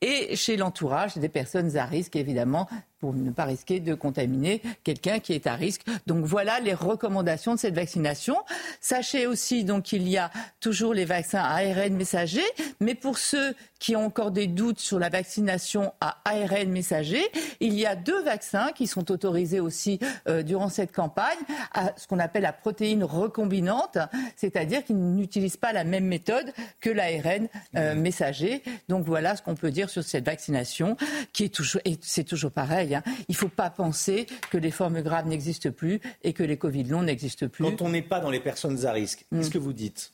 [0.00, 2.68] et chez l'entourage des personnes à risque, évidemment,
[3.02, 5.82] pour ne pas risquer de contaminer quelqu'un qui est à risque.
[6.06, 8.36] Donc voilà les recommandations de cette vaccination.
[8.80, 10.30] Sachez aussi donc qu'il y a
[10.60, 12.44] toujours les vaccins ARN messager,
[12.78, 17.24] mais pour ceux qui ont encore des doutes sur la vaccination à ARN messager,
[17.58, 19.98] il y a deux vaccins qui sont autorisés aussi
[20.28, 21.38] euh, durant cette campagne,
[21.74, 23.98] à ce qu'on appelle la protéine recombinante,
[24.36, 28.62] c'est-à-dire qu'ils n'utilisent pas la même méthode que l'ARN euh, messager.
[28.88, 30.96] Donc voilà ce qu'on peut dire sur cette vaccination,
[31.32, 32.91] qui est toujours, et c'est toujours pareil.
[33.28, 36.84] Il ne faut pas penser que les formes graves n'existent plus et que les Covid
[36.84, 37.64] longs n'existent plus.
[37.64, 39.52] Quand on n'est pas dans les personnes à risque, qu'est-ce mm.
[39.52, 40.12] que vous dites?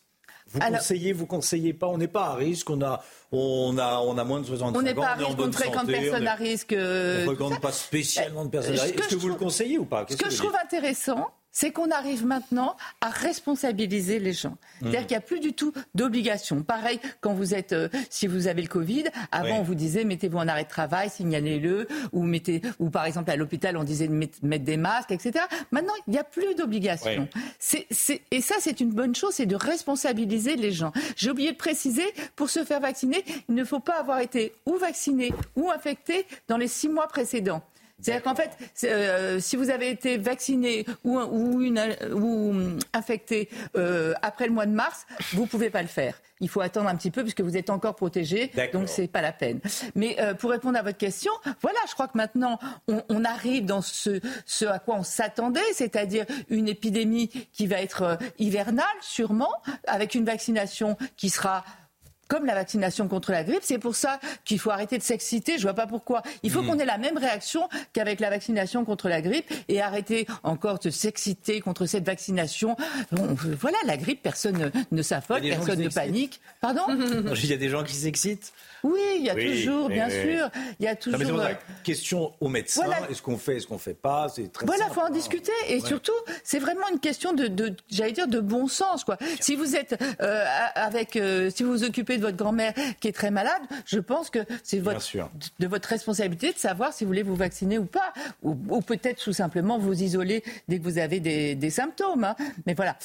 [0.50, 1.88] Vous conseillez, vous conseillez pas.
[1.88, 2.70] On n'est pas à risque.
[2.70, 4.78] On a, on a, on a moins de 65 ans.
[4.78, 5.38] On n'est pas à risque.
[5.38, 6.74] On ne fréquente personne à risque.
[6.74, 8.98] On ne fréquente pas spécialement de personnes à risque.
[8.98, 10.06] Est-ce que, vous le conseillez ou pas?
[10.08, 14.56] Ce que, je trouve intéressant, c'est qu'on arrive maintenant à responsabiliser les gens.
[14.78, 15.06] C'est-à-dire mmh.
[15.06, 16.62] qu'il n'y a plus du tout d'obligation.
[16.62, 20.38] Pareil, quand vous êtes, euh, si vous avez le Covid, avant on vous disait mettez-vous
[20.38, 24.12] en arrêt de travail, signalez-le, ou mettez, ou par exemple à l'hôpital on disait de
[24.12, 25.46] mettre, des masques, etc.
[25.72, 27.28] Maintenant, il n'y a plus d'obligation.
[28.30, 30.92] et ça, c'est une bonne chose, c'est de responsabiliser les gens.
[31.16, 32.06] J'ai oublié de préciser,
[32.36, 36.56] pour se faire vacciner, il ne faut pas avoir été ou vacciné ou infecté dans
[36.56, 37.64] les six mois précédents.
[38.00, 38.50] C'est-à-dire qu'en fait,
[38.84, 41.80] euh, si vous avez été vacciné ou, ou, une,
[42.14, 42.54] ou
[42.92, 46.14] infecté euh, après le mois de mars, vous ne pouvez pas le faire.
[46.40, 49.32] Il faut attendre un petit peu puisque vous êtes encore protégé, donc c'est pas la
[49.32, 49.60] peine.
[49.96, 53.64] Mais euh, pour répondre à votre question, voilà, je crois que maintenant on, on arrive
[53.64, 59.52] dans ce, ce à quoi on s'attendait, c'est-à-dire une épidémie qui va être hivernale sûrement,
[59.88, 61.64] avec une vaccination qui sera
[62.28, 63.62] comme la vaccination contre la grippe.
[63.62, 65.58] C'est pour ça qu'il faut arrêter de s'exciter.
[65.58, 66.22] Je vois pas pourquoi.
[66.42, 66.66] Il faut hmm.
[66.66, 70.90] qu'on ait la même réaction qu'avec la vaccination contre la grippe et arrêter encore de
[70.90, 72.76] s'exciter contre cette vaccination.
[73.10, 76.40] voilà, la grippe, personne ne s'affole, personne ne panique.
[76.60, 76.82] Pardon?
[77.42, 78.52] Il y a des gens qui s'excitent.
[78.84, 80.50] Oui, il y a toujours, bien sûr.
[80.78, 81.20] Il y a toujours.
[81.20, 82.82] Non, mais question aux médecins.
[83.10, 85.52] Est-ce qu'on fait, est-ce qu'on fait pas C'est très Voilà, il faut en discuter.
[85.68, 86.12] Et surtout,
[86.44, 89.16] c'est vraiment une question de, j'allais dire, de bon sens, quoi.
[89.40, 93.12] Si vous êtes euh, avec, euh, si vous vous occupez de votre grand-mère qui est
[93.12, 95.04] très malade, je pense que c'est votre,
[95.58, 99.32] de votre responsabilité de savoir si vous voulez vous vacciner ou pas, ou, peut-être tout
[99.32, 102.24] simplement vous isoler dès que vous avez des, symptômes.
[102.24, 102.36] Hein.
[102.66, 102.96] Mais voilà.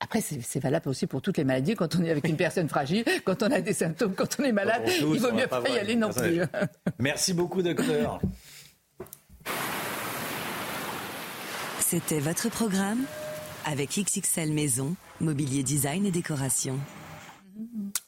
[0.00, 1.74] Après, c'est valable aussi pour toutes les maladies.
[1.74, 4.52] Quand on est avec une personne fragile, quand on a des symptômes, quand on est
[4.52, 6.40] malade, il vaut mieux pas y aller non plus.
[6.98, 8.20] Merci beaucoup, docteur.
[11.80, 13.04] C'était votre programme
[13.66, 16.78] avec XXL Maison, Mobilier Design et Décoration.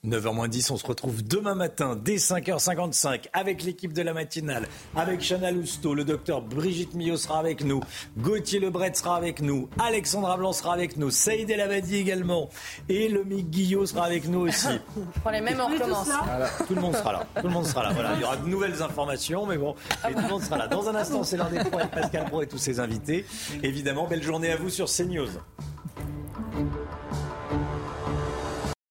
[0.07, 4.67] 9h10, on se retrouve demain matin dès 5h55 avec l'équipe de la matinale,
[4.97, 7.81] avec Chana Lousteau, le docteur Brigitte Millot sera avec nous,
[8.19, 12.51] Gauthier Lebret sera avec nous, Alexandra Blanc sera avec nous, Saïd El Abadi également,
[12.89, 14.69] et le Mick Guillot sera avec nous aussi.
[15.23, 16.09] Pour les mêmes, on recommence.
[16.67, 17.27] tout le monde sera là.
[17.41, 17.93] Tout le monde sera là.
[17.93, 20.67] Voilà, il y aura de nouvelles informations, mais bon, tout le monde sera là.
[20.67, 23.25] Dans un instant, c'est l'heure des pros avec Pascal Pro et tous ses invités.
[23.63, 25.29] Évidemment, belle journée à vous sur CNews.